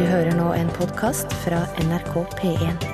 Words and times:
Du 0.00 0.06
hører 0.08 0.32
nå 0.32 0.46
en 0.56 0.68
podkast 0.72 1.28
fra 1.42 1.58
NRK 1.84 2.14
P1. 2.38 2.84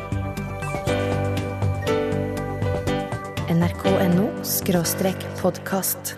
nrk.no 3.55 4.25
skråstrek 4.43 5.23
podkast. 5.39 6.17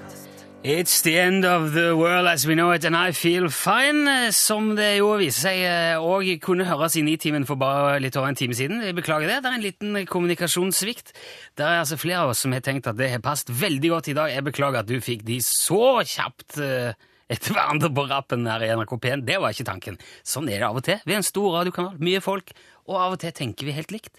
It's 0.64 1.03
the 1.04 1.12
end 1.21 1.45
of 1.45 1.74
the 1.74 1.93
world 1.96 2.27
as 2.27 2.46
we 2.48 2.54
know 2.56 2.72
it, 2.72 2.87
and 2.88 2.96
I 2.96 3.12
feel 3.12 3.51
fine. 3.53 4.09
eh, 4.09 4.30
Som 4.32 4.74
det 4.77 4.96
jo 4.98 5.12
viser 5.21 5.53
seg 5.53 6.01
òg 6.01 6.32
kunne 6.40 6.64
høres 6.66 6.96
i 6.96 7.05
Nitimen 7.05 7.45
for 7.46 7.61
bare 7.61 8.00
litt 8.00 8.16
over 8.16 8.32
en 8.32 8.41
time 8.41 8.57
siden. 8.57 8.80
Jeg 8.82 8.96
beklager 8.96 9.29
det. 9.29 9.43
Det 9.45 9.52
er 9.52 9.59
en 9.61 9.66
liten 9.68 10.00
kommunikasjonssvikt. 10.09 11.12
Det 11.57 11.64
er 11.68 11.82
altså 11.82 12.00
flere 12.00 12.25
av 12.25 12.32
oss 12.32 12.43
som 12.46 12.57
har 12.57 12.64
tenkt 12.64 12.89
at 12.89 12.96
det 12.96 13.12
har 13.12 13.20
passet 13.20 13.52
veldig 13.52 13.93
godt 13.93 14.09
i 14.09 14.16
dag. 14.18 14.32
Jeg 14.34 14.48
beklager 14.48 14.80
at 14.80 14.89
du 14.89 14.96
fikk 15.05 15.23
de 15.29 15.39
så 15.45 16.00
kjapt 16.00 16.59
eh, 16.64 16.96
etter 17.29 17.52
hverandre 17.54 17.90
på 17.92 18.06
rappen 18.08 18.46
her 18.48 18.64
i 18.64 18.70
NRK 18.72 18.94
P1. 19.04 19.24
Det 19.29 19.38
var 19.40 19.52
ikke 19.52 19.68
tanken. 19.68 19.98
Sånn 20.26 20.48
er 20.48 20.62
det 20.62 20.68
av 20.68 20.80
og 20.80 20.84
til. 20.86 21.00
Vi 21.04 21.14
er 21.14 21.20
en 21.20 21.26
stor 21.26 21.58
radiokanal, 21.58 21.98
mye 22.00 22.22
folk, 22.24 22.54
og 22.89 22.96
av 22.96 23.16
og 23.16 23.22
til 23.22 23.34
tenker 23.36 23.68
vi 23.68 23.76
helt 23.76 23.93
likt. 23.93 24.16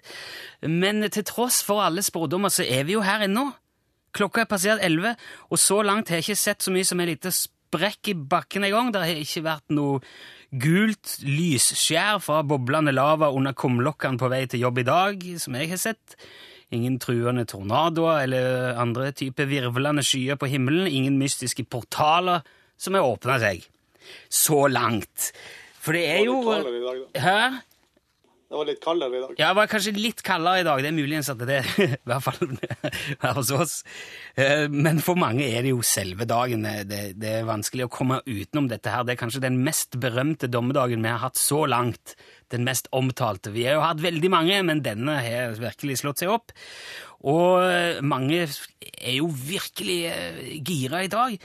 Men 0.61 1.01
til 1.09 1.25
tross 1.27 1.63
for 1.65 1.81
alle 1.81 2.05
spådommer 2.05 2.53
så 2.53 2.65
er 2.65 2.85
vi 2.85 2.97
jo 2.97 3.05
her 3.05 3.25
ennå. 3.25 3.49
Klokka 4.15 4.43
er 4.43 4.49
passert 4.49 4.83
11, 4.85 5.15
og 5.49 5.61
så 5.61 5.79
langt 5.85 6.09
har 6.09 6.19
jeg 6.19 6.29
ikke 6.29 6.43
sett 6.43 6.65
så 6.65 6.73
mye 6.73 6.85
som 6.87 7.01
en 7.01 7.09
liten 7.09 7.33
sprekk 7.33 8.11
i 8.13 8.17
bakken 8.17 8.65
engang. 8.65 8.91
Det 8.93 9.01
har 9.01 9.23
ikke 9.23 9.45
vært 9.45 9.73
noe 9.73 10.03
gult 10.49 11.17
lysskjær 11.25 12.21
fra 12.25 12.41
boblende 12.45 12.93
lava 12.95 13.29
under 13.33 13.53
kumlokkene 13.57 14.21
på 14.21 14.29
vei 14.31 14.45
til 14.49 14.65
jobb 14.65 14.81
i 14.81 14.87
dag, 14.87 15.27
som 15.41 15.57
jeg 15.57 15.73
har 15.73 15.81
sett. 15.81 16.15
Ingen 16.73 16.99
truende 17.01 17.47
tornadoer 17.49 18.23
eller 18.27 18.77
andre 18.77 19.09
typer 19.17 19.49
virvlende 19.49 20.05
skyer 20.05 20.37
på 20.37 20.49
himmelen. 20.49 20.89
Ingen 20.89 21.17
mystiske 21.21 21.65
portaler 21.65 22.45
som 22.79 22.95
har 22.97 23.07
åpna 23.07 23.39
seg. 23.43 23.65
Så 24.31 24.63
langt. 24.71 25.31
For 25.79 25.95
det 25.95 26.05
er 26.17 26.23
jo 26.25 26.39
Det 26.43 26.45
var 26.47 26.63
litt 26.63 26.63
kaldere 26.63 26.79
i 26.79 26.85
dag, 26.85 27.01
da. 27.13 27.25
Hæ? 27.25 27.65
Det 28.49 28.57
var 28.57 28.65
litt 28.65 28.79
kaldere 28.81 29.13
i 29.13 29.19
dag. 29.21 29.33
Ja, 29.37 29.47
det 29.51 29.57
var 29.59 29.67
kanskje 29.69 29.91
litt 29.93 30.21
kaldere 30.25 30.61
i 30.63 30.65
dag. 30.65 30.79
Det 30.81 30.89
er 30.89 30.95
muligens 30.97 31.27
at 31.29 31.37
det 31.45 31.59
er 31.59 31.67
det, 31.69 31.85
i 31.99 32.09
hvert 32.09 32.23
fall 32.25 32.55
her 33.21 33.35
hos 33.37 33.51
oss. 33.53 33.73
Eh, 34.33 34.63
Men 34.73 34.97
for 35.05 35.19
mange 35.21 35.45
er 35.45 35.61
det 35.67 35.69
jo 35.75 35.83
selve 35.85 36.25
dagen. 36.25 36.65
Det, 36.89 37.03
det 37.21 37.35
er 37.43 37.45
vanskelig 37.45 37.85
å 37.85 37.91
komme 37.93 38.17
utenom 38.25 38.71
dette 38.71 38.89
her. 38.89 39.05
Det 39.05 39.13
er 39.13 39.21
kanskje 39.21 39.43
den 39.45 39.59
mest 39.67 39.99
berømte 40.01 40.49
dommedagen 40.49 41.05
vi 41.05 41.11
har 41.13 41.21
hatt 41.27 41.37
så 41.37 41.61
langt. 41.69 42.15
Den 42.49 42.65
mest 42.65 42.89
omtalte. 42.97 43.53
Vi 43.53 43.67
har 43.69 43.77
jo 43.77 43.85
hatt 43.85 44.01
veldig 44.01 44.33
mange, 44.33 44.57
men 44.65 44.81
denne 44.81 45.19
har 45.21 45.53
virkelig 45.61 45.99
slått 46.01 46.23
seg 46.25 46.33
opp. 46.33 46.55
Og 47.29 47.61
mange 48.01 48.47
er 48.47 49.19
jo 49.19 49.29
virkelig 49.29 49.99
eh, 50.09 50.45
gira 50.65 51.05
i 51.05 51.13
dag. 51.13 51.37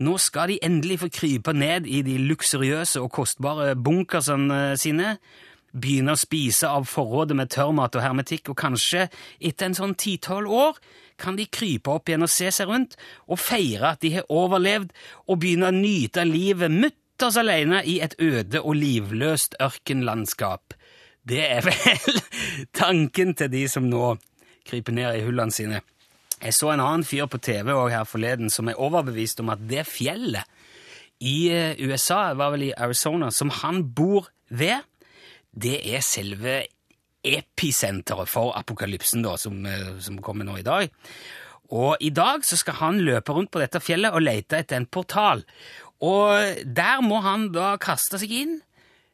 Nå 0.00 0.16
skal 0.16 0.48
de 0.48 0.58
endelig 0.64 1.02
få 1.02 1.10
krype 1.12 1.52
ned 1.52 1.84
i 1.84 2.00
de 2.06 2.16
luksuriøse 2.24 3.02
og 3.02 3.12
kostbare 3.12 3.74
bunkersene 3.76 4.78
sine 4.80 5.16
begynne 5.76 6.14
å 6.16 6.18
spise 6.18 6.70
av 6.70 6.86
forrådet 6.88 7.36
med 7.36 7.50
tørrmat 7.52 7.98
og 7.98 8.02
hermetikk, 8.02 8.50
og 8.50 8.58
kanskje 8.58 9.06
etter 9.38 9.68
en 9.68 9.76
sånn 9.76 9.94
ti-tolv 10.00 10.50
år 10.50 10.80
kan 11.20 11.36
de 11.36 11.46
krype 11.52 11.92
opp 11.92 12.08
igjen 12.08 12.24
og 12.24 12.32
se 12.32 12.48
seg 12.54 12.70
rundt 12.70 12.96
og 13.28 13.38
feire 13.42 13.92
at 13.92 14.02
de 14.02 14.14
har 14.16 14.32
overlevd, 14.32 14.90
og 15.28 15.42
begynne 15.42 15.68
å 15.68 15.76
nyte 15.76 16.24
livet 16.26 16.72
mutters 16.72 17.38
alene 17.40 17.84
i 17.84 18.00
et 18.00 18.16
øde 18.18 18.64
og 18.64 18.80
livløst 18.80 19.58
ørkenlandskap. 19.60 20.74
Det 21.28 21.44
er 21.44 21.66
vel 21.68 22.20
tanken 22.80 23.36
til 23.36 23.52
de 23.52 23.66
som 23.68 23.86
nå 23.86 24.14
kryper 24.66 24.96
ned 24.96 25.20
i 25.20 25.24
hullene 25.28 25.54
sine. 25.54 25.84
Jeg 26.40 26.56
så 26.56 26.70
en 26.72 26.80
annen 26.80 27.04
fyr 27.04 27.28
på 27.28 27.40
TV 27.42 27.72
her 27.92 28.06
forleden 28.08 28.50
som 28.52 28.70
er 28.70 28.80
overbevist 28.80 29.42
om 29.42 29.52
at 29.52 29.60
det 29.68 29.84
fjellet 29.88 30.48
i 31.20 31.50
eh, 31.52 31.76
USA, 31.84 32.32
var 32.32 32.54
vel 32.54 32.70
i 32.70 32.76
Arizona, 32.76 33.28
som 33.30 33.50
han 33.60 33.82
bor 33.92 34.30
ved, 34.48 34.86
det 35.52 35.76
er 35.92 36.00
selve 36.04 36.62
episenteret 37.20 38.30
for 38.30 38.54
apokalypsen 38.56 39.26
da, 39.26 39.34
som, 39.36 39.58
eh, 39.68 39.98
som 40.00 40.16
kommer 40.24 40.48
nå 40.48 40.56
i 40.62 40.64
dag. 40.64 40.88
Og 41.76 42.00
i 42.00 42.08
dag 42.10 42.46
så 42.46 42.56
skal 42.58 42.80
han 42.80 43.02
løpe 43.04 43.36
rundt 43.36 43.52
på 43.52 43.60
dette 43.60 43.82
fjellet 43.84 44.16
og 44.16 44.24
lete 44.24 44.62
etter 44.62 44.80
en 44.80 44.88
portal. 44.88 45.44
Og 46.00 46.64
der 46.64 47.04
må 47.04 47.20
han 47.22 47.50
da 47.52 47.74
kaste 47.80 48.18
seg 48.18 48.32
inn 48.32 48.56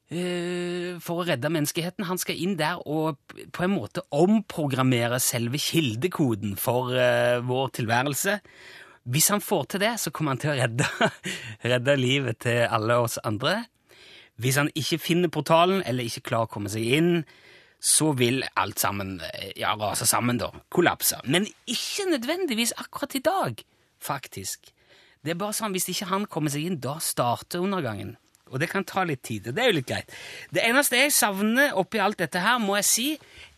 for 0.07 1.23
å 1.23 1.27
redde 1.27 1.51
menneskeheten. 1.51 2.07
Han 2.07 2.21
skal 2.23 2.39
inn 2.39 2.55
der 2.59 2.79
og 2.87 3.19
på 3.55 3.65
en 3.67 3.75
måte 3.75 4.05
omprogrammere 4.15 5.19
selve 5.23 5.59
kildekoden 5.59 6.55
for 6.61 6.95
eh, 6.95 7.43
vår 7.43 7.73
tilværelse. 7.81 8.37
Hvis 9.07 9.31
han 9.35 9.43
får 9.43 9.65
til 9.71 9.83
det, 9.83 9.95
så 10.03 10.13
kommer 10.15 10.35
han 10.35 10.43
til 10.43 10.53
å 10.53 10.59
redde, 10.61 10.87
redde 11.73 11.97
livet 11.99 12.39
til 12.47 12.65
alle 12.67 13.01
oss 13.03 13.19
andre. 13.27 13.65
Hvis 14.43 14.59
han 14.61 14.71
ikke 14.77 15.01
finner 15.01 15.33
portalen, 15.33 15.83
eller 15.87 16.07
ikke 16.07 16.29
klarer 16.31 16.51
å 16.51 16.55
komme 16.55 16.71
seg 16.71 16.87
inn, 16.99 17.13
så 17.83 18.13
vil 18.19 18.43
alt 18.59 18.81
sammen 18.83 19.17
eh, 19.27 19.53
ja, 19.59 19.75
rase 19.79 20.07
sammen, 20.09 20.39
da. 20.39 20.53
Kollapse. 20.73 21.19
Men 21.27 21.49
ikke 21.67 22.09
nødvendigvis 22.13 22.77
akkurat 22.79 23.19
i 23.19 23.25
dag, 23.27 23.63
faktisk. 24.03 24.71
Det 25.27 25.35
er 25.35 25.41
bare 25.41 25.57
sånn, 25.57 25.75
Hvis 25.75 25.89
ikke 25.91 26.11
han 26.13 26.31
kommer 26.31 26.55
seg 26.55 26.69
inn, 26.69 26.79
da 26.79 27.01
starter 27.03 27.65
undergangen. 27.65 28.15
Og 28.53 28.63
det 28.63 28.71
kan 28.71 28.87
ta 28.87 29.03
litt 29.07 29.25
tid. 29.27 29.49
og 29.49 29.57
Det 29.57 29.63
er 29.63 29.71
jo 29.73 29.79
litt 29.81 29.91
greit. 29.91 30.17
Det 30.55 30.63
eneste 30.63 31.01
jeg 31.01 31.15
savner 31.15 31.75
oppi 31.75 31.99
alt 32.03 32.21
dette 32.23 32.43
her, 32.43 32.61
må 32.63 32.79
jeg 32.79 32.89
si, 32.89 33.07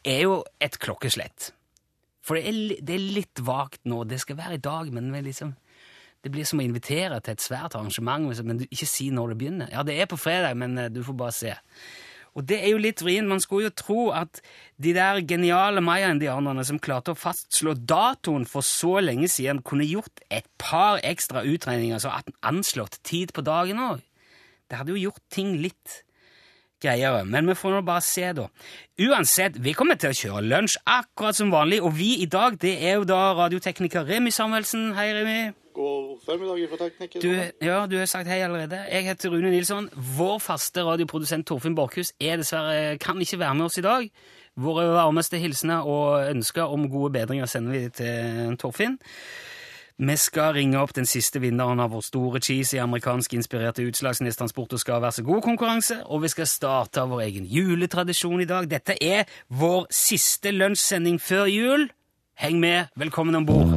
er 0.04 0.24
jo 0.24 0.42
et 0.64 0.78
klokkeslett. 0.80 1.52
For 2.24 2.36
det 2.36 2.48
er, 2.48 2.84
det 2.84 2.96
er 2.96 3.08
litt 3.18 3.42
vagt 3.44 3.84
nå. 3.88 4.02
Det 4.08 4.20
skal 4.20 4.38
være 4.40 4.58
i 4.58 4.64
dag, 4.64 4.92
men 4.92 5.12
liksom 5.24 5.54
det 6.24 6.32
blir 6.34 6.46
som 6.48 6.58
å 6.58 6.66
invitere 6.66 7.20
til 7.22 7.36
et 7.36 7.44
svært 7.44 7.76
arrangement, 7.78 8.26
men 8.42 8.64
ikke 8.66 8.88
si 8.90 9.08
når 9.14 9.32
det 9.32 9.38
begynner. 9.38 9.70
Ja, 9.70 9.84
det 9.86 9.94
er 10.00 10.08
på 10.10 10.18
fredag, 10.18 10.56
men 10.58 10.74
eh, 10.80 10.90
du 10.90 11.04
får 11.06 11.16
bare 11.20 11.34
se. 11.36 11.54
Og 12.38 12.44
det 12.46 12.58
er 12.58 12.72
jo 12.72 12.80
litt 12.82 13.02
vrient. 13.02 13.30
Man 13.30 13.42
skulle 13.42 13.68
jo 13.68 13.76
tro 13.78 14.02
at 14.14 14.40
de 14.82 14.92
der 14.94 15.22
geniale 15.26 15.82
maya-indianerne 15.82 16.64
som 16.66 16.80
klarte 16.82 17.14
å 17.14 17.18
fastslå 17.18 17.74
datoen 17.78 18.44
for 18.50 18.66
så 18.66 18.98
lenge 19.02 19.30
siden, 19.32 19.62
kunne 19.66 19.86
gjort 19.88 20.22
et 20.30 20.46
par 20.60 21.00
ekstra 21.06 21.42
utregninger, 21.46 22.02
så 22.02 22.12
at 22.18 22.30
anslått 22.46 23.00
tid 23.06 23.34
på 23.34 23.46
dagen 23.46 23.82
òg. 23.82 24.04
Det 24.68 24.78
hadde 24.78 24.92
jo 24.94 25.08
gjort 25.08 25.24
ting 25.32 25.56
litt 25.62 26.02
greiere, 26.82 27.24
men 27.26 27.48
vi 27.50 27.56
får 27.58 27.72
nå 27.74 27.84
bare 27.86 28.02
se, 28.04 28.26
da. 28.36 28.46
Uansett, 29.02 29.56
vi 29.64 29.74
kommer 29.74 29.98
til 29.98 30.12
å 30.12 30.18
kjøre 30.18 30.44
lunsj 30.46 30.76
akkurat 30.86 31.38
som 31.38 31.50
vanlig, 31.50 31.80
og 31.82 31.96
vi 31.98 32.12
i 32.22 32.28
dag, 32.30 32.58
det 32.62 32.76
er 32.86 33.00
jo 33.00 33.08
da 33.08 33.32
radiotekniker 33.38 34.06
Remi 34.06 34.30
Samuelsen. 34.34 34.92
Hei, 34.98 35.08
Remi. 35.16 35.38
God 35.78 36.22
formiddag 36.26 36.62
fra 36.70 36.78
teknikken. 36.84 37.22
Du, 37.22 37.66
ja, 37.66 37.82
du 37.86 37.98
har 37.98 38.08
sagt 38.10 38.30
hei 38.30 38.40
allerede. 38.42 38.80
Jeg 38.90 39.06
heter 39.06 39.30
Rune 39.30 39.50
Nilsson. 39.52 39.86
Vår 40.18 40.40
faste 40.42 40.82
radioprodusent 40.82 41.46
Torfinn 41.46 41.76
Borchhus 41.78 42.10
er 42.18 42.40
dessverre 42.40 42.96
kan 43.02 43.20
ikke 43.22 43.38
være 43.38 43.58
med 43.58 43.68
oss 43.68 43.78
i 43.78 43.84
dag. 43.86 44.08
Våre 44.58 44.88
varmeste 44.90 45.38
hilsener 45.38 45.86
og 45.86 46.32
ønsker 46.32 46.66
om 46.74 46.88
gode 46.90 47.12
bedringer 47.14 47.46
sender 47.46 47.76
vi 47.76 47.84
til 47.94 48.58
Torfinn. 48.58 48.98
Vi 49.98 50.14
skal 50.14 50.52
ringe 50.54 50.78
opp 50.78 50.92
den 50.94 51.08
siste 51.10 51.40
vinneren 51.42 51.80
av 51.82 51.90
vår 51.90 52.04
store 52.06 52.38
cheese 52.38 52.76
i 52.76 52.78
amerikansk-inspirerte 52.78 53.82
utslagsnestransport 53.82 54.76
og 54.76 54.78
skal 54.78 55.00
være 55.02 55.16
så 55.16 55.24
god-konkurranse, 55.26 55.96
og 56.06 56.22
vi 56.22 56.30
skal 56.30 56.46
starte 56.46 57.02
vår 57.02 57.24
egen 57.24 57.48
juletradisjon 57.50 58.44
i 58.44 58.46
dag. 58.46 58.68
Dette 58.70 58.94
er 59.02 59.26
vår 59.50 59.88
siste 59.90 60.52
lunsjsending 60.54 61.18
før 61.18 61.50
jul. 61.50 61.88
Heng 62.38 62.62
med. 62.62 62.94
Velkommen 62.94 63.40
om 63.40 63.48
bord. 63.48 63.74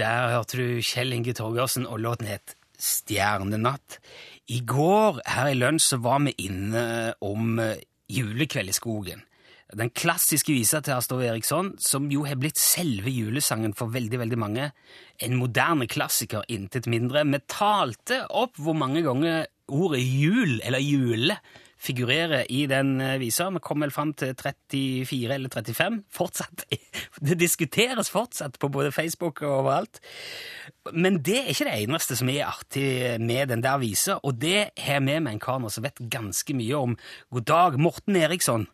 Der 0.00 0.32
hørte 0.32 0.56
du 0.56 0.80
Kjell 0.80 1.12
Inge 1.12 1.36
Torgersen, 1.36 1.84
og 1.84 2.00
låten 2.00 2.32
het 2.32 2.56
Stjernenatt. 2.80 4.00
I 4.48 4.64
går 4.64 5.20
her 5.28 5.52
i 5.52 5.60
lunsj 5.60 5.92
så 5.92 6.00
var 6.08 6.24
vi 6.24 6.38
inne 6.48 7.12
om 7.20 7.60
julekveld 8.08 8.72
i 8.72 8.80
skogen. 8.80 9.27
Den 9.76 9.90
klassiske 9.92 10.54
visa 10.54 10.80
til 10.80 10.94
Astrid 10.96 11.26
Eriksson, 11.28 11.74
som 11.82 12.06
jo 12.08 12.22
har 12.24 12.38
blitt 12.40 12.56
selve 12.56 13.12
julesangen 13.12 13.74
for 13.76 13.92
veldig 13.92 14.22
veldig 14.22 14.38
mange. 14.40 14.70
En 15.20 15.36
moderne 15.36 15.84
klassiker, 15.90 16.46
intet 16.48 16.88
mindre. 16.88 17.26
Vi 17.28 17.42
talte 17.52 18.22
opp 18.32 18.56
hvor 18.56 18.76
mange 18.78 19.04
ganger 19.04 19.44
ordet 19.68 20.00
jul, 20.00 20.56
eller 20.64 20.80
jule, 20.80 21.36
figurerer 21.78 22.46
i 22.50 22.62
den 22.66 22.96
eh, 23.04 23.18
visa. 23.20 23.50
Vi 23.52 23.60
kom 23.62 23.84
vel 23.84 23.92
fram 23.94 24.14
til 24.18 24.32
34 24.34 25.36
eller 25.36 25.52
35. 25.52 26.00
Fortsatt. 26.16 26.64
Det 27.28 27.36
diskuteres 27.38 28.08
fortsatt 28.10 28.56
på 28.58 28.70
både 28.72 28.92
Facebook 28.94 29.42
og 29.44 29.52
overalt. 29.60 30.00
Men 30.92 31.20
det 31.20 31.42
er 31.42 31.52
ikke 31.52 31.68
det 31.68 31.76
eneste 31.82 32.16
som 32.16 32.30
er 32.32 32.48
artig 32.48 33.18
med 33.20 33.50
den 33.52 33.62
der 33.64 33.80
visa, 33.82 34.16
og 34.22 34.38
det 34.40 34.70
har 34.78 35.02
vi 35.04 35.18
med 35.18 35.34
en 35.34 35.42
kar 35.42 35.60
som 35.68 35.84
vet 35.84 36.00
ganske 36.10 36.56
mye 36.56 36.78
om. 36.78 36.96
God 37.34 37.48
dag, 37.50 37.78
Morten 37.78 38.16
Eriksson. 38.16 38.68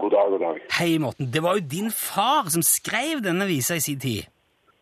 God 0.00 0.10
dag, 0.12 0.30
god 0.30 0.42
dag. 0.44 0.56
Hei, 0.78 0.98
Morten. 1.00 1.30
Det 1.32 1.42
var 1.42 1.56
jo 1.56 1.68
din 1.76 1.90
far 1.90 2.50
som 2.52 2.62
skrev 2.62 3.22
denne 3.24 3.46
visa 3.48 3.78
i 3.78 3.84
sin 3.84 4.00
tid. 4.00 4.26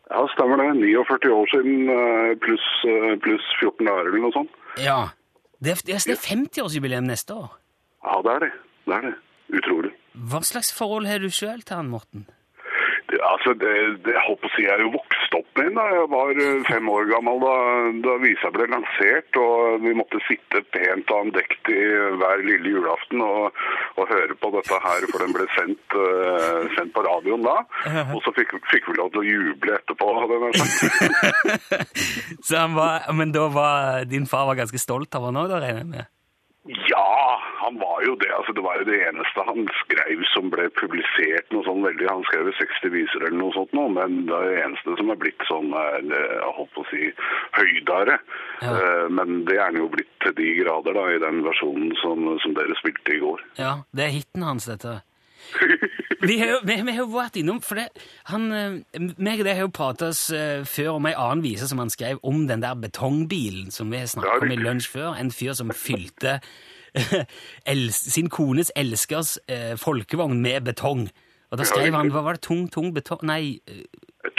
Ja, 0.09 0.21
stemmer 0.35 0.59
det. 0.59 0.67
49 0.81 1.31
år 1.33 1.51
siden 1.53 1.89
eh, 1.89 2.31
pluss 2.43 2.65
plus 3.23 3.45
14 3.61 3.87
dager 3.87 4.09
eller 4.09 4.25
noe 4.25 4.35
sånt. 4.35 4.57
Ja. 4.81 4.99
Det 5.63 5.71
er, 5.71 5.81
det 5.87 5.95
er 6.13 6.19
50-årsjubileum 6.19 7.07
neste 7.07 7.33
år. 7.33 7.53
Ja, 8.03 8.19
det 8.25 8.33
er 8.35 8.43
det. 8.43 8.51
Det 8.85 8.97
er 8.97 9.07
det. 9.07 9.13
Utrolig. 9.55 9.93
Hva 10.31 10.41
slags 10.45 10.71
forhold 10.75 11.07
har 11.09 11.23
du 11.23 11.31
sjøl 11.31 11.63
til 11.63 11.79
han, 11.79 11.89
Morten? 11.93 12.27
Altså, 13.23 13.53
det, 13.59 13.73
det 14.05 14.15
si, 14.53 14.61
jeg 14.65 14.73
er 14.73 14.81
jo 14.83 14.91
vokst 14.95 15.35
opp 15.37 15.59
med 15.59 15.69
da 15.75 15.83
jeg 15.91 16.07
var 16.11 16.31
eh, 16.43 16.65
fem 16.67 16.89
år 16.91 17.07
gammel 17.09 17.39
da, 17.43 17.55
da 18.05 18.15
visa 18.23 18.51
ble 18.53 18.65
lansert, 18.71 19.39
og 19.39 19.83
vi 19.83 19.91
måtte 19.97 20.21
sitte 20.27 20.61
pent 20.75 21.11
og 21.13 21.21
andektig 21.27 21.81
hver 22.21 22.43
lille 22.45 22.69
julaften 22.75 23.19
og, 23.25 23.43
og 23.99 24.03
høre 24.11 24.35
på 24.39 24.47
dette 24.55 24.75
her, 24.87 25.01
for 25.11 25.19
den 25.23 25.35
ble 25.35 25.45
sendt, 25.55 25.97
uh, 25.97 26.61
sendt 26.77 26.93
på 26.95 27.03
radioen 27.05 27.43
da. 27.45 27.57
Og 28.15 28.19
så 28.25 28.33
fikk, 28.35 28.55
fikk 28.71 28.83
vi 28.89 28.97
lov 28.99 29.09
til 29.13 29.23
å 29.23 29.27
juble 29.27 29.71
etterpå. 29.79 30.07
Så 32.45 32.53
han 32.59 32.75
var, 32.77 33.07
men 33.15 33.33
da 33.35 33.47
var 33.53 34.05
din 34.09 34.27
far 34.29 34.45
var 34.49 34.59
ganske 34.59 34.81
stolt 34.81 35.15
av 35.17 35.21
han 35.29 35.41
òg, 35.43 35.49
regner 35.55 35.83
jeg 35.83 35.91
med? 35.93 36.05
Ja, 36.65 37.39
han 37.61 37.75
var 37.77 38.01
jo 38.05 38.15
det. 38.17 38.31
Altså, 38.33 38.53
det 38.57 38.63
var 38.65 38.79
jo 38.79 38.87
det 38.87 38.97
eneste 39.05 39.43
han 39.45 39.67
skrev 39.83 40.23
som 40.31 40.49
ble 40.49 40.65
publisert. 40.73 41.45
noe 41.53 41.61
sånn 41.67 41.83
veldig, 41.85 42.07
Han 42.09 42.23
skrev 42.25 42.49
60 42.57 42.89
viser 42.89 43.21
eller 43.21 43.37
noe 43.37 43.53
sånt, 43.53 43.73
nå, 43.77 43.85
men 43.93 44.25
det 44.25 44.33
er 44.33 44.47
det 44.49 44.63
eneste 44.63 44.95
som 44.97 45.11
er 45.13 45.19
blitt 45.21 45.45
sånn 45.45 45.69
eh, 45.77 45.99
jeg 46.09 46.53
holdt 46.57 46.79
å 46.81 46.85
si, 46.89 47.11
høydere. 47.59 48.17
Ja. 48.65 48.73
Eh, 48.73 49.05
Men 49.13 49.43
det 49.45 49.59
er 49.59 49.67
han 49.69 49.77
jo 49.77 49.89
blitt 49.93 50.09
til 50.25 50.33
de 50.39 50.49
grader 50.63 50.97
da, 50.97 51.05
i 51.13 51.21
den 51.21 51.43
versjonen 51.45 51.93
som, 52.01 52.31
som 52.41 52.57
dere 52.57 52.77
spilte 52.81 53.13
i 53.13 53.21
går. 53.21 53.45
Ja, 53.61 53.75
det 53.93 54.07
er 54.07 54.15
hiten 54.17 54.41
hans, 54.47 54.65
dette. 54.65 55.03
Vi 56.25 56.37
har 56.39 56.47
jo 56.53 56.59
vi, 56.65 56.75
vi 56.81 56.93
har 56.95 57.01
jo 57.03 57.09
vært 57.11 57.35
innom 57.37 57.59
For 57.61 57.77
det, 57.77 57.89
han, 58.31 58.45
eh, 58.55 59.01
meg 59.17 59.41
og 59.43 59.45
deg 59.45 59.57
har 59.59 59.65
jo 59.67 59.73
pratet 59.75 60.07
oss 60.09 60.23
eh, 60.33 60.63
før 60.65 60.95
om 60.95 61.05
ei 61.09 61.13
annen 61.13 61.43
vise 61.45 61.67
som 61.69 61.81
han 61.83 61.91
skrev 61.93 62.21
om 62.25 62.45
den 62.49 62.63
der 62.63 62.73
betongbilen 62.79 63.69
som 63.75 63.91
vi 63.93 63.99
har 64.01 64.09
snakket 64.09 64.47
om 64.47 64.55
i 64.55 64.57
lunsj 64.61 64.89
før. 64.95 65.13
En 65.19 65.29
fyr 65.35 65.53
som 65.57 65.73
fylte 65.75 66.39
sin 67.91 68.29
kones 68.31 68.71
elskers 68.75 69.37
eh, 69.51 69.75
folkevogn 69.77 70.41
med 70.41 70.63
betong. 70.71 71.07
Og 71.51 71.59
da 71.59 71.67
skrev 71.67 71.93
han. 71.93 72.09
Hva 72.11 72.23
var 72.25 72.37
det? 72.39 72.45
Tung, 72.47 72.65
tung 72.71 72.91
betong 72.95 73.21
Nei. 73.27 73.59
eh, 73.69 73.83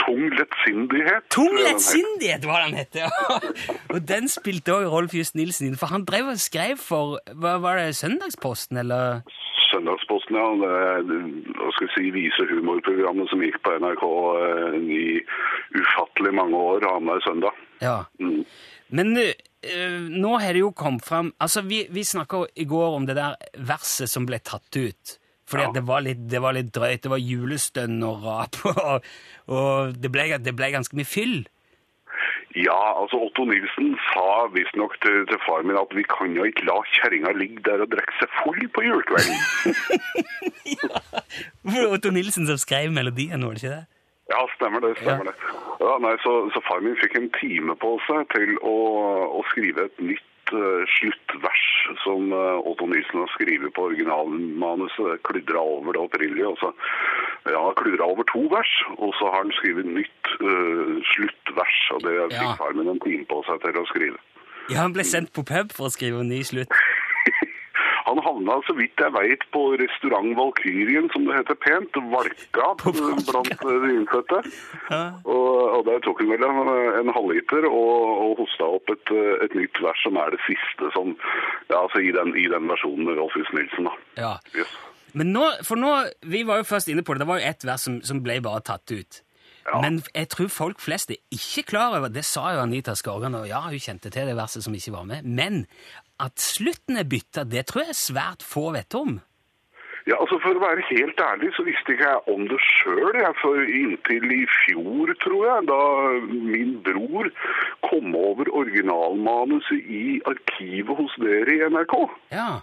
Tung 0.03 0.25
lettsindighet. 0.35 1.25
Tung 1.31 1.55
lettsindighet 1.55 2.45
var 2.47 2.61
det 2.61 2.67
han 2.67 2.77
het! 2.79 2.97
Ja. 2.99 3.09
Og 3.93 4.01
den 4.07 4.27
spilte 4.31 4.75
òg 4.75 4.89
Rolf 4.91 5.15
Just 5.15 5.35
Nilsen 5.39 5.69
inn, 5.69 5.77
for 5.79 5.91
han 5.91 6.03
drev 6.07 6.33
og 6.33 6.39
skrev 6.43 6.79
for 6.79 7.17
hva 7.35 7.57
Var 7.63 7.79
det 7.79 7.95
Søndagsposten, 7.99 8.79
eller? 8.83 9.23
Søndagsposten, 9.77 10.37
ja. 10.37 10.47
Hva 11.61 11.69
skal 11.77 11.91
si, 11.93 12.09
vise 12.15 12.47
humorprogrammet 12.49 13.29
som 13.29 13.43
gikk 13.45 13.59
på 13.63 13.75
NRK 13.77 14.03
eh, 14.41 14.79
i 14.97 15.03
ufattelig 15.77 16.33
mange 16.33 16.57
år 16.57 16.87
annenhver 16.89 17.21
søndag. 17.27 17.61
Ja. 17.83 17.99
Mm. 18.19 18.41
Men 18.97 19.13
uh, 19.19 20.03
nå 20.09 20.33
har 20.41 20.55
det 20.55 20.61
jo 20.63 20.69
kommet 20.73 21.03
fram 21.05 21.33
Altså, 21.43 21.61
vi, 21.67 21.81
vi 21.93 22.05
snakka 22.07 22.45
i 22.55 22.65
går 22.65 22.95
om 22.95 23.05
det 23.05 23.17
der 23.19 23.35
verset 23.67 24.09
som 24.09 24.25
ble 24.25 24.39
tatt 24.41 24.79
ut. 24.79 25.17
Fordi 25.47 25.63
Ja. 25.67 25.71
det 25.75 25.83
var, 25.87 26.01
litt, 26.03 26.23
det 26.27 26.41
var 26.43 26.55
litt 26.57 26.73
drøyt. 26.75 27.03
Det 27.05 27.11
var 27.11 27.21
julestønn 27.23 28.01
og 28.03 28.25
rap, 28.25 28.57
og, 28.71 29.05
og 29.47 29.93
det, 29.95 30.11
ble, 30.11 30.25
det 30.43 30.55
ble 30.57 30.73
ganske 30.73 30.97
mye 30.97 31.07
fyll. 31.07 31.37
Ja, 32.57 32.77
altså 33.01 33.19
Otto 33.21 33.43
Nilsen 33.45 33.91
sa 34.09 34.47
visstnok 34.55 34.95
til, 35.03 35.17
til 35.29 35.39
far 35.45 35.61
min 35.67 35.77
at 35.77 35.91
vi 35.93 36.03
kan 36.09 36.31
jo 36.37 36.45
ikke 36.47 36.63
la 36.65 36.77
kjerringa 36.95 37.33
ligge 37.37 37.61
der 37.67 37.83
og 37.85 37.91
drikke 37.91 38.15
seg 38.21 38.31
full 38.39 38.61
på 38.73 38.85
julekvelden. 38.87 39.37
Det 41.67 41.75
var 41.83 41.93
Otto 41.93 42.09
Nilsen 42.15 42.47
som 42.49 42.57
skrev 42.57 42.91
melodien, 42.95 43.43
var 43.45 43.53
det 43.57 43.63
ikke 43.63 43.75
det? 43.75 43.85
Ja, 44.31 44.39
stemmer 44.55 44.79
det. 44.83 44.93
stemmer 45.01 45.29
Ja. 45.29 45.31
det. 45.31 45.35
Ja, 45.85 45.93
nei, 46.03 46.15
så, 46.23 46.33
så 46.55 46.59
far 46.67 46.81
min 46.83 46.97
fikk 46.99 47.15
en 47.19 47.29
time 47.37 47.75
på 47.79 47.93
seg 48.07 48.25
til 48.33 48.57
å, 48.65 48.75
å 49.37 49.43
skrive 49.51 49.85
et 49.87 50.01
nytt 50.03 50.25
sluttvers 50.97 51.65
som 52.03 52.31
eh, 52.31 52.59
Otto 52.69 52.85
Nilsen 52.85 53.19
har 53.23 53.31
skrevet 53.35 53.73
på 53.73 53.87
originalmanuset. 53.89 55.21
Kludra 55.27 55.59
over 55.59 55.93
det 55.93 56.01
opprinnelige. 56.01 56.47
og 56.47 56.57
så 56.61 56.71
ja, 57.47 57.63
kludra 57.79 58.03
over 58.11 58.23
to 58.33 58.41
vers, 58.51 58.73
og 58.97 59.13
så 59.19 59.29
har 59.31 59.43
han 59.45 59.51
skrevet 59.55 59.85
nytt 59.85 60.31
uh, 60.43 60.97
sluttvers. 61.13 61.77
og 61.95 62.01
Det 62.03 62.15
Ja. 62.15 62.27
fikk 62.41 62.57
far 62.57 62.73
min 62.75 62.89
en 62.91 62.99
time 62.99 63.25
på 63.25 63.43
seg 63.47 63.61
til 63.63 63.79
å 63.81 63.85
skrive. 63.87 64.17
Ja, 64.69 64.81
han 64.83 64.93
ble 64.93 65.03
sendt 65.07 65.31
på 65.33 65.45
pub 65.47 65.71
for 65.71 65.87
å 65.87 65.93
skrive 65.93 66.19
en 66.19 66.27
ny 66.29 66.41
slutt. 66.43 66.67
Han 68.07 68.21
havna, 68.23 68.57
så 68.67 68.75
vidt 68.77 69.01
jeg 69.01 69.13
veit, 69.15 69.43
på 69.51 69.63
restaurant 69.81 70.31
Valkyrien, 70.37 71.09
som 71.13 71.27
det 71.27 71.35
heter 71.35 71.59
pent. 71.63 71.99
Valka 72.13 72.69
blant 73.29 73.53
eh, 73.53 73.79
de 73.83 73.93
innfødte. 73.99 74.41
Ja. 74.89 75.01
Og, 75.27 75.51
og 75.77 75.85
der 75.89 76.01
tok 76.05 76.23
han 76.23 76.31
vel 76.31 76.47
en, 76.47 76.73
en 77.03 77.13
halvliter 77.15 77.67
og, 77.69 77.95
og 78.25 78.43
hosta 78.43 78.71
opp 78.79 78.95
et, 78.95 79.13
eh, 79.13 79.33
et 79.45 79.57
nytt 79.59 79.81
vers 79.83 80.03
som 80.05 80.19
er 80.21 80.33
det 80.35 80.41
siste 80.47 80.91
som 80.95 81.15
Ja, 81.67 81.81
altså 81.83 81.99
i 82.03 82.11
den, 82.15 82.33
i 82.39 82.47
den 82.51 82.67
versjonen 82.69 83.07
med 83.07 83.19
Rolf 83.19 83.35
Hus 83.35 83.49
Nilsen, 83.55 83.89
da. 83.89 83.95
ja. 84.19 84.35
Yes. 84.55 84.71
Men 85.17 85.31
nå, 85.33 85.45
for 85.65 85.79
nå, 85.79 85.91
vi 86.29 86.43
var 86.45 86.61
jo 86.61 86.67
først 86.67 86.91
inne 86.91 87.03
på 87.05 87.15
det, 87.15 87.23
det 87.23 87.29
var 87.29 87.39
jo 87.39 87.49
ett 87.49 87.63
vers 87.65 87.85
som, 87.87 88.01
som 88.05 88.19
ble 88.23 88.37
bare 88.43 88.61
tatt 88.67 88.91
ut. 88.91 89.21
Ja. 89.67 89.81
Men 89.83 89.99
jeg 90.15 90.29
tror 90.31 90.51
folk 90.51 90.79
flest 90.79 91.11
er 91.11 91.19
ikke 91.33 91.65
klar 91.73 91.97
over, 91.97 92.11
det 92.11 92.23
sa 92.25 92.53
jo 92.55 92.63
Anita 92.63 92.95
Skorgan, 92.95 93.35
og 93.35 93.49
ja, 93.49 93.59
hun 93.67 93.81
kjente 93.83 94.11
til 94.13 94.29
det 94.29 94.37
verset 94.37 94.63
som 94.63 94.75
ikke 94.77 94.95
var 94.95 95.07
med, 95.09 95.27
men 95.27 95.65
at 96.23 96.39
slutten 96.39 96.97
er 96.97 97.09
bytta, 97.09 97.43
det 97.43 97.67
tror 97.67 97.89
jeg 97.89 97.99
svært 97.99 98.45
få 98.47 98.69
vet 98.77 98.95
om. 98.95 99.17
Ja, 100.07 100.15
altså 100.23 100.37
For 100.39 100.55
å 100.55 100.61
være 100.63 100.85
helt 100.87 101.19
ærlig 101.19 101.49
så 101.57 101.65
visste 101.67 101.91
ikke 101.91 102.07
jeg 102.07 102.31
om 102.31 102.45
det 102.47 102.59
sjøl. 102.63 103.17
Inntil 103.77 104.31
i 104.31 104.45
fjor, 104.61 105.11
tror 105.19 105.41
jeg, 105.49 105.65
da 105.67 105.81
min 106.31 106.77
bror 106.85 107.27
kom 107.89 108.15
over 108.15 108.47
originalmanuset 108.55 109.83
i 109.83 110.21
arkivet 110.31 110.95
hos 111.01 111.17
dere 111.19 111.57
i 111.57 111.67
NRK. 111.73 111.97
Ja, 112.31 112.61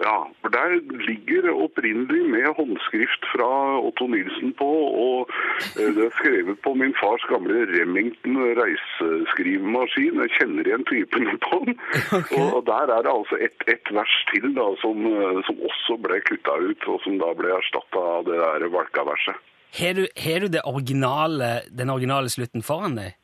Ja, 0.00 0.16
for 0.40 0.48
der 0.54 0.78
ligger 1.08 1.50
opprinnelig 1.64 2.22
med 2.32 2.46
håndskrift 2.56 3.26
fra 3.34 3.48
Otto 3.84 4.06
Nilsen 4.08 4.54
på, 4.56 4.68
og 5.06 5.28
eh, 5.76 5.90
det 5.96 6.06
er 6.06 6.14
skrevet 6.16 6.56
på 6.64 6.72
min 6.80 6.94
fars 6.96 7.26
gamle 7.28 7.66
Remington 7.68 8.38
reiseskrivemaskin. 8.60 10.22
Jeg 10.24 10.32
kjenner 10.38 10.70
igjen 10.70 10.86
typen 10.88 11.28
på 11.44 11.60
den. 11.66 11.76
Okay. 12.20 12.40
Og, 12.40 12.64
der 12.66 12.90
er 12.96 13.04
det 13.06 13.12
altså 13.12 13.36
ett 13.44 13.62
et 13.70 13.90
vers 13.94 14.14
til 14.32 14.48
da, 14.56 14.64
som, 14.80 15.04
eh, 15.06 15.38
som 15.46 15.60
også 15.68 15.96
ble 16.02 16.18
kutta 16.26 16.56
ut, 16.64 16.88
og 16.90 16.98
som 17.04 17.18
da 17.20 17.30
ble 17.38 17.52
erstatta 17.58 18.02
av 18.16 18.24
det 18.28 18.38
der 18.40 18.66
Valka-verset. 18.72 19.36
har 19.78 19.94
du, 19.94 20.06
har 20.24 20.40
du 20.40 20.48
det 20.56 20.62
originale, 20.66 21.50
den 21.70 21.90
originale 21.92 22.28
slutten 22.32 22.62
foran 22.66 22.96
deg? 22.98 23.14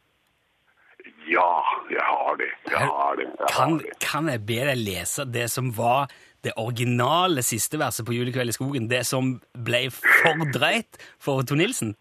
Ja, 1.26 1.48
jeg 1.90 2.04
har 2.06 2.36
det. 2.38 2.52
Jeg 2.70 2.86
har 2.86 3.16
det. 3.18 3.26
Jeg 3.26 3.48
Kan, 3.50 3.68
har 3.72 3.78
det. 3.82 3.96
kan 4.04 4.28
jeg 4.30 4.44
be 4.46 4.60
deg 4.70 4.78
lese 4.84 5.24
det 5.26 5.48
som 5.50 5.72
var 5.74 6.06
det 6.46 6.56
originale 6.56 7.42
siste 7.42 7.78
verset 7.80 8.06
på 8.06 8.14
Julekveld 8.16 8.52
i 8.52 8.56
skogen, 8.56 8.90
det 8.90 9.04
som 9.08 9.36
ble 9.68 9.86
for 9.92 10.48
drøyt 10.54 11.00
for 11.22 11.42
Tor 11.42 11.58
Nilsen? 11.58 11.94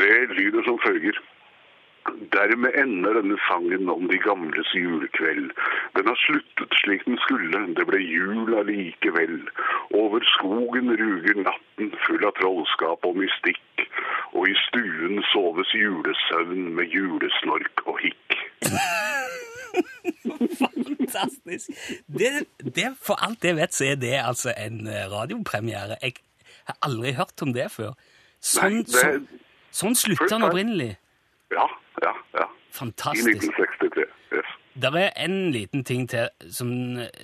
Det 0.00 0.16
lyder 0.38 0.64
som 0.66 0.78
følger. 0.86 1.16
Dermed 2.34 2.72
ender 2.82 3.12
denne 3.18 3.36
sangen 3.48 3.88
om 3.92 4.08
de 4.08 4.18
gamles 4.18 4.70
julekveld. 4.74 5.50
Den 5.96 6.08
har 6.10 6.18
sluttet 6.24 6.76
slik 6.82 7.04
den 7.04 7.18
skulle, 7.26 7.60
det 7.76 7.86
ble 7.90 8.00
jul 8.00 8.54
allikevel. 8.60 9.36
Over 10.02 10.24
skogen 10.34 10.94
ruger 11.02 11.42
natten 11.44 11.92
full 12.06 12.24
av 12.24 12.34
trollskap 12.40 13.04
og 13.10 13.20
mystikk, 13.20 13.84
og 14.32 14.48
i 14.48 14.56
stuen 14.66 15.20
soves 15.32 15.74
julesøvn 15.76 16.72
med 16.80 16.96
julesnork 16.96 17.84
og 17.86 18.00
hikk. 18.06 18.40
Fantastisk! 20.40 21.70
Det, 22.06 22.30
det, 22.76 22.88
for 23.02 23.20
alt 23.24 23.44
jeg 23.44 23.56
vet, 23.58 23.74
så 23.76 23.84
er 23.92 24.00
det 24.00 24.14
altså 24.20 24.52
en 24.56 24.86
eh, 24.86 25.04
radiopremiere. 25.12 25.96
Jeg 26.02 26.14
har 26.68 26.76
aldri 26.86 27.12
hørt 27.18 27.42
om 27.42 27.52
det 27.56 27.68
før. 27.72 27.92
Sånn, 28.40 28.80
Nei, 28.80 28.84
det- 28.88 28.94
sånn, 29.02 29.26
sånn 29.82 29.98
slutta 29.98 30.30
den 30.32 30.46
opprinnelig. 30.48 30.90
Ja, 31.52 31.66
ja, 32.04 32.14
ja. 32.38 32.46
I 32.48 32.72
Fantastisk. 32.80 33.48
1963. 33.50 34.06
Yes. 34.32 34.50
Det 34.80 34.90
er 34.94 35.10
en 35.26 35.38
liten 35.52 35.82
ting 35.84 36.06
til 36.08 36.28
som, 36.54 36.70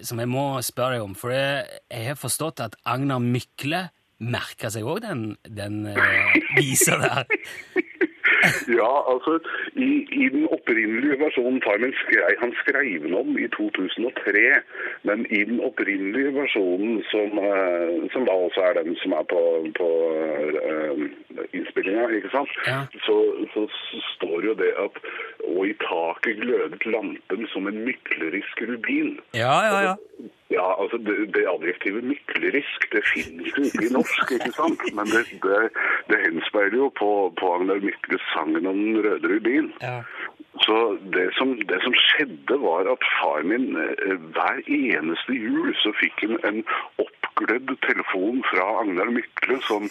som 0.03 0.19
jeg 0.21 0.29
må 0.29 0.47
spørre 0.67 0.97
deg 0.99 1.05
om. 1.07 1.15
For 1.17 1.31
jeg, 1.33 1.63
jeg 1.95 2.09
har 2.11 2.19
forstått 2.19 2.61
at 2.65 2.75
Agnar 2.85 3.23
Mykle 3.23 3.87
merka 4.27 4.69
seg 4.73 4.85
òg 4.89 5.03
den, 5.05 5.23
den 5.45 5.83
uh, 5.93 6.37
visa 6.59 6.97
der. 7.01 7.25
Ja, 8.81 8.93
altså, 9.13 9.39
i, 9.75 9.91
i 10.23 10.29
den 10.35 10.47
opprinnelige 10.57 11.19
versjonen 11.25 11.61
Timon 11.65 11.95
skrei, 12.03 12.33
han 12.43 12.55
skrev 12.63 13.03
den 13.05 13.15
om 13.15 13.39
i 13.39 13.49
2003, 13.57 14.45
men 15.09 15.27
i 15.31 15.43
den 15.51 15.61
opprinnelige 15.69 16.35
versjonen, 16.41 17.03
som, 17.13 17.39
eh, 17.51 17.95
som 18.13 18.27
da 18.29 18.37
også 18.47 18.67
er 18.69 18.81
den 18.81 18.97
som 19.03 19.15
er 19.19 19.25
på, 19.33 19.43
på 19.79 19.89
uh, 20.67 21.05
innspillinga, 21.57 22.09
ikke 22.19 22.33
sant, 22.35 22.53
Ja. 22.67 22.81
så, 23.07 23.17
så 23.55 23.67
står 24.15 24.39
jo 24.51 24.55
det 24.59 24.73
at 24.85 25.01
og 25.47 25.67
i 25.69 25.75
taket 25.83 26.41
glødet 26.43 26.87
lampen 26.87 27.47
som 27.53 27.69
en 27.71 27.85
myklerisk 27.87 28.63
rubin. 28.71 29.19
Ja, 29.35 29.57
ja, 29.69 29.79
ja. 29.89 29.95
Ja, 30.51 30.67
altså 30.83 30.99
det, 31.03 31.35
det 31.35 31.43
adjektivet 31.51 32.05
myklerisk, 32.07 32.87
det 32.93 33.03
finnes 33.15 33.51
jo 33.57 33.65
ikke 33.67 33.87
i 33.89 33.95
norsk, 33.97 34.33
ikke 34.37 34.53
sant? 34.55 34.85
Men 34.95 35.11
det, 35.11 35.25
det, 35.43 35.63
det 36.11 36.21
henspeiler 36.23 36.79
jo 36.85 36.91
på, 37.01 37.11
på 37.41 37.55
Agnar 37.57 37.83
Mykles 37.83 38.23
sangen 38.35 38.71
om 38.71 38.79
den 38.85 39.03
røde 39.07 39.33
rubin. 39.35 39.73
ja. 39.83 40.01
Så 40.65 40.99
det 41.13 41.27
som, 41.37 41.53
det 41.71 41.79
som 41.85 41.95
skjedde 42.01 42.57
var 42.63 42.89
at 42.89 43.03
far 43.19 43.45
min 43.45 43.77
eh, 43.77 44.15
hver 44.33 44.63
eneste 44.73 45.37
jul 45.37 45.75
så 45.83 45.93
fikk 46.01 46.25
han 46.25 46.39
en 46.49 46.63
oppglødd 47.03 47.75
telefon 47.85 48.41
fra 48.49 48.65
Agnar 48.81 49.13
Mykle 49.13 49.59
som 49.69 49.85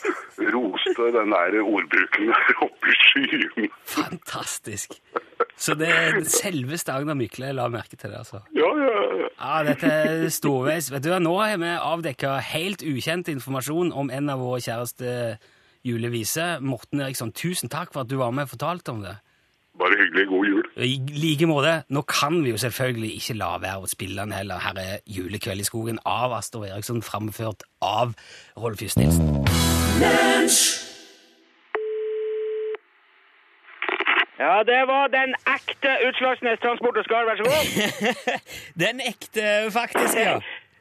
roste 0.55 1.11
den 1.17 1.35
der 1.35 1.59
ordbruken 1.61 2.31
der 2.33 2.63
oppe 2.65 2.93
i 2.93 2.97
skyen. 3.03 3.69
Fantastisk. 3.93 4.97
Så 5.55 5.77
det 5.77 5.91
er 5.91 6.17
selveste 6.27 6.95
Agnar 6.97 7.17
Mykle 7.19 7.53
la 7.55 7.69
merke 7.71 7.95
til 7.95 8.09
det, 8.09 8.23
altså. 8.25 8.41
Ja, 8.57 8.71
ja, 8.81 8.94
ja. 9.39 9.63
Dette 9.67 9.91
er 9.91 10.25
storveis. 10.33 10.91
Vet 10.93 11.03
du 11.05 11.11
hva, 11.11 11.19
Nå 11.23 11.35
har 11.39 11.57
vi 11.61 11.73
avdekka 11.75 12.37
helt 12.53 12.85
ukjent 12.85 13.29
informasjon 13.31 13.93
om 13.93 14.11
en 14.13 14.31
av 14.33 14.41
våre 14.43 14.61
kjæreste 14.63 15.37
juleviser. 15.85 16.59
Morten 16.65 17.03
Eriksson, 17.05 17.33
tusen 17.35 17.71
takk 17.71 17.93
for 17.93 18.05
at 18.05 18.11
du 18.11 18.17
var 18.21 18.33
med 18.35 18.47
og 18.47 18.55
fortalte 18.55 18.95
om 18.95 19.03
det. 19.05 19.17
Bare 19.79 19.97
hyggelig. 19.99 20.27
God 20.31 20.45
jul. 20.47 20.63
I 20.77 20.95
like 21.19 21.47
måte. 21.51 21.75
Nå 21.89 22.05
kan 22.07 22.39
vi 22.43 22.53
jo 22.53 22.57
selvfølgelig 22.57 23.11
ikke 23.19 23.35
la 23.41 23.51
være 23.59 23.83
å 23.83 23.91
spille 23.91 24.21
den 24.21 24.31
heller. 24.31 24.63
Her 24.63 24.79
er 24.79 24.97
'Julekveld 25.05 25.59
i 25.59 25.67
skogen' 25.67 25.99
av 26.05 26.31
Astor 26.31 26.65
Eriksson, 26.65 27.01
framført 27.01 27.63
av 27.81 28.15
Rolf 28.57 28.81
Just 28.81 28.97
Nilsen. 28.97 30.84
Ja, 34.39 34.63
det 34.67 34.81
var 34.87 35.07
den 35.13 35.31
ekte 35.55 35.91
Utslagsnes 36.07 36.59
Transport 36.63 36.97
og 36.99 37.05
Skar, 37.07 37.23
vær 37.29 37.37
så 37.39 37.45
god. 37.47 37.65
Den 38.83 38.99
ekte, 39.11 39.43
faktisk, 39.71 40.17
ja. 40.19 40.33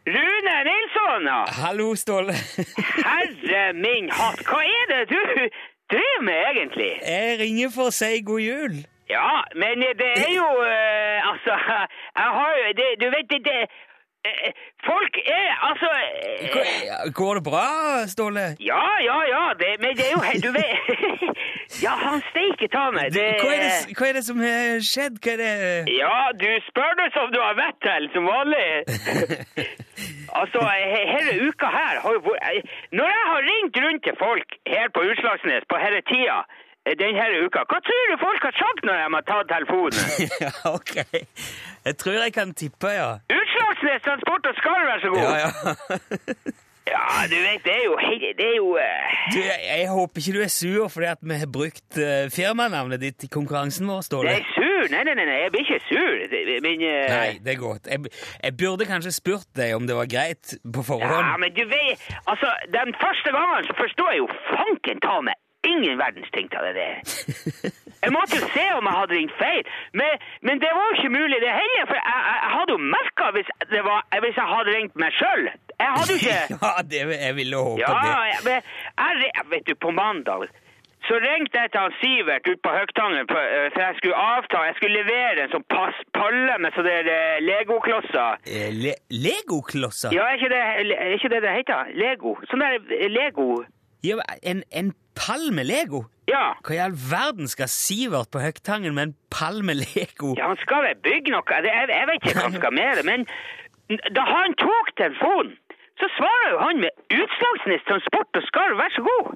Rune 0.07 0.55
Nilsson, 0.69 1.29
ja. 1.33 1.41
Hallo, 1.63 1.95
Ståle. 1.95 2.35
Herre 3.11 3.63
min 3.79 4.11
hatt, 4.13 4.43
hva 4.49 4.59
er 4.67 4.91
det 4.91 5.03
du 5.15 5.21
driver 5.95 6.27
med 6.31 6.41
egentlig? 6.51 6.91
Jeg 7.07 7.39
ringer 7.45 7.71
for 7.77 7.93
å 7.93 7.95
si 7.95 8.19
god 8.27 8.43
jul. 8.43 8.77
Ja, 9.11 9.31
men 9.61 9.83
det 10.01 10.11
er 10.17 10.31
jo 10.33 10.47
uh, 10.49 11.27
Altså, 11.29 11.57
jeg 12.17 12.31
har 12.39 12.55
jo 12.57 12.71
det, 12.79 12.87
Du 13.03 13.05
vet, 13.13 13.27
det, 13.29 13.41
det 13.45 13.59
eh, 14.25 14.55
Folk 14.87 15.19
er 15.29 15.51
altså 15.69 15.91
eh, 15.99 16.47
Går- 16.55 17.13
Går 17.19 17.35
det 17.39 17.43
bra, 17.51 17.67
Ståle? 18.09 18.47
Ja, 18.65 18.81
ja, 19.05 19.19
ja, 19.29 19.43
det, 19.61 19.75
men 19.85 19.93
det 20.01 20.07
er 20.09 20.15
jo 20.17 20.41
Du 20.47 20.49
vet 20.57 20.94
Ja, 21.83 21.91
han 21.99 22.21
steike 22.31 22.69
ta 22.73 22.85
meg. 22.95 23.11
Det, 23.15 23.25
Hva 23.43 23.51
er, 23.55 23.63
det, 23.65 23.95
hva 23.99 24.07
er 24.09 24.17
det 24.19 24.25
som 24.27 24.39
har 24.45 24.81
skjedd? 24.87 25.17
Hva 25.25 25.33
er 25.35 25.41
det 25.43 25.95
Ja, 25.97 26.19
du 26.43 26.47
spør 26.69 26.93
nå 27.01 27.07
som 27.17 27.33
du 27.35 27.41
har 27.43 27.57
vett 27.59 27.79
til, 27.87 28.07
som 28.15 28.29
vanlig. 28.29 28.67
altså, 30.41 30.61
he- 30.93 31.09
hele 31.15 31.33
uka 31.49 31.67
her 31.79 31.95
Når 32.99 33.09
jeg 33.17 33.25
har 33.33 33.41
ringt 33.53 33.77
rundt 33.85 34.03
til 34.07 34.17
folk 34.25 34.49
her 34.75 34.87
på 34.95 35.01
Utslagsnes 35.11 35.67
på 35.71 35.77
hele 35.85 36.01
tida 36.13 36.39
eh, 36.87 36.95
denne 37.03 37.27
uka, 37.47 37.65
hva 37.71 37.79
tror 37.89 38.05
du 38.13 38.17
folk 38.27 38.43
har 38.49 38.57
sagt 38.63 38.85
når 38.89 38.95
de 39.03 39.07
har 39.19 39.25
tatt 39.33 39.49
telefonen? 39.55 40.03
Ja, 40.45 40.53
ok. 40.79 40.95
Jeg 41.89 41.97
tror 42.01 42.13
jeg 42.23 42.33
kan 42.39 42.55
tippe, 42.55 42.89
ja. 43.01 43.11
Utslagsnes 43.41 44.03
Transport 44.07 44.47
og 44.51 44.55
Skar, 44.61 44.85
vær 44.91 44.99
så 45.05 45.09
god. 45.15 45.25
Ja, 45.25 45.33
ja. 45.45 45.51
Ja, 46.85 47.25
du 47.33 47.37
vet, 47.41 47.65
det 47.65 47.73
er 47.73 47.85
jo 47.85 47.95
Det 48.39 48.47
er 48.47 48.57
jo 48.57 48.69
uh... 48.77 49.13
Du, 49.33 49.39
jeg, 49.41 49.89
håper 49.89 50.21
ikke 50.21 50.35
du 50.37 50.43
er 50.45 50.53
sur 50.53 50.89
fordi 50.93 51.07
at 51.07 51.23
vi 51.23 51.39
har 51.43 51.51
brukt 51.59 51.97
uh, 51.97 52.27
firmanavnet 52.37 53.01
ditt 53.01 53.25
i 53.25 53.31
konkurransen 53.33 53.89
vår, 53.89 54.03
Det 54.11 54.25
Jeg 54.29 54.43
er 54.43 54.51
sur. 54.53 54.83
Nei, 54.93 55.05
nei, 55.09 55.15
nei, 55.17 55.39
jeg 55.45 55.53
blir 55.55 55.65
ikke 55.65 55.81
sur. 55.89 56.13
Men 56.67 56.85
uh... 56.85 56.99
Nei, 57.15 57.31
det 57.45 57.55
er 57.55 57.61
godt. 57.61 57.89
Jeg, 57.89 58.13
jeg 58.43 58.57
burde 58.61 58.89
kanskje 58.91 59.15
spurt 59.17 59.49
deg 59.57 59.73
om 59.79 59.89
det 59.89 59.97
var 59.97 60.11
greit 60.17 60.59
på 60.61 60.85
forhånd. 60.91 61.25
Ja, 61.31 61.37
men 61.41 61.57
du 61.57 61.65
vet 61.73 62.05
Altså, 62.29 62.53
den 62.77 62.93
første 63.05 63.33
gangen 63.37 63.65
så 63.69 63.79
forstår 63.81 64.13
jeg 64.13 64.23
jo 64.25 64.29
fanken 64.53 65.01
ta 65.05 65.17
meg 65.25 65.41
ingen 65.69 65.99
verdens 66.01 66.31
ting 66.35 66.49
av 66.59 66.65
det 66.69 66.75
der. 66.79 67.73
Jeg 68.05 68.13
måtte 68.13 68.37
jo 68.41 68.49
se 68.53 68.65
om 68.77 68.85
jeg 68.89 68.97
hadde 69.01 69.17
ringt 69.17 69.37
feil, 69.41 69.63
men, 69.97 70.25
men 70.45 70.61
det 70.61 70.73
var 70.77 70.91
jo 70.91 70.97
ikke 70.99 71.13
mulig 71.15 71.39
det 71.45 71.53
heller, 71.57 71.87
for 71.89 71.97
jeg, 72.01 72.05
jeg, 72.09 72.41
jeg 72.45 72.51
hadde 72.57 72.75
jo 72.77 72.81
merka 72.97 73.31
hvis, 73.37 73.53
hvis 73.71 74.41
jeg 74.41 74.49
hadde 74.55 74.75
ringt 74.77 74.99
meg 75.05 75.17
sjøl. 75.21 75.47
Jeg 75.81 75.95
hadde 75.97 76.13
jo 76.13 76.19
ikke 76.21 76.43
Ja, 76.67 76.75
det, 76.91 77.01
jeg 77.27 77.37
ville 77.41 77.63
håpe 77.69 77.81
Ja, 77.81 77.95
det. 78.45 78.59
jeg, 78.61 79.33
jeg, 79.39 79.49
vet 79.55 79.67
du, 79.71 79.75
på 79.87 79.91
mandag 79.97 80.47
så 81.05 81.19
ringte 81.21 81.61
jeg 81.61 81.69
til 81.73 81.81
han 81.83 81.93
Sivert 82.01 82.47
ute 82.49 82.61
på 82.65 82.71
Høgtangen, 82.73 83.27
eh, 83.29 83.67
for 83.75 83.81
jeg 83.83 83.97
skulle 83.99 84.17
avta, 84.17 84.63
jeg 84.71 84.77
skulle 84.79 85.03
levere 85.03 85.43
en 85.45 85.51
sånn 85.53 85.67
pass, 85.69 85.99
palle 86.17 86.55
med 86.65 86.73
sånne 86.77 86.95
eh, 87.13 87.43
legoklosser. 87.45 88.39
Eh, 88.49 88.71
Le 88.73 88.95
Legoklosser? 89.13 90.15
Ja, 90.17 90.31
er 90.31 90.39
ikke 90.41 90.49
det 90.55 90.63
er 90.97 91.13
ikke 91.19 91.33
det, 91.35 91.43
det 91.45 91.53
heter? 91.59 91.93
Lego. 92.01 92.37
Sånn 92.49 92.65
der 92.65 92.79
eh, 92.97 93.11
Lego. 93.13 93.51
Ja, 94.05 94.21
en, 94.43 94.63
en 94.71 94.93
pall 95.17 95.49
med 95.57 95.65
Lego? 95.65 96.05
Ja. 96.29 96.55
Hva 96.65 96.77
i 96.77 96.81
all 96.85 96.97
verden 97.11 97.49
skal 97.49 97.69
Sivert 97.73 98.31
på 98.33 98.43
Høgtangen 98.43 98.95
med 98.97 99.03
en 99.09 99.15
pall 99.33 99.63
med 99.65 99.81
Lego? 99.83 100.35
ja, 100.39 100.51
han 100.53 100.61
skal 100.61 100.85
vel 100.87 100.99
bygge 101.07 101.33
noe. 101.33 101.61
Jeg, 101.65 101.89
jeg 101.89 102.09
vet 102.11 102.21
ikke 102.21 102.37
hva 102.39 102.49
han 102.49 102.59
skal 102.61 102.75
med 102.81 103.01
det, 103.01 103.05
men 103.09 103.27
da 104.17 104.27
han 104.29 104.57
tok 104.61 104.93
telefonen, 105.01 105.57
så 106.01 106.09
svarer 106.19 106.49
jo 106.53 106.61
han 106.67 106.81
med 106.85 106.93
Utslagsnes 107.23 107.85
Transport 107.89 108.41
og 108.41 108.47
Skarv, 108.51 108.77
vær 108.81 108.95
så 108.97 109.03
god. 109.09 109.35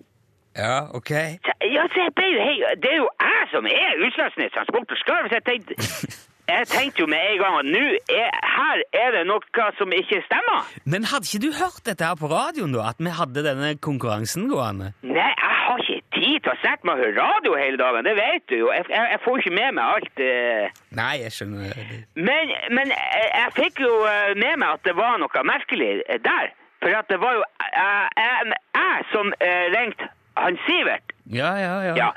Ja, 0.59 0.79
ok. 0.99 1.13
Så, 1.47 1.53
ja, 1.77 1.85
så 1.93 2.01
jeg 2.05 2.13
ble 2.19 2.29
jo, 2.35 2.41
hei, 2.49 2.57
det 2.83 2.91
er 2.93 2.99
jo 2.99 3.09
jeg 3.23 3.45
som 3.53 3.69
er 3.71 4.01
Utslagsnes 4.07 4.55
Transport 4.57 4.95
og 4.97 4.99
Skarv, 5.05 5.29
så 5.31 5.39
jeg 5.39 5.47
tenkte, 5.51 5.79
jeg 6.49 6.67
tenkte 6.73 7.03
jo 7.05 7.07
med 7.13 7.21
en 7.31 7.39
gang 7.43 7.57
at 7.61 7.69
nå 7.69 7.83
er, 8.13 8.31
her 8.57 8.83
er 9.03 9.11
det 9.19 9.25
noe 9.29 9.67
som 9.79 9.93
ikke 9.93 10.23
stemmer. 10.27 10.65
Men 10.89 11.05
hadde 11.11 11.29
ikke 11.29 11.43
du 11.47 11.51
hørt 11.61 11.83
dette 11.87 12.05
her 12.09 12.17
på 12.21 12.31
radioen, 12.33 12.73
da? 12.75 12.89
At 12.93 12.99
vi 13.03 13.13
hadde 13.21 13.45
denne 13.47 13.75
konkurransen 13.85 14.49
gående? 14.53 14.93
Nei, 15.05 15.29
jeg 15.29 15.57
har 15.69 15.83
ikke 15.85 16.01
tid 16.19 16.41
til 16.47 16.53
å 16.55 16.57
sette 16.65 16.89
meg 16.89 16.97
og 16.99 17.05
høre 17.05 17.17
radio 17.21 17.55
hele 17.61 17.79
dagen, 17.81 18.07
det 18.09 18.15
vet 18.19 18.47
du 18.51 18.57
jo. 18.63 18.71
Jeg, 18.73 18.87
jeg, 18.91 19.05
jeg 19.15 19.21
får 19.25 19.43
ikke 19.43 19.55
med 19.61 19.77
meg 19.79 19.85
alt. 19.99 20.23
eh. 20.25 20.81
Nei, 21.01 21.13
jeg 21.25 21.35
skjønner 21.37 21.69
det. 21.77 22.01
Men, 22.17 22.55
men 22.79 22.95
jeg, 22.97 23.29
jeg 23.35 23.55
fikk 23.61 23.85
jo 23.85 23.93
eh, 24.09 24.33
med 24.41 24.59
meg 24.65 24.79
at 24.79 24.87
det 24.89 24.97
var 24.99 25.21
noe 25.23 25.45
merkelig 25.53 25.93
eh, 26.09 26.21
der. 26.25 26.55
For 26.83 26.95
at 26.95 27.09
det 27.11 27.19
var 27.21 27.35
jo 27.35 27.43
jeg, 27.75 28.53
jeg, 28.79 29.07
som 29.13 29.33
ringte 29.75 30.07
han 30.39 30.59
Sivert. 30.67 31.11
Ja, 31.35 31.51
ja, 31.59 31.73
ja. 31.89 31.95
Ja. 31.99 32.11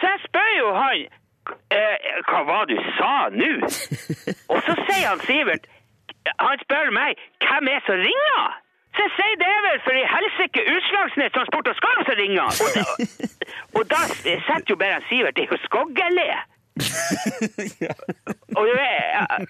Så 0.00 0.08
jeg 0.10 0.24
spør 0.26 0.48
jo 0.58 0.72
han 0.74 1.04
eh, 1.06 1.20
Hva 2.28 2.40
var 2.48 2.68
det 2.68 2.76
du 2.78 2.90
sa 2.98 3.14
nå? 3.34 3.52
Og 4.52 4.60
så 4.66 4.76
sier 4.86 5.08
han 5.10 5.20
Sivert 5.26 5.66
Han 6.40 6.60
spør 6.62 6.92
meg 6.94 7.20
hvem 7.44 7.68
er 7.74 7.82
som 7.88 8.00
ringer. 8.00 8.54
Så 8.94 9.02
jeg 9.02 9.12
sier 9.16 9.38
det 9.42 9.50
er 9.50 9.62
vel 9.66 9.80
for 9.84 9.98
i 9.98 10.04
helsike 10.06 10.62
Utslagsnes 10.70 11.32
Transport 11.34 11.68
og 11.72 11.76
Skarv 11.80 12.04
som 12.08 12.18
ringer. 12.20 12.48
Og 12.64 12.68
da, 12.78 12.84
og 13.76 13.86
da 13.90 14.02
setter 14.14 14.70
jo 14.70 14.76
bare 14.80 15.02
Sivert 15.10 15.36
Det 15.36 15.46
er 15.48 15.56
jo 15.56 15.60
Skoggelé. 15.66 16.28
Og 18.58 18.62
du 18.66 18.72
vet, 18.74 18.94
jeg, 19.14 19.46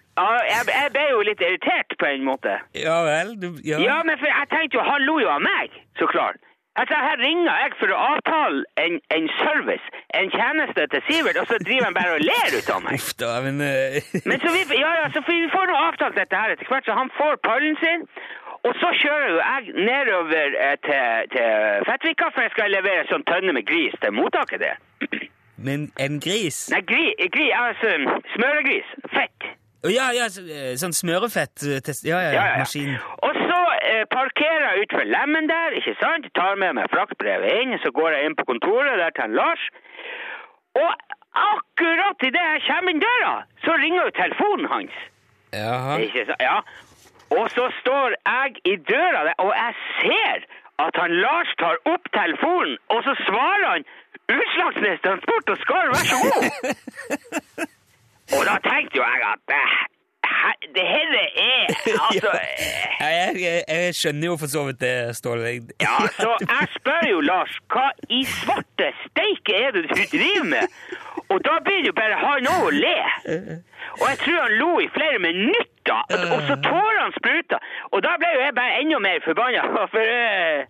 jeg, 0.50 0.64
jeg 0.68 0.90
ble 0.92 1.04
jo 1.10 1.20
litt 1.28 1.40
irritert 1.44 1.94
på 2.00 2.08
en 2.08 2.24
måte. 2.26 2.56
Ja 2.76 2.98
vel, 3.06 3.34
du 3.40 3.46
Ja. 3.64 3.78
Ja, 3.80 3.96
men 4.04 4.18
for 4.20 4.28
jeg 4.28 4.50
tenkte 4.52 4.76
jo, 4.78 4.84
han 4.84 5.06
lo 5.08 5.16
jo 5.22 5.30
av 5.32 5.40
meg, 5.44 5.72
så 6.00 6.08
klart. 6.10 6.40
Altså, 6.80 6.94
her 7.06 7.16
ringer 7.26 7.52
jeg 7.62 7.74
for 7.80 7.92
å 7.94 7.98
avtale 8.12 8.64
en, 8.84 8.96
en 9.16 9.26
service, 9.40 9.86
en 10.20 10.30
tjeneste 10.34 10.86
til 10.92 11.04
Sivert, 11.08 11.38
og 11.42 11.46
så 11.50 11.58
driver 11.66 11.86
han 11.86 11.98
bare 11.98 12.16
og 12.16 12.24
ler 12.28 12.56
ut 12.58 12.70
av 12.74 12.80
meg. 12.82 12.96
Uff 12.98 13.12
da, 13.22 13.30
men 13.44 13.60
uh... 13.62 13.98
Men 14.30 14.42
så 14.42 14.54
vi, 14.56 14.64
ja, 14.80 14.90
ja, 15.00 15.04
så 15.14 15.22
vi 15.28 15.36
får 15.54 15.70
nå 15.70 15.76
avtalt 15.88 16.18
dette 16.18 16.40
her 16.42 16.54
etter 16.56 16.72
hvert, 16.72 16.88
så 16.88 16.98
han 16.98 17.12
får 17.18 17.38
pallen 17.46 17.78
sin, 17.84 18.02
og 18.66 18.74
så 18.80 18.90
kjører 19.04 19.30
jo 19.30 19.38
jeg 19.38 19.86
nedover 19.86 20.58
eh, 20.66 20.76
til, 20.86 21.30
til 21.36 21.86
Fettvika, 21.86 22.30
for 22.34 22.46
jeg 22.46 22.54
skal 22.56 22.74
levere 22.74 23.04
en 23.04 23.12
sånn 23.12 23.26
tønne 23.30 23.54
med 23.54 23.68
gris 23.70 23.94
til 24.02 24.16
mottaket 24.18 24.64
der. 24.66 24.78
Men 25.66 25.90
en 26.02 26.18
gris? 26.26 26.64
Nei, 26.74 26.82
gri, 26.90 27.04
gri, 27.36 27.50
altså 27.54 27.92
smøregris, 28.34 28.96
fett. 29.14 29.52
Ja, 29.92 30.06
ja, 30.16 30.26
eh, 30.40 30.74
sånn 30.80 30.94
smørefett 30.96 31.60
eh, 31.68 31.80
test- 31.84 32.06
Ja, 32.08 32.20
ja, 32.24 32.30
ja, 32.32 32.44
maskin. 32.62 32.94
Og 33.26 33.34
så 33.36 33.58
eh, 33.84 34.04
parkerer 34.08 34.64
jeg 34.78 34.86
utenfor 34.86 35.10
lemmen 35.12 35.48
der, 35.50 35.76
ikke 35.80 35.92
sant? 36.00 36.30
Tar 36.38 36.56
med 36.56 36.74
meg 36.78 36.88
fraktbrevet 36.94 37.52
inn, 37.60 37.74
så 37.84 37.92
går 37.92 38.16
jeg 38.16 38.30
inn 38.30 38.36
på 38.38 38.46
kontoret 38.48 38.96
der 39.02 39.12
til 39.12 39.26
han 39.26 39.36
Lars. 39.36 39.66
Og 40.80 40.90
akkurat 41.34 42.24
idet 42.30 42.46
jeg 42.54 42.64
kommer 42.68 42.94
inn 42.94 43.02
døra, 43.04 43.34
så 43.66 43.76
ringer 43.82 44.06
jo 44.08 44.14
telefonen 44.22 44.70
hans. 44.72 44.96
Jaha. 45.52 45.98
Ikke 46.06 46.24
sant? 46.30 46.40
Ja. 46.42 46.56
Og 47.34 47.50
så 47.50 47.68
står 47.80 48.16
jeg 48.24 48.56
i 48.72 48.74
døra 48.88 49.24
der, 49.28 49.36
og 49.42 49.52
jeg 49.52 49.74
ser 50.00 50.48
at 50.86 50.96
han 50.98 51.12
Lars 51.22 51.52
tar 51.60 51.76
opp 51.92 52.08
telefonen, 52.16 52.78
og 52.90 53.04
så 53.06 53.14
svarer 53.26 53.68
han 53.74 53.84
Utslagsnes 54.32 55.00
Transport 55.04 55.52
og 55.52 55.58
Skar, 55.62 55.92
vær 55.92 56.04
så 56.08 56.16
god. 56.24 57.74
og 58.32 58.40
da 58.48 58.54
tenkte 58.64 58.96
jo 59.00 59.04
jeg 59.04 59.26
at 59.32 59.42
det, 59.50 59.58
he- 60.24 60.70
det 60.76 60.84
hele 60.88 61.22
er 61.44 61.66
altså 62.08 62.30
eh, 62.40 62.86
Ja, 63.00 63.08
jeg, 63.18 63.36
jeg, 63.42 63.62
jeg 63.68 63.94
skjønner 63.98 64.26
jo 64.30 64.36
for 64.40 64.46
så 64.54 64.62
vidt 64.68 64.80
det, 64.80 64.94
Ståle. 65.18 65.52
Ja, 65.82 65.96
så 66.16 66.30
jeg 66.40 66.68
spør 66.78 67.04
jo 67.10 67.20
Lars, 67.20 67.58
hva 67.72 67.90
i 68.08 68.22
svarte 68.24 68.88
steike 69.04 69.58
er 69.66 69.76
det 69.76 69.84
du 69.90 69.94
driver 70.16 70.44
med? 70.54 70.78
Og 71.28 71.40
da 71.44 71.58
blir 71.64 71.82
det 71.84 71.90
jo 71.92 71.96
bare 72.00 72.16
han 72.20 72.48
òg 72.54 72.66
å 72.68 72.72
le. 72.74 72.96
Og 74.00 74.04
jeg 74.10 74.18
tror 74.24 74.40
han 74.44 74.54
lo 74.60 74.72
i 74.82 74.88
flere 74.94 75.18
minutter, 75.22 75.98
og 76.34 76.40
så 76.48 76.54
tårene 76.64 77.12
spruta. 77.18 77.58
Og 77.92 78.00
da 78.06 78.14
ble 78.20 78.30
jo 78.36 78.40
jeg 78.46 78.54
bare 78.56 78.78
enda 78.80 78.98
mer 79.04 79.18
forbanna. 79.26 79.64
For 79.94 80.00
eh, 80.00 80.64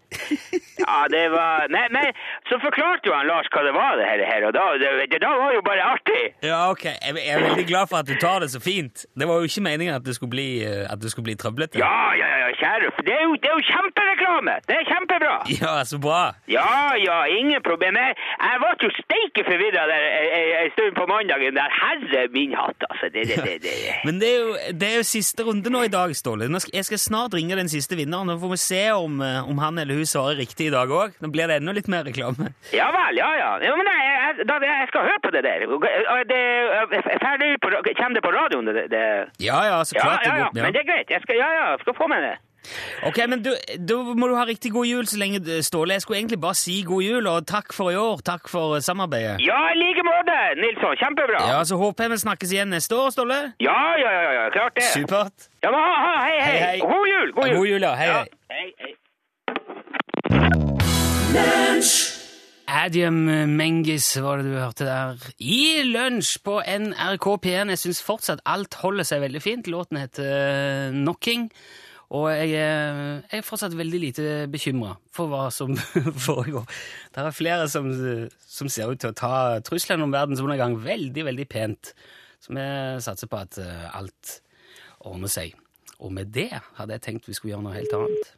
Ja, 0.84 0.96
det 1.12 1.22
var 1.32 1.68
Nei, 1.72 1.84
men 1.94 2.08
så 2.50 2.58
forklarte 2.62 3.08
jo 3.08 3.14
han 3.14 3.28
Lars 3.30 3.48
hva 3.54 3.62
det 3.66 3.72
var, 3.76 3.94
det 4.00 4.26
her, 4.28 4.46
og 4.48 4.52
da, 4.56 4.64
det, 4.80 4.90
det 5.12 5.20
da 5.22 5.30
var 5.38 5.54
jo 5.54 5.62
bare 5.66 5.84
artig. 5.94 6.22
Ja, 6.44 6.58
ok. 6.72 6.84
Jeg, 6.90 7.14
jeg 7.20 7.34
er 7.38 7.44
veldig 7.48 7.66
glad 7.70 7.90
for 7.90 8.02
at 8.02 8.10
du 8.10 8.14
tar 8.20 8.42
det 8.44 8.50
så 8.52 8.60
fint. 8.62 9.06
Det 9.14 9.28
var 9.30 9.40
jo 9.40 9.48
ikke 9.50 9.64
meningen 9.68 9.94
at 9.94 10.04
det 10.06 10.16
skulle 10.18 10.34
bli, 10.34 10.48
eh, 10.66 10.84
at 10.90 11.00
det 11.02 11.12
skulle 11.14 11.28
bli 11.30 11.36
trøblete. 11.40 11.78
Ja, 11.80 11.94
ja, 12.18 12.23
ja, 12.62 12.72
ja, 12.82 12.90
for 12.96 13.06
det 13.06 13.14
er 13.18 13.24
jo, 13.26 13.34
det 13.42 13.50
er 13.50 13.56
jo 13.58 13.64
kjempereklame! 13.70 14.54
Det 14.68 14.76
er 14.80 14.84
kjempebra! 14.90 15.34
Ja, 15.62 15.74
så 15.90 15.98
bra. 16.06 16.22
Ja, 16.50 16.94
ja, 16.98 17.18
ingen 17.40 17.62
problem. 17.62 17.96
Jeg, 18.00 18.16
jeg 18.48 18.60
var 18.64 18.76
jo 18.82 18.90
steike 18.98 19.44
forvirra 19.48 19.84
en 20.62 20.70
stund 20.74 20.96
på 20.98 21.06
mandagen 21.10 21.58
der. 21.58 21.76
Herre 21.80 22.24
min 22.34 22.54
hatt, 22.58 22.86
altså. 22.90 23.10
Det, 23.14 23.26
det, 23.30 23.38
det, 23.46 23.56
det. 23.66 23.74
Men 24.06 24.20
det 24.22 24.30
er, 24.34 24.40
jo, 24.42 24.54
det 24.80 24.90
er 24.90 24.96
jo 25.00 25.06
siste 25.08 25.46
runde 25.46 25.72
nå 25.72 25.84
i 25.88 25.92
dag, 25.92 26.14
Ståle. 26.16 26.48
Jeg 26.74 26.84
skal 26.88 27.00
snart 27.00 27.34
ringe 27.36 27.56
den 27.58 27.70
siste 27.72 27.98
vinneren. 27.98 28.30
Nå 28.30 28.38
får 28.42 28.54
vi 28.54 28.60
se 28.64 28.82
om, 28.92 29.20
eh, 29.24 29.50
om 29.50 29.58
han 29.62 29.78
eller 29.82 30.00
hun 30.00 30.08
svarer 30.08 30.40
riktig 30.40 30.70
i 30.70 30.74
dag 30.74 30.90
òg. 30.90 31.18
Nå 31.24 31.30
blir 31.34 31.50
det 31.50 31.60
enda 31.60 31.74
litt 31.76 31.90
mer 31.92 32.06
reklame. 32.06 32.52
Ja 32.74 32.90
vel, 32.94 33.20
ja 33.20 33.30
ja. 33.40 33.50
ja 33.64 33.74
men 33.78 33.90
jeg, 33.90 34.14
jeg, 34.14 34.48
da, 34.50 34.58
jeg 34.64 34.88
skal 34.92 35.08
høre 35.10 35.22
på 35.26 35.34
det 35.34 35.44
der. 35.46 35.66
Det, 36.30 36.40
er 36.40 37.22
ferdig 37.22 37.52
på, 37.62 37.72
kommer 38.00 38.18
det 38.18 38.24
på 38.24 38.34
radioen? 38.34 38.72
Det, 38.74 38.86
det. 38.92 39.04
Ja, 39.42 39.60
ja, 39.68 39.78
så 39.84 39.96
Ja, 39.96 40.02
klart 40.02 40.26
ja, 40.26 40.36
ja, 40.44 40.50
går. 40.50 40.62
men 40.62 40.74
det 40.74 40.82
er 40.84 40.90
greit. 40.92 41.10
Jeg 41.10 41.22
skal, 41.24 41.40
ja, 41.40 41.50
ja, 41.58 41.70
skal 41.82 41.96
få 41.98 42.08
med 42.10 42.22
det. 42.26 42.34
Ok, 43.08 43.18
men 43.28 43.42
Da 43.44 43.96
må 44.16 44.28
du 44.30 44.34
ha 44.38 44.44
riktig 44.48 44.72
god 44.72 44.86
jul 44.88 45.06
så 45.10 45.18
lenge, 45.20 45.40
Ståle. 45.62 45.96
Jeg 45.96 46.02
skulle 46.04 46.18
egentlig 46.22 46.40
bare 46.40 46.58
si 46.58 46.82
god 46.86 47.02
jul, 47.04 47.26
og 47.30 47.46
takk 47.46 47.72
for 47.76 47.90
i 47.92 47.98
år. 48.00 48.22
Takk 48.24 48.48
for 48.48 48.78
samarbeidet. 48.84 49.38
Ja, 49.44 49.60
i 49.72 49.76
like 49.80 50.04
måte, 50.06 50.38
Nilsson. 50.60 50.96
Kjempebra. 51.00 51.44
Ja, 51.52 51.62
Så 51.64 51.76
håper 51.80 52.04
jeg 52.04 52.10
vi 52.16 52.20
snakkes 52.24 52.52
igjen 52.52 52.68
neste 52.74 52.96
år, 52.96 53.10
Ståle. 53.14 53.40
Ja, 53.60 53.80
ja, 54.00 54.10
ja, 54.16 54.32
ja, 54.38 54.50
klart 54.56 54.74
det. 54.76 54.88
Supert. 54.94 55.48
Ja, 55.62 55.70
men 55.70 55.80
ha, 55.80 55.94
ha, 56.06 56.14
hei, 56.26 56.36
hei. 56.40 56.58
Hei. 56.64 56.78
God 56.80 57.08
jul, 57.12 57.32
god 57.32 57.48
jul. 57.48 57.56
God 57.56 57.66
jul, 57.72 57.82
ja. 57.88 57.94
Hei, 57.94 58.10
hei. 58.12 58.26
hei, 58.50 58.68
hei. 58.80 58.94
Adium 62.84 63.24
Mengis 63.56 64.06
var 64.22 64.40
det 64.40 64.50
du 64.50 64.56
hørte 64.58 64.86
der. 64.88 65.20
I 65.38 65.84
lunsj 65.86 66.38
på 66.44 66.58
NRK 66.64 67.26
P1. 67.44 67.70
Jeg 67.74 67.80
syns 67.80 68.02
fortsatt 68.04 68.42
alt 68.48 68.74
holder 68.80 69.06
seg 69.06 69.22
veldig 69.24 69.42
fint. 69.44 69.68
Låten 69.70 70.00
heter 70.00 70.26
eh, 70.26 70.96
Knocking. 70.96 71.48
Og 72.14 72.28
jeg 72.30 72.52
er, 72.62 72.98
jeg 73.26 73.40
er 73.40 73.46
fortsatt 73.46 73.74
veldig 73.74 74.00
lite 74.00 74.24
bekymra 74.52 74.92
for 75.14 75.30
hva 75.32 75.48
som 75.54 75.74
foregår. 76.28 76.68
Det 77.10 77.24
er 77.24 77.34
flere 77.34 77.66
som, 77.70 77.90
som 78.38 78.70
ser 78.70 78.92
ut 78.92 79.02
til 79.02 79.10
å 79.10 79.18
ta 79.18 79.34
trusselen 79.66 80.04
om 80.06 80.14
verdensundergang 80.14 80.78
veldig, 80.84 81.26
veldig 81.30 81.48
pent. 81.50 81.90
Så 82.44 82.54
vi 82.54 82.68
satser 83.02 83.30
på 83.30 83.40
at 83.40 83.58
eh, 83.58 83.86
alt 83.96 84.38
ordner 85.04 85.32
seg. 85.32 85.56
Og 85.98 86.12
med 86.14 86.30
det 86.34 86.50
hadde 86.52 86.96
jeg 86.96 87.04
tenkt 87.06 87.28
vi 87.30 87.36
skulle 87.36 87.54
gjøre 87.54 87.66
noe 87.66 87.76
helt 87.78 87.98
annet. 87.98 88.32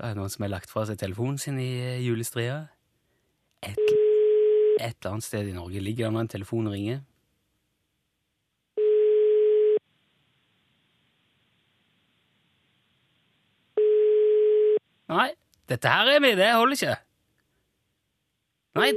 Det 0.00 0.08
er 0.08 0.14
noen 0.16 0.30
som 0.32 0.46
har 0.46 0.54
lagt 0.54 0.70
fra 0.72 0.86
seg 0.88 0.96
telefonen 0.96 1.36
sin 1.36 1.58
i 1.60 1.74
eh, 1.76 1.98
julestria. 2.00 2.62
Et, 3.60 3.80
et 4.80 4.94
eller 4.94 5.10
annet 5.10 5.26
sted 5.26 5.50
i 5.50 5.52
Norge 5.52 5.82
ligger 5.84 6.06
det 6.06 6.14
nå 6.14 6.22
en 6.22 6.30
telefon 6.32 6.70
og 6.70 6.72
ringer. 6.72 7.02
Nei, 15.10 15.28
dette 15.68 15.92
her 15.92 16.14
er 16.14 16.24
vi, 16.24 16.32
det 16.38 16.48
holder 16.54 16.78
ikke. 16.78 16.96
Nei, 18.80 18.88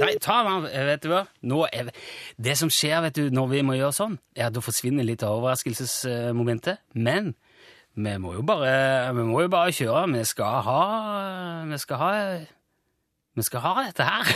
nei, 0.00 0.10
ta 0.24 0.40
den, 0.46 0.68
vet 0.88 1.04
du 1.04 1.10
hva? 1.12 1.24
Nå 1.52 1.60
er, 1.68 1.92
det 2.40 2.56
som 2.56 2.72
skjer 2.72 3.04
vet 3.04 3.20
du, 3.20 3.26
når 3.34 3.52
vi 3.52 3.62
må 3.66 3.76
gjøre 3.76 3.92
sånn, 3.98 4.16
er 4.38 4.48
at 4.48 4.56
da 4.56 4.64
forsvinner 4.64 5.04
litt 5.04 5.26
av 5.26 5.36
overraskelsesmomentet, 5.42 6.80
men 6.96 7.34
vi 7.94 8.14
må 8.22 8.36
jo 8.36 8.42
bare, 8.46 9.10
vi 9.16 9.26
må 9.26 9.42
jo 9.44 9.50
bare 9.52 9.74
kjøre. 9.74 10.06
Vi 10.14 10.24
skal 10.24 10.62
ha 10.66 10.80
Vi 11.70 11.78
skal 11.78 12.02
ha 12.02 12.14
vi 13.38 13.44
skal 13.46 13.62
ha 13.62 13.84
dette 13.86 14.04
her. 14.04 14.30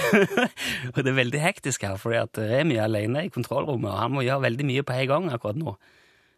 og 0.94 1.00
det 1.02 1.10
er 1.10 1.16
veldig 1.18 1.40
hektisk 1.42 1.82
her, 1.82 1.98
fordi 2.00 2.20
at 2.20 2.38
Remi 2.38 2.78
er 2.78 2.86
alene 2.86 3.24
i 3.26 3.32
kontrollrommet, 3.32 3.90
og 3.90 3.98
han 3.98 4.14
må 4.14 4.22
gjøre 4.22 4.44
veldig 4.46 4.66
mye 4.68 4.84
på 4.86 4.94
en 4.94 5.08
gang 5.10 5.26
akkurat 5.34 5.58
nå. 5.58 5.74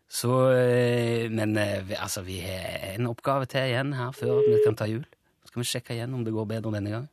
Så 0.08 0.32
eh, 0.54 1.26
Men 1.30 1.56
eh, 1.58 1.92
altså, 1.98 2.22
vi 2.26 2.38
har 2.40 2.94
en 2.94 3.10
oppgave 3.10 3.46
til 3.50 3.68
igjen 3.68 3.92
her 3.98 4.14
før 4.16 4.40
vi 4.46 4.62
kan 4.64 4.78
ta 4.78 4.88
jul. 4.88 5.04
Så 5.42 5.52
skal 5.52 5.62
vi 5.62 5.68
sjekke 5.68 5.94
igjen 5.94 6.14
om 6.14 6.24
det 6.24 6.34
går 6.34 6.48
bedre 6.48 6.72
denne 6.74 6.94
gangen. 6.94 7.12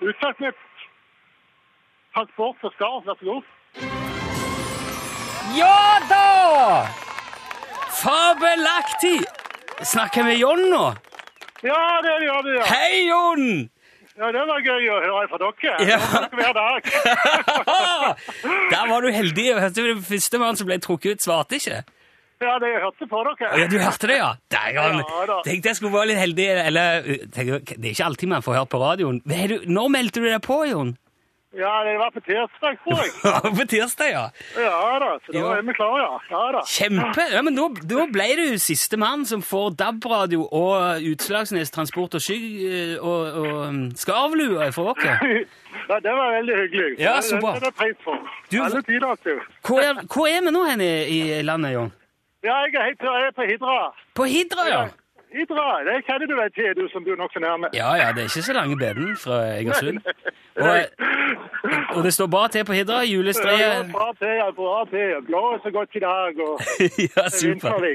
Utsatt 0.00 0.36
transport 2.14 2.56
for 2.60 2.70
Skar, 2.74 3.00
vær 3.06 3.16
så 3.18 3.24
god. 3.30 3.42
Ja 5.58 5.78
da! 6.10 6.86
Fabelaktig! 8.02 9.18
Snakker 9.82 10.22
vi 10.28 10.36
Jon 10.38 10.62
nå? 10.70 10.84
Ja, 11.66 11.82
det 12.04 12.14
gjør 12.22 12.46
du, 12.46 12.52
ja. 12.54 12.64
Hei, 12.70 13.08
Jon! 13.08 13.44
ja. 14.18 14.30
Det 14.34 14.44
var 14.50 14.62
gøy 14.62 14.88
å 14.90 15.00
høre 15.02 15.26
fra 15.30 15.40
dere. 15.42 15.74
Ja. 15.90 15.98
Hver 16.38 16.54
dag. 16.54 16.88
Der 18.72 18.88
var 18.90 19.02
du 19.02 19.10
heldig. 19.14 19.48
Første 20.06 20.42
mann 20.42 20.58
som 20.58 20.70
ble 20.70 20.78
trukket 20.82 21.18
ut, 21.18 21.26
svarte 21.26 21.58
ikke? 21.58 21.82
Ja, 22.40 22.54
det 22.62 22.68
jeg 22.70 22.82
hørte 22.84 23.06
på 23.10 23.24
dere. 23.26 23.48
Ja, 23.58 23.66
Du 23.66 23.78
hørte 23.82 24.06
det, 24.12 24.16
ja? 24.20 24.30
Dæven. 24.54 25.00
Ja. 25.02 25.40
Tenkte 25.44 25.72
jeg 25.72 25.76
skulle 25.80 25.94
være 25.98 26.12
litt 26.12 26.22
heldig. 26.22 26.48
Eller, 26.68 27.02
tenkte, 27.34 27.60
det 27.74 27.84
er 27.90 27.92
ikke 27.96 28.04
alltid 28.12 28.28
man 28.30 28.42
får 28.46 28.54
høre 28.60 28.70
på 28.70 28.78
radioen. 28.82 29.20
Du, 29.26 29.58
når 29.66 29.88
meldte 29.96 30.22
du 30.22 30.28
deg 30.30 30.40
på, 30.46 30.60
Jon? 30.70 30.96
Ja, 31.56 31.70
det 31.82 31.94
var 31.98 32.10
på 32.12 32.20
tirsdag, 32.20 32.76
tror 32.84 32.98
jeg. 33.00 33.12
på 33.58 33.64
tirsdag, 33.72 34.10
ja. 34.12 34.24
Ja 34.60 34.98
da, 35.00 35.06
så 35.24 35.32
da 35.32 35.44
er 35.56 35.62
vi 35.64 35.74
klare, 35.78 36.02
ja. 36.04 36.18
Ja 36.30 36.42
da. 36.58 36.60
Kjempe! 36.68 37.24
Ja, 37.32 37.40
men 37.42 37.56
da, 37.56 37.64
da 37.88 38.04
ble 38.12 38.26
du 38.36 38.44
siste 38.60 38.98
mann 39.00 39.24
som 39.26 39.40
får 39.42 39.72
DAB-radio 39.80 40.44
og 40.44 41.00
Utslagsnes 41.08 41.72
Transport 41.74 42.18
og 42.18 42.22
Skygg 42.22 43.00
og, 43.00 43.40
og 43.40 43.96
skarvlue 43.98 44.68
fra 44.76 44.92
oss. 44.92 45.08
Ja, 45.88 45.96
det 46.04 46.12
var 46.12 46.34
veldig 46.36 46.54
hyggelig. 46.58 46.88
Ja, 47.00 47.14
så 47.24 47.38
bra. 47.40 47.54
Det 47.56 47.62
er 47.62 47.70
det 47.70 47.76
pris 47.78 48.00
for. 48.04 48.18
Du- 48.52 48.58
Alle 48.60 48.82
tider, 48.84 49.14
du. 49.24 49.38
Hvor 49.64 49.78
er, 49.80 50.00
hvor 50.04 50.26
er 50.28 50.42
vi 50.44 50.50
nå 50.52 50.64
hen 50.68 50.82
i, 50.84 50.88
i 51.16 51.38
landet, 51.46 51.70
Jon? 51.72 51.92
Ja, 52.44 52.54
jeg 52.64 52.74
er, 52.74 52.84
helt, 52.88 53.00
jeg 53.02 53.26
er 53.28 53.34
på 53.36 53.42
Hidra. 53.50 53.76
På 54.14 54.24
Hidra, 54.24 54.64
ja. 54.70 54.82
Hidra, 55.34 55.64
det 55.84 55.96
kjenner 56.06 56.26
du 56.30 56.34
vel 56.38 56.52
til, 56.56 56.70
du 56.78 56.86
som 56.92 57.04
bor 57.04 57.16
nokså 57.20 57.40
nærme. 57.44 57.68
Ja, 57.76 57.90
ja, 58.00 58.06
det 58.16 58.22
er 58.22 58.28
ikke 58.30 58.42
så 58.46 58.54
lange 58.56 58.76
beden 58.80 59.16
fra 59.24 59.40
Egersund. 59.58 59.98
Og, 60.58 60.78
og 61.96 62.02
det 62.04 62.10
står 62.14 62.26
bra 62.26 62.48
til 62.50 62.64
på 62.66 62.72
Hidra. 62.74 62.96
Ja, 63.04 63.10
Julestreet 63.14 63.90
bra 63.92 64.08
til, 64.18 64.32
ja, 64.40 64.46
bra 64.56 64.78
til. 64.90 65.12
Blåser 65.28 65.70
godt 65.70 65.94
i 65.94 66.00
dag, 66.02 66.40
og 66.46 66.54
Ja, 67.16 67.28
super. 67.28 67.48
vinterlig. 67.52 67.92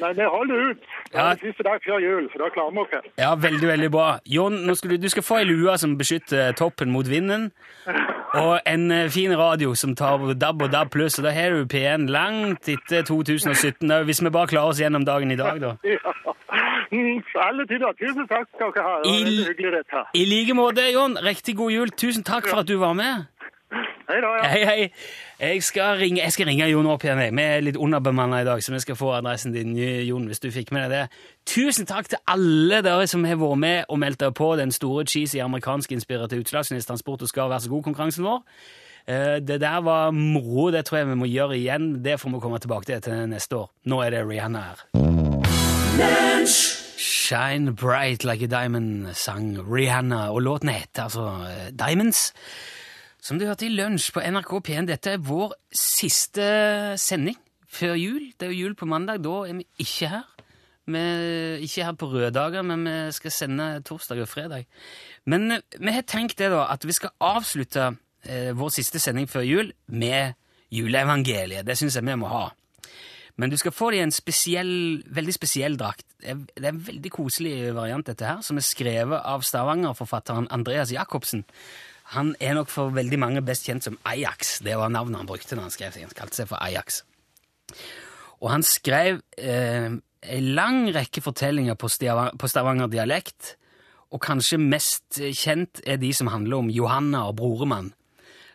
men 0.00 0.16
det 0.18 0.26
holder 0.34 0.70
ut. 0.70 0.76
Det 1.12 1.14
Ja. 1.14 1.30
er 1.30 1.34
siste 1.40 1.62
dag 1.62 1.78
før 1.86 1.98
jul, 2.04 2.28
for 2.32 2.38
da 2.44 2.48
klarer 2.56 2.70
vi 2.76 2.78
oss. 2.84 3.06
Ja, 3.18 3.30
veldig, 3.34 3.68
veldig 3.68 3.90
bra. 3.90 4.08
Jon, 4.26 4.74
skal 4.74 4.90
du, 4.90 4.96
du 4.96 5.08
skal 5.08 5.22
få 5.22 5.38
ei 5.40 5.44
lue 5.48 5.78
som 5.78 5.96
beskytter 5.98 6.52
toppen 6.52 6.90
mot 6.92 7.08
vinden, 7.08 7.48
og 8.34 8.60
en 8.66 8.90
eh, 8.90 9.08
fin 9.12 9.32
radio 9.38 9.74
som 9.74 9.94
tar 9.98 10.18
DAB 10.34 10.62
og 10.62 10.72
DAB 10.72 10.90
pluss, 10.94 11.18
og 11.18 11.24
da 11.26 11.32
har 11.36 11.50
du 11.56 11.64
P1 11.68 12.06
langt 12.12 12.68
etter 12.68 13.02
2017, 13.08 13.88
da, 13.88 14.02
hvis 14.08 14.22
vi 14.24 14.30
bare 14.32 14.46
klarer 14.52 14.72
oss 14.72 14.80
gjennom 14.80 15.04
dagen 15.08 15.30
i 15.30 15.36
dag, 15.40 15.60
da. 15.60 15.74
Ja. 15.92 16.12
Mm, 16.92 17.22
alle 17.40 17.64
tider. 17.64 17.94
Tusen 17.96 18.26
takk 18.28 18.44
skal 18.52 18.72
dere 18.74 18.82
ha. 18.84 18.96
Det 19.00 19.12
var 19.12 19.28
I- 19.30 19.44
hyggelig 19.46 19.70
dette. 19.78 20.00
I 20.20 20.24
like 20.28 20.52
måte, 20.58 20.82
Jon. 20.92 21.14
Riktig 21.24 21.54
god 21.56 21.70
jul. 21.72 21.88
Tusen 21.96 22.22
takk 22.28 22.44
for 22.50 22.60
at 22.60 22.68
du 22.68 22.74
var 22.82 22.92
med. 22.92 23.22
Hei 24.12 24.18
da, 24.20 24.30
ja. 24.36 24.48
Hei, 24.52 24.64
hei. 24.68 24.82
Jeg 25.40 25.62
skal 25.64 25.96
ringe, 25.96 26.20
jeg 26.20 26.32
skal 26.34 26.46
ringe 26.50 26.66
Jon 26.68 26.86
opp 26.92 27.04
igjen. 27.06 27.18
jeg. 27.24 27.32
Vi 27.32 27.42
er 27.42 27.62
litt 27.64 27.78
underbemanna 27.80 28.42
i 28.42 28.44
dag, 28.44 28.60
så 28.62 28.74
vi 28.74 28.80
skal 28.84 28.96
få 28.98 29.08
adressen 29.16 29.54
din, 29.54 29.72
Jon, 30.04 30.26
hvis 30.28 30.42
du 30.42 30.50
fikk 30.52 30.68
med 30.76 30.84
deg 30.84 30.92
det. 30.92 31.22
Tusen 31.48 31.88
takk 31.88 32.10
til 32.12 32.20
alle 32.28 32.82
dere 32.84 33.06
som 33.08 33.24
har 33.24 33.40
vært 33.40 33.58
med 33.62 33.84
og 33.88 33.98
meldt 34.02 34.20
dere 34.20 34.34
på 34.36 34.50
den 34.60 34.70
store 34.74 35.06
cheesy 35.08 35.40
amerikansk-inspirerte 35.40 36.36
Utslagsnes 36.42 36.86
Transport 36.90 37.24
og 37.24 37.32
skal 37.32 37.48
være 37.54 37.64
så 37.64 37.72
god-konkurransen 37.72 38.28
vår. 38.28 38.42
Eh, 39.08 39.38
Det 39.40 39.60
der 39.64 39.80
var 39.80 40.10
moro. 40.12 40.68
Det 40.70 40.84
tror 40.84 40.98
jeg 41.00 41.08
vi 41.08 41.14
må 41.24 41.30
gjøre 41.32 41.56
igjen. 41.56 42.04
Det 42.04 42.20
får 42.20 42.30
vi 42.36 42.40
komme 42.44 42.58
tilbake 42.60 42.84
til 42.92 43.00
til 43.00 43.26
neste 43.32 43.56
år. 43.56 43.70
Nå 43.88 44.02
er 44.04 44.10
det 44.10 44.26
Rihanna 44.28 44.60
her. 44.68 44.84
Shine 46.98 47.72
Bright 47.74 48.24
Like 48.24 48.44
a 48.44 48.46
Diamond 48.46 49.14
sang 49.14 49.56
Rihanna, 49.58 50.28
og 50.30 50.42
låten 50.42 50.68
heter 50.68 51.02
altså 51.08 51.26
eh, 51.48 51.70
Diamonds. 51.72 52.32
Som 53.22 53.38
du 53.38 53.44
hørte 53.46 53.68
i 53.68 53.70
lunsj 53.70 54.08
på 54.10 54.22
NRK 54.34 54.56
P1, 54.66 54.86
dette 54.88 55.12
er 55.14 55.20
vår 55.22 55.52
siste 55.78 56.44
sending 56.98 57.36
før 57.70 57.94
jul. 57.94 58.24
Det 58.34 58.48
er 58.48 58.50
jo 58.50 58.64
jul 58.66 58.72
på 58.74 58.88
mandag, 58.90 59.20
da 59.22 59.44
er 59.46 59.60
vi 59.60 59.66
ikke 59.84 60.08
her. 60.10 60.24
Vi 60.90 60.98
er 60.98 61.62
ikke 61.62 61.86
her 61.86 61.94
på 61.94 62.08
røde 62.10 62.32
dager, 62.34 62.66
men 62.66 62.82
vi 62.88 62.96
skal 63.14 63.30
sende 63.30 63.68
torsdag 63.86 64.24
og 64.24 64.26
fredag. 64.26 64.66
Men 65.30 65.54
eh, 65.54 65.62
vi 65.78 65.94
har 65.94 66.02
tenkt 66.02 66.40
det 66.42 66.48
da, 66.50 66.64
at 66.74 66.82
vi 66.82 66.96
skal 66.98 67.14
avslutte 67.22 67.92
eh, 68.26 68.50
vår 68.58 68.74
siste 68.74 68.98
sending 68.98 69.30
før 69.30 69.46
jul 69.46 69.70
med 69.86 70.34
juleevangeliet. 70.74 71.62
Det 71.68 71.78
syns 71.78 72.00
jeg 72.00 72.08
vi 72.08 72.18
må 72.18 72.32
ha. 72.32 72.48
Men 73.38 73.54
du 73.54 73.56
skal 73.56 73.72
få 73.72 73.92
det 73.92 74.00
i 74.00 74.04
en 74.08 74.12
spesiell, 74.12 74.74
veldig 75.06 75.36
spesiell 75.38 75.78
drakt. 75.78 76.08
Det 76.18 76.34
er 76.58 76.72
en 76.74 76.82
veldig 76.90 77.14
koselig 77.14 77.70
variant, 77.78 78.10
dette 78.10 78.26
her, 78.26 78.42
som 78.42 78.58
er 78.58 78.66
skrevet 78.66 79.22
av 79.22 79.46
Stavanger-forfatteren 79.46 80.50
Andreas 80.50 80.90
Jacobsen. 80.90 81.46
Han 82.16 82.34
er 82.40 82.56
nok 82.58 82.68
for 82.68 82.92
veldig 82.92 83.18
mange 83.20 83.42
best 83.46 83.66
kjent 83.68 83.86
som 83.86 83.98
Ajax. 84.08 84.58
Det 84.64 84.76
var 84.78 84.92
navnet 84.92 85.22
han 85.22 85.28
brukte 85.28 85.56
når 85.56 85.70
han 85.70 85.74
skrev 85.74 85.94
seg. 85.94 86.06
Han 86.08 86.18
kalte 86.18 86.42
seg 86.42 86.50
for 86.50 86.60
Ajax. 86.60 87.02
Og 88.42 88.50
han 88.50 88.66
skrev 88.66 89.22
eh, 89.38 89.94
en 90.22 90.52
lang 90.58 90.84
rekke 90.94 91.22
fortellinger 91.22 91.78
på, 91.78 91.88
på 92.38 92.50
Stavanger-dialekt, 92.50 93.56
og 94.12 94.20
kanskje 94.20 94.60
mest 94.60 95.22
kjent 95.32 95.80
er 95.88 95.96
de 95.96 96.10
som 96.12 96.28
handler 96.28 96.60
om 96.60 96.70
Johanna 96.70 97.24
og 97.30 97.38
broremann. 97.38 97.92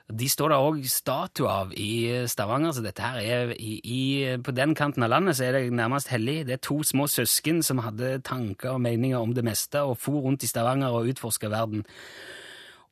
De 0.08 0.30
står 0.32 0.54
det 0.54 0.58
òg 0.64 0.84
statue 0.88 1.52
av 1.52 1.74
i 1.76 2.24
Stavanger, 2.32 2.72
så 2.72 2.84
dette 2.86 3.04
her 3.04 3.18
er 3.20 3.50
i, 3.58 3.74
i, 3.84 4.04
på 4.40 4.54
den 4.56 4.76
kanten 4.78 5.04
av 5.04 5.12
landet 5.12 5.36
så 5.36 5.50
er 5.50 5.58
det 5.58 5.74
nærmest 5.76 6.14
hellig. 6.14 6.46
Det 6.48 6.56
er 6.56 6.62
to 6.64 6.78
små 6.88 7.10
søsken 7.12 7.60
som 7.66 7.82
hadde 7.84 8.22
tanker 8.24 8.78
og 8.78 8.84
meninger 8.86 9.20
om 9.20 9.34
det 9.36 9.44
meste 9.44 9.82
og 9.84 9.98
for 10.00 10.24
rundt 10.24 10.46
i 10.48 10.52
Stavanger 10.52 10.96
og 10.96 11.12
utforska 11.12 11.52
verden. 11.52 11.84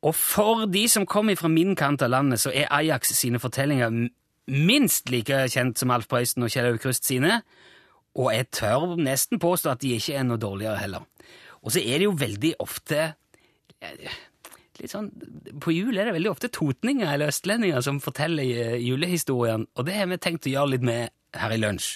Og 0.05 0.13
for 0.15 0.67
de 0.69 0.85
som 0.91 1.07
kommer 1.09 1.37
fra 1.39 1.49
min 1.49 1.73
kant 1.77 2.03
av 2.05 2.11
landet, 2.13 2.43
så 2.43 2.53
er 2.53 2.69
Ajax 2.73 3.15
sine 3.17 3.41
fortellinger 3.41 3.93
minst 4.45 5.09
like 5.09 5.47
kjent 5.49 5.81
som 5.81 5.93
Alf 5.93 6.07
Prøysen 6.11 6.45
og 6.45 6.53
Kjell 6.53 6.69
Aukrust 6.69 7.07
sine, 7.07 7.39
og 8.15 8.29
jeg 8.31 8.47
tør 8.55 8.93
nesten 9.01 9.41
påstå 9.41 9.73
at 9.73 9.81
de 9.81 9.95
ikke 9.97 10.15
er 10.19 10.27
noe 10.27 10.39
dårligere 10.39 10.77
heller. 10.79 11.07
Og 11.65 11.73
så 11.73 11.81
er 11.81 11.99
det 11.99 12.07
jo 12.07 12.15
veldig 12.15 12.53
ofte 12.63 13.09
litt 14.79 14.91
sånn, 14.91 15.09
På 15.61 15.71
jul 15.73 15.97
er 15.97 16.07
det 16.07 16.15
veldig 16.15 16.31
ofte 16.31 16.49
totninger 16.53 17.07
eller 17.07 17.31
østlendinger 17.31 17.83
som 17.85 18.01
forteller 18.03 18.43
eh, 18.43 18.79
julehistorien, 18.83 19.67
og 19.75 19.87
det 19.87 19.97
har 19.97 20.09
vi 20.11 20.19
tenkt 20.21 20.47
å 20.47 20.53
gjøre 20.53 20.75
litt 20.75 20.85
med 20.85 21.13
her 21.35 21.53
i 21.55 21.59
lunsj. 21.59 21.89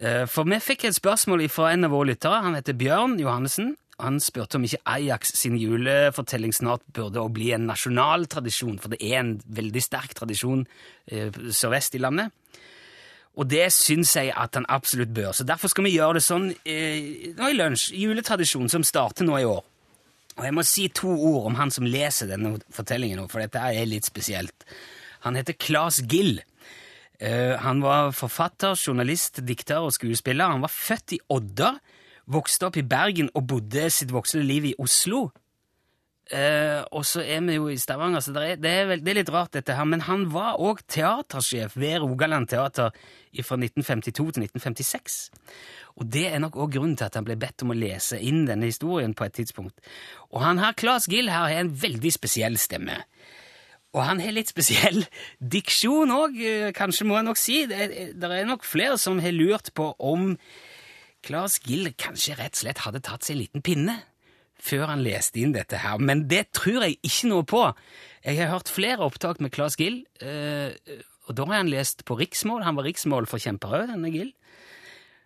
Eh, 0.00 0.24
for 0.30 0.48
vi 0.48 0.60
fikk 0.62 0.86
et 0.88 0.96
spørsmål 0.96 1.44
fra 1.52 1.72
en 1.74 1.88
av 1.88 1.94
våre 1.94 2.12
lyttere. 2.12 2.42
Han 2.44 2.56
heter 2.56 2.76
Bjørn 2.78 3.18
Johannessen. 3.20 3.74
Han 4.00 4.20
spurte 4.22 4.58
om 4.58 4.66
ikke 4.66 4.82
Ajax 4.88 5.34
sin 5.38 5.56
julefortelling 5.60 6.54
snart 6.56 6.84
burde 6.96 7.22
bli 7.34 7.50
en 7.54 7.68
nasjonal 7.70 8.26
tradisjon, 8.30 8.78
for 8.80 8.92
det 8.92 9.00
er 9.04 9.20
en 9.20 9.32
veldig 9.46 9.82
sterk 9.84 10.14
tradisjon 10.18 10.64
eh, 11.10 11.28
sørvest 11.30 11.96
i 11.98 12.02
landet. 12.02 12.32
Og 13.38 13.46
det 13.48 13.68
syns 13.72 14.16
jeg 14.18 14.32
at 14.34 14.56
han 14.58 14.66
absolutt 14.68 15.12
bør. 15.14 15.32
Så 15.36 15.46
derfor 15.46 15.70
skal 15.70 15.86
vi 15.86 15.94
gjøre 15.94 16.18
det 16.18 16.24
sånn 16.26 16.50
eh, 16.68 17.32
nå 17.36 17.50
i 17.52 17.56
lunsj, 17.56 17.92
juletradisjon 18.00 18.72
som 18.72 18.86
starter 18.86 19.28
nå 19.28 19.38
i 19.38 19.48
år. 19.48 19.62
Og 20.40 20.46
jeg 20.46 20.56
må 20.56 20.64
si 20.66 20.86
to 20.94 21.10
ord 21.12 21.50
om 21.50 21.58
han 21.58 21.72
som 21.74 21.88
leser 21.88 22.30
denne 22.30 22.56
fortellingen, 22.74 23.28
for 23.30 23.42
dette 23.42 23.60
er 23.60 23.88
litt 23.88 24.08
spesielt. 24.08 24.66
Han 25.26 25.36
heter 25.36 25.58
Claes 25.60 26.00
Gill. 26.08 26.40
Uh, 27.20 27.58
han 27.60 27.82
var 27.84 28.14
forfatter, 28.16 28.78
journalist, 28.78 29.42
dikter 29.44 29.84
og 29.84 29.92
skuespiller. 29.92 30.54
Han 30.54 30.64
var 30.64 30.72
født 30.72 31.18
i 31.18 31.20
Odda, 31.28 31.74
vokste 32.30 32.68
opp 32.68 32.78
i 32.80 32.86
Bergen 32.86 33.30
og 33.34 33.46
bodde 33.50 33.88
sitt 33.92 34.12
voksne 34.14 34.42
liv 34.46 34.70
i 34.70 34.76
Oslo. 34.78 35.28
Uh, 36.30 36.86
og 36.94 37.02
så 37.08 37.24
er 37.26 37.40
vi 37.42 37.56
jo 37.56 37.64
i 37.72 37.78
Stavanger, 37.80 38.22
så 38.22 38.30
det, 38.30 38.42
er 38.70 38.84
vel, 38.86 39.00
det 39.02 39.10
er, 39.10 39.16
litt 39.18 39.32
rart, 39.34 39.50
dette 39.56 39.74
her. 39.74 39.86
Men 39.88 40.04
han 40.06 40.28
var 40.30 40.60
òg 40.62 40.84
teatersjef 40.86 41.74
ved 41.74 42.04
Rogaland 42.04 42.46
Teater 42.52 42.94
fra 42.94 43.58
1952 43.58 44.14
til 44.36 44.46
1956. 44.46 45.18
Og 45.98 46.06
det 46.06 46.28
er 46.30 46.38
nok 46.42 46.60
òg 46.62 46.76
grunnen 46.76 46.94
til 46.98 47.08
at 47.08 47.18
han 47.18 47.26
ble 47.26 47.34
bedt 47.40 47.66
om 47.66 47.74
å 47.74 47.78
lese 47.78 48.20
inn 48.22 48.44
denne 48.46 48.70
historien 48.70 49.14
på 49.16 49.26
et 49.26 49.34
tidspunkt. 49.40 49.82
Og 50.30 50.44
han 50.44 50.62
her, 50.62 50.76
Claes 50.78 51.10
Gill 51.10 51.32
her 51.32 51.48
har 51.50 51.64
en 51.64 51.74
veldig 51.82 52.14
spesiell 52.14 52.60
stemme. 52.62 53.00
Og 53.90 54.04
han 54.06 54.22
har 54.22 54.36
litt 54.36 54.52
spesiell 54.52 55.02
diksjon 55.42 56.14
òg, 56.14 56.38
eh, 56.38 56.70
kanskje 56.76 57.10
må 57.10 57.18
jeg 57.18 57.26
nok 57.26 57.42
si. 57.42 57.62
Det, 57.66 57.90
det 58.14 58.30
er 58.36 58.46
nok 58.46 58.62
flere 58.62 58.98
som 59.02 59.18
har 59.18 59.34
lurt 59.34 59.74
på 59.74 59.90
om 59.98 60.36
Claes 61.26 61.58
Gill 61.64 61.90
kanskje 62.00 62.38
rett 62.38 62.56
og 62.56 62.62
slett 62.62 62.82
hadde 62.86 63.02
tatt 63.04 63.26
seg 63.26 63.36
en 63.36 63.42
liten 63.42 63.64
pinne 63.64 63.98
før 64.60 64.90
han 64.90 65.04
leste 65.04 65.40
inn 65.40 65.54
dette 65.54 65.78
her, 65.80 66.00
men 66.02 66.26
det 66.28 66.50
tror 66.56 66.84
jeg 66.84 66.98
ikke 67.00 67.30
noe 67.30 67.46
på. 67.48 67.62
Jeg 68.26 68.36
har 68.42 68.50
hørt 68.52 68.68
flere 68.68 69.06
opptak 69.06 69.40
med 69.40 69.54
Claes 69.54 69.78
Gill, 69.80 70.02
eh, 70.20 70.76
og 71.28 71.36
da 71.38 71.46
har 71.48 71.62
han 71.62 71.72
lest 71.72 72.04
på 72.04 72.18
riksmål. 72.18 72.66
Han 72.66 72.76
var 72.76 72.84
riksmål 72.88 73.28
for 73.30 73.40
Kjemperød, 73.40 73.88
denne 73.94 74.12
Gill. 74.12 74.34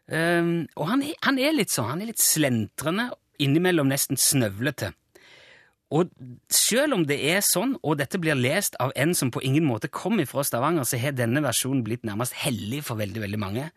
Um, 0.04 0.66
og 0.76 0.90
han 0.90 1.02
han 1.24 1.38
er, 1.40 1.54
litt 1.56 1.72
sånn, 1.72 1.88
han 1.88 2.02
er 2.04 2.10
litt 2.12 2.20
slentrende, 2.20 3.08
innimellom 3.40 3.88
nesten 3.88 4.20
snøvlete. 4.20 4.92
Og 5.94 6.10
selv 6.52 6.96
om 6.96 7.04
det 7.08 7.16
er 7.30 7.40
sånn, 7.44 7.76
og 7.82 7.98
dette 8.00 8.18
blir 8.20 8.36
lest 8.36 8.76
av 8.82 8.92
en 8.98 9.14
som 9.16 9.30
på 9.32 9.42
ingen 9.46 9.64
måte 9.66 9.90
kom 9.92 10.20
ifra 10.20 10.44
Stavanger, 10.44 10.86
så 10.88 10.98
har 11.00 11.16
denne 11.16 11.42
versjonen 11.44 11.84
blitt 11.86 12.04
nærmest 12.06 12.36
hellig 12.44 12.82
for 12.86 13.00
veldig, 13.00 13.22
veldig 13.24 13.40
mange. 13.40 13.68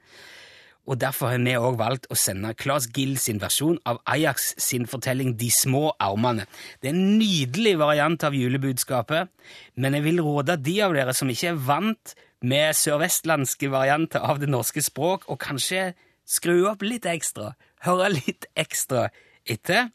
Og 0.87 0.99
derfor 1.01 1.33
har 1.33 1.41
vi 1.43 1.55
òg 1.59 1.75
valgt 1.81 2.07
å 2.07 2.15
sende 2.15 2.53
Claes 2.55 2.87
Gill 2.95 3.17
sin 3.19 3.41
versjon 3.43 3.75
av 3.89 3.99
Ajax 4.07 4.53
sin 4.61 4.87
fortelling 4.87 5.33
De 5.39 5.49
små 5.51 5.91
armene. 5.99 6.45
Det 6.79 6.89
er 6.89 6.95
en 6.95 7.17
nydelig 7.19 7.75
variant 7.81 8.23
av 8.23 8.35
julebudskapet, 8.37 9.27
men 9.75 9.97
jeg 9.97 10.05
vil 10.07 10.23
råde 10.23 10.55
de 10.63 10.77
av 10.85 10.95
dere 10.95 11.15
som 11.17 11.29
ikke 11.31 11.51
er 11.51 11.59
vant 11.67 12.15
med 12.39 12.77
sørvestlandske 12.77 13.69
varianter 13.73 14.23
av 14.23 14.39
det 14.39 14.47
norske 14.47 14.83
språk, 14.85 15.27
og 15.27 15.41
kanskje 15.43 15.91
skru 16.27 16.67
opp 16.69 16.85
litt 16.85 17.07
ekstra, 17.09 17.55
høre 17.83 18.13
litt 18.15 18.47
ekstra 18.55 19.09
etter. 19.43 19.91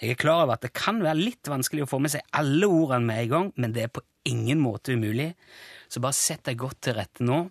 Jeg 0.00 0.16
er 0.16 0.18
klar 0.18 0.46
over 0.46 0.56
at 0.56 0.64
det 0.64 0.72
kan 0.74 1.02
være 1.02 1.20
litt 1.20 1.50
vanskelig 1.50 1.84
å 1.84 1.90
få 1.92 2.00
med 2.02 2.14
seg 2.14 2.24
alle 2.34 2.66
ordene 2.70 3.06
med 3.06 3.26
en 3.26 3.32
gang, 3.34 3.52
men 3.60 3.76
det 3.76 3.84
er 3.84 3.92
på 3.92 4.04
ingen 4.28 4.62
måte 4.62 4.96
umulig. 4.96 5.32
Så 5.92 6.00
bare 6.00 6.16
sett 6.16 6.46
deg 6.48 6.60
godt 6.62 6.80
til 6.86 6.96
rette 6.96 7.26
nå, 7.26 7.44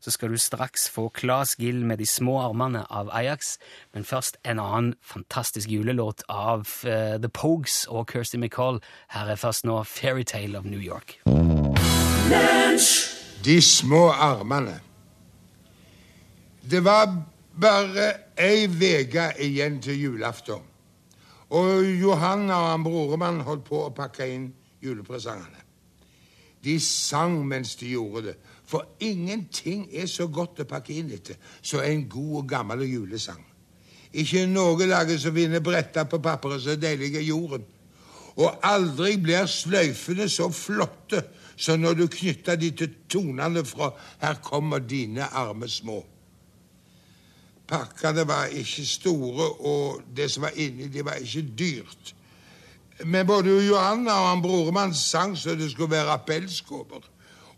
så 0.00 0.10
skal 0.10 0.30
du 0.30 0.38
straks 0.38 0.88
få 0.90 1.08
Claes 1.14 1.56
Gill 1.58 1.84
med 1.84 1.98
De 1.98 2.06
små 2.06 2.38
armene 2.40 2.84
av 2.90 3.10
Ajax, 3.12 3.56
men 3.94 4.04
først 4.04 4.36
en 4.44 4.58
annen 4.58 4.94
fantastisk 5.02 5.70
julelåt 5.70 6.22
av 6.28 6.66
uh, 6.84 7.16
The 7.20 7.28
Pogues 7.28 7.86
og 7.88 8.10
Kirsty 8.12 8.36
McCall. 8.36 8.80
Her 9.10 9.32
er 9.32 9.40
først 9.40 9.64
nå 9.64 9.82
Fairytale 9.82 10.58
of 10.58 10.64
New 10.64 10.80
York. 10.80 11.18
De 13.44 13.62
små 13.62 14.08
armene. 14.10 14.80
Det 16.70 16.84
var 16.84 17.12
bare 17.60 18.12
ei 18.38 18.66
uke 18.66 19.30
igjen 19.38 19.82
til 19.82 20.00
julaften. 20.00 20.64
Og 21.50 21.84
Johanna 22.00 22.54
og 22.54 22.70
han 22.70 22.84
broremann 22.84 23.40
holdt 23.46 23.64
på 23.68 23.84
å 23.86 23.92
pakke 23.94 24.26
inn 24.26 24.48
julepresangene. 24.82 25.62
De 26.64 26.80
sang 26.82 27.38
mens 27.46 27.76
de 27.78 27.92
gjorde 27.94 28.24
det, 28.26 28.34
for 28.66 28.96
ingenting 29.00 29.86
er 29.94 30.08
så 30.10 30.26
godt 30.26 30.64
å 30.64 30.68
pakke 30.68 30.96
inn 30.98 31.12
etter 31.14 31.38
som 31.62 31.84
en 31.84 32.08
god 32.10 32.32
og 32.40 32.48
gammel 32.50 32.82
julesang. 32.88 33.44
Ikke 34.16 34.46
noe 34.50 34.88
lager 34.88 35.18
som 35.20 35.34
vinner 35.34 35.62
bretta 35.62 36.06
på 36.08 36.18
papperet 36.22 36.64
så 36.64 36.76
deilig 36.80 37.14
er 37.16 37.26
jorden. 37.26 37.64
Og 38.36 38.58
aldri 38.66 39.16
blir 39.20 39.46
sløyfene 39.48 40.28
så 40.28 40.50
flotte 40.52 41.22
som 41.56 41.80
når 41.80 41.94
du 42.00 42.04
knytter 42.12 42.58
de 42.60 42.70
til 42.76 42.94
tonene 43.08 43.64
fra 43.64 43.92
'Her 44.20 44.34
kommer 44.42 44.78
dine 44.78 45.24
arme 45.24 45.68
små'. 45.68 46.04
Pakkene 47.66 48.28
var 48.28 48.44
ikke 48.46 48.86
store, 48.86 49.50
og 49.60 50.02
det 50.16 50.30
som 50.30 50.42
var 50.42 50.52
inni, 50.54 50.88
de 50.88 51.04
var 51.04 51.14
ikke 51.14 51.48
dyrt. 51.58 52.14
Men 53.04 53.26
både 53.26 53.66
Johanna 53.66 54.12
og 54.12 54.28
han 54.28 54.42
broremann 54.42 54.94
sang 54.94 55.36
så 55.38 55.54
det 55.54 55.70
skulle 55.70 55.90
være 55.90 56.12
appellskåper. 56.12 57.02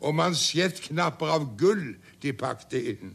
Og 0.01 0.15
mansjettknapper 0.15 1.33
av 1.35 1.49
gull 1.59 1.97
de 2.23 2.33
pakte 2.39 2.81
inn. 2.93 3.15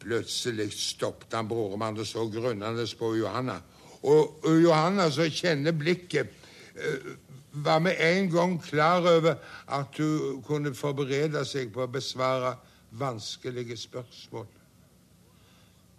Plutselig 0.00 0.70
stoppet 0.72 1.34
han 1.34 1.48
broremann 1.48 1.98
og 1.98 2.06
så 2.06 2.24
grunnende 2.30 2.86
på 2.98 3.14
Johanna. 3.18 3.60
Og 4.06 4.46
Johanna, 4.62 5.10
som 5.10 5.30
kjenner 5.30 5.74
blikket, 5.76 6.30
eh, 6.76 7.16
var 7.52 7.78
med 7.78 7.96
en 7.98 8.30
gang 8.30 8.62
klar 8.62 8.98
over 9.00 9.34
at 9.68 9.96
hun 9.96 10.42
kunne 10.42 10.74
forberede 10.74 11.44
seg 11.44 11.72
på 11.72 11.82
å 11.82 11.90
besvare 11.90 12.56
vanskelige 12.90 13.76
spørsmål. 13.76 14.46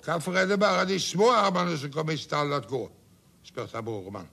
Hvorfor 0.06 0.38
er 0.38 0.46
det 0.46 0.60
bare 0.60 0.86
de 0.88 1.00
små 1.00 1.32
armene 1.34 1.78
som 1.78 1.92
kommer 1.92 2.14
i 2.14 2.18
stall 2.18 2.54
at 2.54 2.68
gå? 2.68 2.90
spurte 3.44 3.82
broremann. 3.84 4.28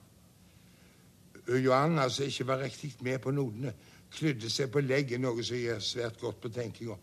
Johanna, 1.49 2.09
som 2.09 2.25
ikke 2.25 2.47
var 2.47 2.63
riktig 2.63 2.95
med 3.01 3.19
på 3.19 3.31
notene, 3.31 3.73
klydde 4.15 4.51
seg 4.51 4.71
på 4.73 4.83
leggen, 4.85 5.25
noe 5.25 5.43
som 5.45 5.59
gjør 5.59 5.83
svært 5.83 6.21
godt 6.21 6.41
på 6.43 6.51
tenkinga. 6.55 6.97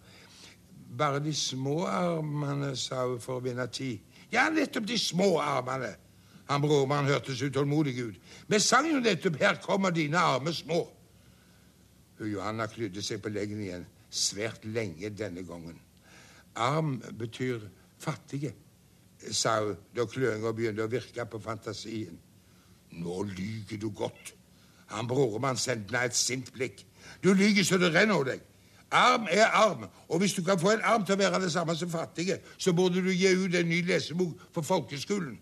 Bare 0.98 1.22
de 1.24 1.34
små 1.36 1.86
armene, 1.88 2.74
sa 2.76 3.06
hun 3.08 3.20
for 3.24 3.40
å 3.40 3.44
vinne 3.46 3.68
tid. 3.72 4.00
Ja, 4.32 4.50
nettopp 4.52 4.88
de 4.88 4.98
små 5.00 5.34
armene. 5.44 5.94
Han 6.52 6.64
broremann 6.64 7.08
hørtes 7.08 7.42
utålmodig 7.46 7.96
ut. 8.00 8.18
Vi 8.48 8.60
sang 8.60 8.88
jo 8.90 9.00
nettopp 9.00 9.40
'Her 9.40 9.62
kommer 9.64 9.92
dine 9.92 10.18
arme 10.18 10.52
små'. 10.54 10.88
Johanna 12.20 12.68
klydde 12.68 13.02
seg 13.02 13.22
på 13.22 13.30
leggen 13.30 13.62
igjen, 13.62 13.86
svært 14.12 14.66
lenge 14.66 15.10
denne 15.10 15.44
gangen. 15.44 15.80
Arm 16.56 17.02
betyr 17.18 17.60
fattige, 18.00 18.54
sa 19.32 19.60
hun 19.64 19.78
da 19.96 20.06
kløinga 20.06 20.52
begynte 20.54 20.86
å 20.86 20.92
virke 20.92 21.26
på 21.26 21.40
fantasien. 21.40 22.20
Nå 22.92 23.24
lyver 23.24 23.80
du 23.80 23.90
godt. 23.90 24.34
Han 24.92 25.08
broremann 25.08 25.58
sendte 25.58 25.92
meg 25.92 26.10
et 26.10 26.16
sint 26.16 26.52
blikk. 26.54 26.84
Du 27.24 27.34
lyver 27.34 27.64
så 27.64 27.78
det 27.78 27.94
renner 27.94 28.16
over 28.16 28.34
deg. 28.34 28.48
Arm 28.92 29.28
er 29.32 29.46
arm, 29.46 29.86
og 30.08 30.20
hvis 30.20 30.34
du 30.34 30.44
kan 30.44 30.60
få 30.60 30.74
en 30.76 30.84
arm 30.84 31.06
til 31.06 31.16
å 31.16 31.22
være 31.22 31.40
det 31.46 31.52
samme 31.54 31.76
som 31.80 31.90
fattige, 31.90 32.42
så 32.58 32.74
burde 32.76 33.00
du 33.00 33.12
gi 33.14 33.30
ut 33.40 33.56
en 33.56 33.70
ny 33.70 33.80
lesebok 33.88 34.50
for 34.52 34.68
folkeskolen. 34.68 35.38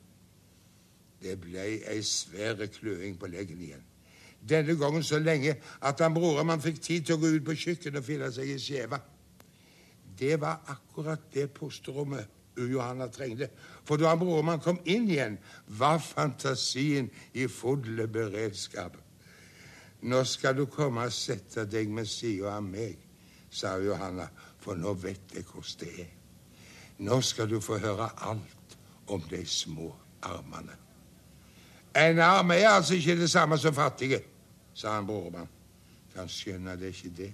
Det 1.20 1.34
ble 1.42 1.65
ei 1.89 2.02
svære 2.06 2.70
kløing 2.72 3.18
på 3.20 3.28
leggen 3.28 3.62
igjen. 3.62 3.82
Denne 4.50 4.78
gangen 4.80 5.04
så 5.04 5.20
lenge 5.20 5.56
at 5.82 6.00
han 6.00 6.13
broremann 6.13 6.62
fikk 6.62 6.78
tid 6.82 7.08
til 7.08 7.18
å 7.18 7.24
gå 7.24 7.34
ut 7.36 7.48
på 7.48 7.58
kjøkkenet 7.58 8.00
og 8.00 8.06
finne 8.06 8.30
seg 8.32 8.54
i 8.54 8.60
skjeva. 8.62 9.02
Det 10.20 10.38
var 10.39 10.62
akkurat 10.70 11.26
det 11.34 11.50
posterommet 11.56 12.30
Johanna 12.60 13.08
trengte. 13.12 13.50
For 13.84 13.98
da 13.98 14.13
han 14.13 14.22
broremann 14.22 14.62
kom 14.63 14.80
inn 14.86 15.10
igjen, 15.10 15.38
var 15.68 16.00
fantasien 16.04 17.10
i 17.34 17.48
full 17.52 18.08
beredskap. 18.08 18.98
Nå 20.01 20.23
skal 20.23 20.57
du 20.57 20.65
komme 20.65 21.01
og 21.01 21.13
sette 21.13 21.65
deg 21.67 21.89
med 21.91 22.07
sida 22.07 22.55
av 22.55 22.63
meg, 22.63 22.95
sa 23.51 23.75
Johanna, 23.81 24.29
for 24.59 24.79
nå 24.79 24.93
vet 24.93 25.35
jeg 25.35 25.43
hvordan 25.43 25.79
det 25.81 25.93
er. 26.05 26.13
Nå 26.99 27.21
skal 27.21 27.49
du 27.49 27.59
få 27.59 27.77
høre 27.79 28.09
alt 28.27 28.77
om 29.07 29.21
de 29.29 29.45
små 29.45 29.95
armene. 30.21 30.75
En 31.95 32.19
arm 32.19 32.51
er 32.51 32.69
altså 32.69 32.95
ikke 32.95 33.17
det 33.19 33.29
samme 33.29 33.57
som 33.57 33.73
fattige, 33.73 34.21
sa 34.73 34.95
han 34.95 35.07
broremann. 35.07 35.47
Kan 36.13 36.29
skjønne 36.29 36.77
det 36.79 36.93
ikke 36.93 37.13
det. 37.17 37.33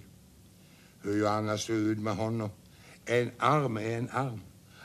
Hun 1.04 1.18
Johanna 1.18 1.56
sto 1.56 1.72
ut 1.72 1.98
med 1.98 2.14
hånda. 2.14 2.48
En 3.06 3.30
arm 3.38 3.76
er 3.76 3.98
en 3.98 4.08
arm, 4.12 4.40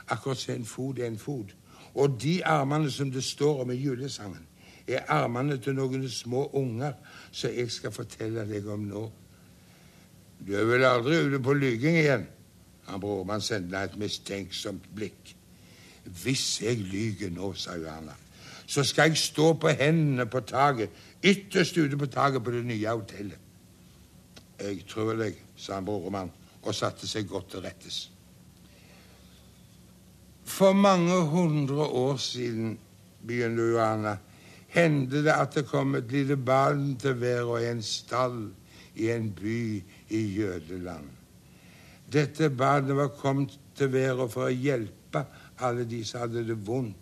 akkurat 0.08 0.38
som 0.38 0.56
en 0.56 0.66
fot 0.66 1.00
er 1.00 1.08
en 1.08 1.20
fot. 1.20 1.56
Og 1.96 2.22
de 2.22 2.44
armene 2.46 2.92
som 2.92 3.12
det 3.12 3.24
står 3.24 3.62
om 3.62 3.72
i 3.72 3.76
julesangen, 3.76 4.48
er 4.88 5.08
armene 5.12 5.58
til 5.62 5.76
noen 5.78 6.08
små 6.10 6.48
unger 6.58 6.96
som 7.32 7.54
jeg 7.54 7.72
skal 7.72 7.94
fortelle 7.96 8.46
deg 8.50 8.68
om 8.70 8.88
nå. 8.90 9.04
Du 10.42 10.56
er 10.58 10.66
vel 10.66 10.86
aldri 10.86 11.20
ute 11.28 11.42
på 11.44 11.54
lyging 11.54 12.00
igjen? 12.02 12.26
Han 12.88 13.02
broremann 13.02 13.44
sendte 13.46 13.78
et 13.78 13.98
mistenksomt 14.00 14.88
blikk. 14.96 15.36
Hvis 16.24 16.62
jeg 16.64 16.82
lyger 16.82 17.30
nå, 17.30 17.54
sa 17.54 17.78
Johanna, 17.78 18.16
så 18.66 18.84
skal 18.88 19.12
jeg 19.12 19.22
stå 19.22 19.54
på 19.62 19.70
hendene 19.78 20.26
på 20.26 20.42
taket, 20.48 20.90
ytterst 21.24 21.78
ute 21.78 21.98
på 21.98 22.10
taket 22.10 22.44
på 22.44 22.54
det 22.56 22.64
nye 22.66 22.90
hotellet. 22.90 23.38
Jeg 24.62 24.86
tror 24.90 25.14
deg, 25.18 25.38
sa 25.58 25.78
han 25.78 25.86
broremann 25.86 26.32
og 26.62 26.76
satte 26.78 27.08
seg 27.10 27.30
godt 27.30 27.54
til 27.54 27.64
rettes. 27.66 28.02
For 30.46 30.74
mange 30.74 31.16
hundre 31.32 31.86
år 31.86 32.18
siden, 32.22 32.78
begynte 33.28 33.70
Johanna, 33.72 34.18
hendte 34.72 35.24
det 35.26 35.34
at 35.34 35.56
det 35.56 35.66
kom 35.68 35.96
et 35.96 36.12
lite 36.12 36.38
barn 36.38 36.96
til 37.00 37.14
hver 37.20 37.58
i 37.60 37.70
en 37.72 37.84
stall 37.84 38.50
i 38.96 39.10
en 39.12 39.32
by 39.36 39.84
i 40.10 40.22
Jødeland. 40.38 41.10
Dette 42.12 42.50
barnet 42.50 42.96
var 42.96 43.08
kommet 43.08 43.60
til 43.76 43.92
verden 43.94 44.30
for 44.30 44.48
å 44.48 44.56
hjelpe 44.56 45.26
alle 45.60 45.86
de 45.88 46.02
som 46.06 46.26
hadde 46.26 46.44
det 46.48 46.58
vondt. 46.68 46.98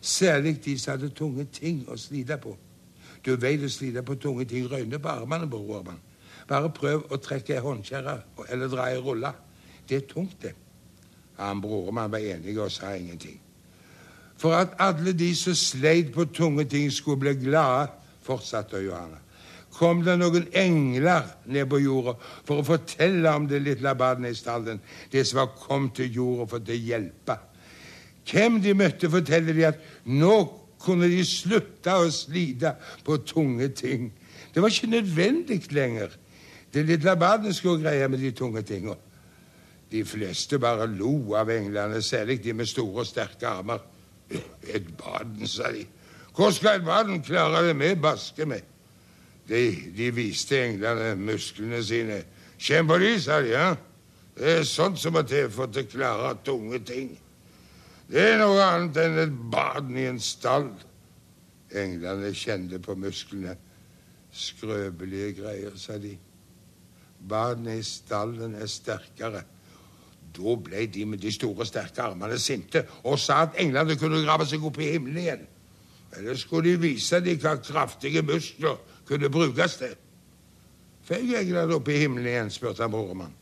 Særlig 0.00 0.60
de 0.64 0.76
som 0.78 0.94
hadde 0.94 1.10
tunge 1.14 1.46
ting 1.52 1.82
å 1.90 1.96
slite 1.98 2.38
på. 2.42 2.54
Du 3.26 3.34
veit 3.42 3.64
å 3.66 3.70
slite 3.70 4.04
på 4.06 4.14
tunge 4.22 4.44
ting 4.46 4.68
røyner 4.70 5.02
på 5.02 5.08
armene, 5.08 5.48
man. 5.50 5.98
Bare 6.46 6.70
prøv 6.70 7.08
å 7.10 7.18
trekke 7.18 7.56
ei 7.56 7.62
håndkjerre 7.62 8.20
eller 8.48 8.68
dra 8.70 8.90
ei 8.90 9.00
rulle. 9.02 9.32
Det 9.88 9.96
er 9.96 10.06
tungt, 10.06 10.42
det. 10.42 10.54
Han 11.38 11.60
brormann 11.60 12.10
var 12.10 12.18
enig 12.22 12.58
og 12.58 12.70
sa 12.70 12.94
ingenting. 12.94 13.40
For 14.36 14.56
at 14.56 14.74
alle 14.82 15.14
de 15.16 15.30
som 15.36 15.56
sleit 15.56 16.12
på 16.14 16.26
tunge 16.34 16.66
ting, 16.68 16.90
skulle 16.92 17.20
bli 17.20 17.34
glade, 17.46 17.88
fortsatte 18.26 18.82
Johanna, 18.84 19.22
kom 19.76 20.02
det 20.04 20.16
noen 20.18 20.46
engler 20.56 21.26
ned 21.52 21.68
på 21.70 21.80
jorda 21.82 22.16
for 22.18 22.60
å 22.60 22.66
fortelle 22.66 23.32
om 23.36 23.46
det 23.48 23.60
lille 23.64 23.92
barnet 23.96 24.32
i 24.32 24.38
stallen, 24.38 24.80
det 25.12 25.24
som 25.28 25.42
var 25.42 25.56
kommet 25.60 25.96
til 25.98 26.20
jorda 26.20 26.48
for 26.50 26.72
å 26.72 26.78
hjelpe. 26.90 27.38
Hvem 28.26 28.60
de 28.64 28.74
møtte, 28.74 29.10
forteller 29.12 29.54
de 29.54 29.66
at 29.68 29.82
nå 30.10 30.36
kunne 30.82 31.08
de 31.10 31.22
slutte 31.24 31.94
å 31.94 32.08
slite 32.12 32.74
på 33.06 33.18
tunge 33.26 33.68
ting. 33.76 34.10
Det 34.52 34.62
var 34.62 34.72
ikke 34.72 34.90
nødvendig 34.90 35.60
lenger. 35.72 36.12
Det 36.72 36.84
lille 36.84 37.16
barnet 37.16 37.56
skulle 37.56 37.84
greie 37.84 38.08
med 38.08 38.20
de 38.20 38.32
tunge 38.36 38.62
tingene. 38.66 38.98
De 39.92 40.02
fleste 40.04 40.58
bare 40.58 40.88
lo 40.90 41.36
av 41.38 41.50
englene, 41.54 42.02
særlig 42.02 42.40
de 42.42 42.52
med 42.56 42.66
store 42.68 43.04
og 43.04 43.08
sterke 43.08 43.46
armer. 43.46 43.84
Et 44.30 44.88
baden, 44.98 45.46
sa 45.46 45.70
de. 45.72 45.84
Hvor 46.36 46.50
skal 46.50 46.80
et 46.80 46.84
baden 46.84 47.22
klare 47.22 47.66
det 47.68 47.76
med 47.76 47.96
baske 48.02 48.46
med? 48.46 48.64
De, 49.48 49.76
de 49.96 50.10
viste 50.14 50.58
englene 50.58 51.14
musklene 51.16 51.82
sine. 51.84 52.22
Kjenn 52.58 52.88
på 52.88 52.98
de, 52.98 53.12
sa 53.20 53.40
de. 53.40 53.52
ja. 53.54 53.74
Det 54.36 54.58
er 54.58 54.66
sånt 54.68 54.98
som 55.00 55.14
må 55.16 55.22
til 55.24 55.48
for 55.52 55.70
å 55.70 55.84
klare 55.88 56.34
tunge 56.44 56.82
ting. 56.84 57.14
Det 58.10 58.20
er 58.20 58.36
noe 58.38 58.60
annet 58.62 58.98
enn 59.00 59.16
et 59.22 59.38
baden 59.52 59.96
i 59.96 60.04
en 60.10 60.20
stall. 60.20 60.68
Englene 61.72 62.34
kjente 62.36 62.78
på 62.82 62.94
musklene. 63.00 63.56
Skrøpelige 64.36 65.32
greier, 65.40 65.72
sa 65.80 65.96
de. 65.98 66.12
Badene 67.26 67.78
i 67.80 67.84
stallen 67.86 68.54
er 68.60 68.68
sterkere. 68.70 69.40
Da 70.36 70.56
ble 70.60 70.86
de 70.92 71.04
med 71.08 71.22
de 71.22 71.32
store, 71.32 71.66
sterke 71.66 72.02
armene 72.04 72.38
sinte 72.38 72.84
og 73.04 73.18
sa 73.20 73.42
at 73.46 73.60
englene 73.62 73.96
kunne 73.96 74.24
grave 74.24 74.46
seg 74.48 74.64
opp 74.64 74.80
i 74.80 74.90
himmelen 74.92 75.22
igjen. 75.22 75.46
Eller 76.16 76.36
skulle 76.38 76.70
de 76.74 76.82
vise 76.82 77.20
dem 77.24 77.38
hva 77.40 77.56
kraftige 77.60 78.22
muskler 78.24 78.76
kunne 79.08 79.30
brukes 79.32 79.78
til? 79.80 79.94
Fikk 81.06 81.32
englene 81.40 81.78
opp 81.78 81.88
i 81.88 82.00
himmelen 82.02 82.28
igjen, 82.32 82.50
spurte 82.52 82.84
han 82.84 82.92
broremann. 82.92 83.32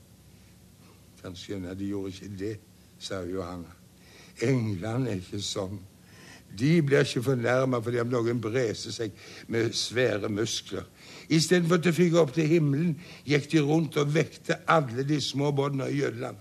Kan 1.22 1.36
skjønne 1.38 1.74
de 1.78 1.88
gjorde 1.88 2.12
ikke 2.12 2.36
det, 2.38 2.54
sa 3.00 3.22
Johanna. 3.24 3.72
Englene 4.44 5.14
er 5.14 5.22
ikke 5.22 5.40
sånn. 5.42 5.78
De 6.54 6.76
blir 6.86 7.02
ikke 7.02 7.22
fornærma 7.24 7.80
fordi 7.82 7.98
om 8.02 8.10
noen 8.12 8.40
breser 8.42 8.94
seg 8.94 9.14
med 9.50 9.74
svære 9.74 10.28
muskler. 10.30 10.84
Istedenfor 11.32 11.80
de 11.82 11.92
fikk 11.94 12.18
opp 12.20 12.34
til 12.36 12.46
himmelen 12.50 12.94
gikk 13.26 13.48
de 13.50 13.62
rundt 13.64 13.96
og 13.98 14.12
vekte 14.14 14.60
alle 14.70 15.06
de 15.08 15.18
små 15.24 15.50
båndene 15.56 15.88
i 15.90 16.02
Jødeland. 16.02 16.36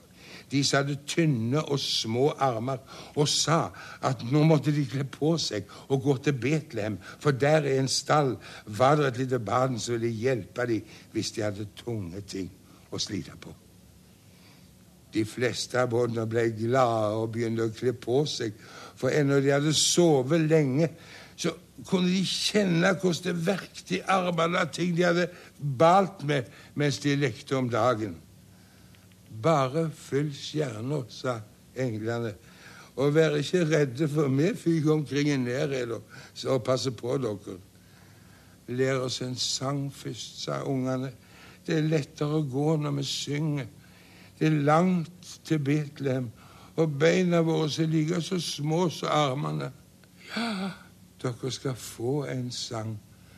Som 0.54 0.84
hadde 0.84 1.00
tynne 1.10 1.64
og 1.64 1.80
små 1.82 2.28
armer, 2.38 2.78
og 3.16 3.28
sa 3.30 3.72
at 4.06 4.22
nå 4.30 4.44
måtte 4.46 4.74
de 4.76 4.86
kle 4.86 5.06
på 5.10 5.34
seg 5.42 5.66
og 5.88 6.04
gå 6.06 6.18
til 6.28 6.38
Betlehem, 6.38 7.00
for 7.20 7.34
der 7.34 7.66
i 7.66 7.80
en 7.82 7.90
stall 7.90 8.36
var 8.66 9.00
det 9.00 9.08
et 9.08 9.24
lite 9.24 9.40
barn 9.40 9.80
som 9.80 9.98
ville 9.98 10.14
hjelpe 10.14 10.68
dem 10.70 10.96
hvis 11.16 11.34
de 11.34 11.46
hadde 11.48 11.72
tunge 11.80 12.22
ting 12.22 12.52
å 12.94 13.02
slite 13.02 13.34
på. 13.42 13.54
De 15.14 15.26
fleste 15.30 15.78
av 15.78 15.92
båndene 15.92 16.26
ble 16.30 16.48
glade 16.58 17.18
og 17.18 17.34
begynte 17.34 17.68
å 17.68 17.74
kle 17.74 17.94
på 17.94 18.24
seg, 18.30 18.54
for 18.98 19.14
ennå 19.14 19.40
de 19.42 19.54
hadde 19.54 19.74
sovet 19.78 20.48
lenge, 20.50 20.90
så 21.38 21.54
kunne 21.88 22.10
de 22.10 22.22
kjenne 22.26 22.94
hvordan 23.02 23.26
det 23.26 23.46
verkte 23.46 23.98
i 23.98 24.04
armene 24.10 24.62
av 24.62 24.72
ting 24.74 24.94
de 24.98 25.06
hadde 25.06 25.28
balt 25.58 26.22
med 26.30 26.50
mens 26.80 27.00
de 27.04 27.16
lekte 27.18 27.58
om 27.58 27.70
dagen. 27.70 28.16
Bare 29.42 29.90
fyll 29.96 30.30
stjerna, 30.36 31.02
sa 31.10 31.40
englene, 31.76 32.34
og 32.96 33.16
vær 33.16 33.40
ikke 33.40 33.64
redde, 33.66 34.08
for 34.08 34.30
vi 34.30 34.52
fyker 34.56 34.92
omkring 34.94 35.30
i 35.30 35.38
nærheten 35.38 36.02
og 36.48 36.64
passer 36.64 36.94
på 36.94 37.18
dere. 37.18 37.58
Lær 38.68 39.02
oss 39.08 39.22
en 39.22 39.36
sang 39.36 39.88
først, 39.94 40.44
sa 40.44 40.62
ungene. 40.70 41.12
Det 41.66 41.78
er 41.78 41.88
lettere 41.88 42.40
å 42.40 42.46
gå 42.48 42.76
når 42.78 42.98
vi 43.00 43.08
synger. 43.08 43.68
Det 44.40 44.48
er 44.48 44.64
langt 44.68 45.34
til 45.46 45.60
Betlehem, 45.64 46.30
og 46.76 46.96
beina 47.00 47.42
våre 47.46 47.70
er 47.84 47.90
like 47.90 48.22
så 48.22 48.40
små 48.42 48.88
som 48.90 49.10
armene. 49.12 49.72
Ja, 50.36 50.72
dere 51.22 51.52
skal 51.52 51.76
få 51.76 52.24
en 52.30 52.52
sang, 52.52 52.96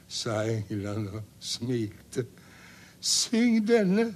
sa 0.08 0.43
englene 0.49 1.19
og 1.19 1.23
smilte. 1.39 2.25
Syng 3.01 3.60
denne. 3.67 4.13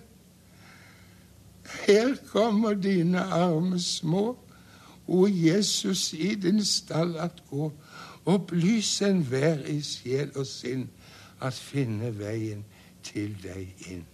Her 1.69 2.15
kommer 2.32 2.73
dine 2.73 3.19
arme 3.19 3.79
små, 3.79 4.38
o 5.08 5.27
Jesus 5.27 6.13
i 6.13 6.36
din 6.36 6.65
stall 6.65 7.17
at 7.17 7.43
gå. 7.49 7.71
Opplys 8.25 9.01
enhver 9.01 9.65
i 9.65 9.82
sjel 9.82 10.32
og 10.36 10.45
sinn 10.47 10.89
at 11.41 11.53
finne 11.53 12.12
veien 12.19 12.65
til 13.03 13.34
deg 13.43 13.89
inn. 13.89 14.05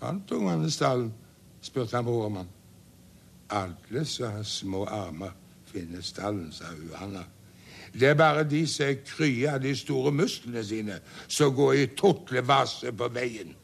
Fant 0.00 0.32
ungene 0.32 0.70
stallen? 0.70 1.12
spurte 1.60 1.96
han 1.96 2.04
broremann. 2.04 2.48
Alle 3.50 4.04
som 4.04 4.32
har 4.32 4.42
små 4.42 4.84
armer, 4.84 5.34
finner 5.66 6.00
stallen, 6.00 6.52
sa 6.52 6.64
Johanna. 6.90 7.24
Det 7.92 8.08
er 8.08 8.14
bare 8.14 8.44
de 8.48 8.66
som 8.66 8.86
er 8.86 9.02
krye 9.04 9.50
av 9.50 9.60
de 9.62 9.74
store 9.76 10.12
musklene 10.14 10.64
sine, 10.64 11.00
som 11.28 11.54
går 11.54 11.72
i 11.72 11.86
tortlevase 11.98 12.92
på 12.96 13.08
veien. 13.12 13.56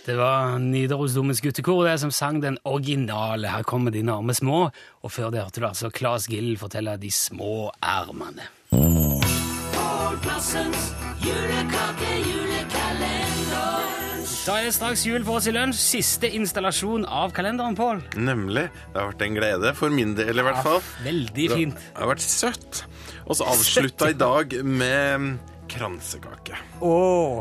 Det 0.00 0.14
var 0.16 0.58
Nidarosdomens 0.58 1.42
guttekor 1.44 1.84
det 1.84 1.98
som 2.00 2.10
sang 2.10 2.40
den 2.40 2.56
originale 2.64 3.48
'Her 3.48 3.62
kommer 3.62 3.90
dine 3.90 4.12
arme 4.12 4.32
små', 4.32 4.70
og 5.02 5.12
før 5.12 5.30
det 5.30 5.42
hørte 5.42 5.60
du 5.60 5.66
altså 5.66 5.90
Claes 5.90 6.26
Gill 6.26 6.56
fortelle 6.56 6.96
'De 6.96 7.10
små 7.10 7.70
ermene'. 7.82 8.48
Da 14.46 14.56
er 14.56 14.64
det 14.64 14.74
straks 14.74 15.06
jul 15.06 15.24
for 15.24 15.36
oss 15.36 15.46
i 15.46 15.52
lunsj. 15.52 15.76
Siste 15.76 16.30
installasjon 16.32 17.04
av 17.04 17.30
kalenderen, 17.36 17.76
Pål. 17.76 18.00
Nemlig. 18.16 18.70
Det 18.92 18.96
har 18.96 19.12
vært 19.12 19.22
en 19.22 19.34
glede, 19.36 19.74
for 19.76 19.90
min 19.90 20.14
del 20.16 20.38
i 20.38 20.42
hvert 20.42 20.62
fall. 20.64 20.80
Veldig 21.04 21.50
fint. 21.50 21.74
Det 21.76 22.00
har 22.00 22.08
vært 22.08 22.24
søtt. 22.24 22.84
Og 23.26 23.36
så 23.36 23.44
avslutta 23.52 24.08
i 24.10 24.16
dag 24.16 24.64
med 24.64 25.38
kransekake. 25.70 26.58
Å, 26.82 26.94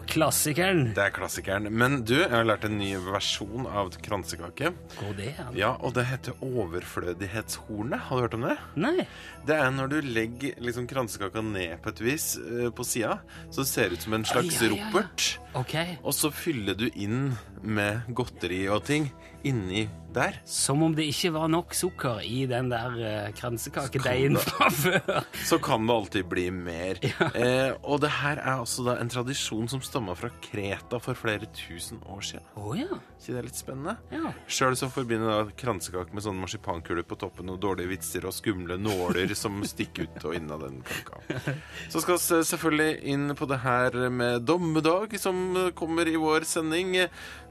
klassikeren! 0.09 0.91
Det 0.97 1.05
er 1.07 1.13
klassikeren. 1.15 1.69
Men 1.73 2.03
du, 2.05 2.15
jeg 2.19 2.31
har 2.31 2.45
lært 2.47 2.67
en 2.67 2.77
ny 2.77 2.91
versjon 3.09 3.65
av 3.67 3.91
kransekake. 4.05 4.71
Går 4.99 5.15
det 5.17 5.29
ja. 5.31 5.47
Ja, 5.57 5.71
og 5.81 5.95
det 5.97 6.05
heter 6.11 6.37
overflødighetshornet. 6.45 8.05
Har 8.07 8.19
du 8.19 8.25
hørt 8.27 8.37
om 8.37 8.45
det? 8.45 8.57
Nei. 8.79 9.07
Det 9.47 9.57
er 9.57 9.73
når 9.73 9.93
du 9.93 9.97
legger 10.05 10.59
liksom 10.61 10.87
kransekaka 10.89 11.43
ned 11.45 11.79
på 11.83 11.93
et 11.93 12.03
vis 12.05 12.31
uh, 12.37 12.69
på 12.75 12.85
sida, 12.85 13.19
så 13.49 13.63
det 13.63 13.69
ser 13.71 13.95
ut 13.95 14.05
som 14.05 14.17
en 14.19 14.27
slags 14.27 14.59
ja, 14.59 14.69
ja, 14.69 14.77
ja. 14.77 14.89
ropert. 14.91 15.29
Ok. 15.57 15.75
Og 16.03 16.13
så 16.13 16.29
fyller 16.33 16.77
du 16.77 16.87
inn 16.93 17.31
med 17.65 18.05
godteri 18.15 18.61
og 18.69 18.85
ting 18.87 19.09
inni 19.43 19.87
der. 20.13 20.39
Som 20.45 20.83
om 20.83 20.95
det 20.95 21.05
ikke 21.11 21.31
var 21.35 21.49
nok 21.51 21.73
sukker 21.77 22.21
i 22.25 22.43
den 22.49 22.71
der 22.71 22.95
uh, 22.97 23.29
kransekakedeigen 23.37 24.37
fra 24.41 24.69
før. 24.73 25.19
Så 25.45 25.59
kan 25.61 25.85
det 25.87 25.95
alltid 25.95 26.29
bli 26.29 26.49
mer. 26.53 26.99
Eh, 27.39 27.71
og 27.83 28.01
det 28.01 28.09
her 28.19 28.39
er 28.41 28.57
altså 28.59 28.83
da 28.83 28.95
en 28.99 29.09
tradisjon 29.11 29.67
som 29.69 29.81
stammer 29.85 30.17
fra 30.17 30.31
Kreta 30.43 30.97
for 31.03 31.17
flere 31.17 31.47
tusen 31.55 31.99
år 32.09 32.23
siden. 32.25 32.45
Oh, 32.57 32.73
ja. 32.75 32.97
Så 33.21 33.35
det 33.35 33.43
litt 33.45 33.59
spennende? 33.59 33.95
Ja. 34.11 34.31
Sjøl 34.49 34.75
så 34.79 34.89
forbinder 34.91 35.29
da 35.29 35.55
kransekake 35.59 36.15
med 36.15 36.25
sånne 36.25 36.43
marsipankuler 36.43 37.05
på 37.07 37.19
toppen 37.21 37.51
og 37.53 37.61
dårlige 37.63 37.91
vitser 37.93 38.27
og 38.27 38.35
skumle 38.35 38.79
nåler 38.81 39.31
som 39.37 39.61
stikker 39.71 40.09
ut 40.09 40.25
og 40.25 40.35
inn 40.39 40.51
av 40.51 40.65
den 40.65 40.81
kaka. 40.87 41.55
Så 41.91 42.03
skal 42.03 42.17
vi 42.17 42.43
selvfølgelig 42.49 42.91
inn 43.13 43.35
på 43.37 43.49
det 43.49 43.61
her 43.63 43.99
med 44.09 44.47
dommedag, 44.49 45.15
som 45.21 45.69
kommer 45.77 46.09
i 46.09 46.17
vår 46.19 46.47
sending. 46.49 46.97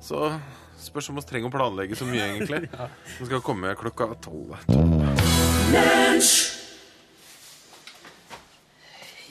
Så 0.04 0.34
spørs 0.82 1.10
om 1.10 1.18
vi 1.18 1.26
trenger 1.28 1.50
å 1.50 1.54
planlegge 1.54 1.98
så 1.98 2.06
mye, 2.08 2.24
egentlig. 2.32 2.68
Den 3.18 3.30
skal 3.30 3.42
komme 3.44 3.74
klokka 3.78 4.10
tolv. 4.24 4.56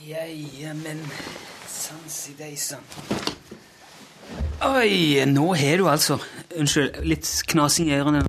Ja, 0.08 0.74
men 0.84 1.02
sansi 1.68 2.36
deisan. 2.40 2.84
Oi, 4.68 5.24
nå 5.30 5.52
har 5.56 5.80
du 5.80 5.86
altså 5.88 6.18
Unnskyld, 6.58 7.04
litt 7.06 7.28
knasing 7.52 7.92
i 7.92 7.98
ørene. 8.00 8.24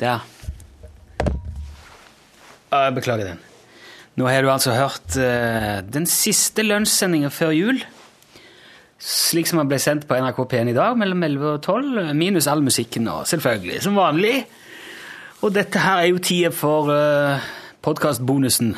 Der. 0.00 0.20
Ah, 2.72 2.90
beklager 2.92 3.30
den. 3.30 3.40
Nå 4.18 4.26
har 4.28 4.44
du 4.44 4.50
altså 4.52 4.74
hørt 4.76 5.16
uh, 5.16 5.80
den 5.86 6.04
siste 6.10 6.64
lunsjsendinga 6.66 7.30
før 7.32 7.54
jul. 7.56 7.80
Slik 9.02 9.48
som 9.50 9.58
han 9.58 9.70
ble 9.70 9.80
sendt 9.82 10.04
på 10.06 10.14
NRK 10.14 10.36
P1 10.46 10.68
i 10.70 10.76
dag 10.76 10.94
mellom 10.98 11.24
11 11.26 11.48
og 11.56 11.64
12, 11.64 12.12
minus 12.14 12.46
all 12.46 12.62
musikken 12.62 13.02
nå, 13.08 13.16
selvfølgelig, 13.26 13.80
som 13.82 13.98
vanlig. 13.98 14.44
Og 15.42 15.50
dette 15.56 15.80
her 15.82 16.04
er 16.04 16.12
jo 16.12 16.20
tida 16.22 16.52
for 16.54 16.86
uh, 16.94 17.42
podkastbonusen. 17.82 18.76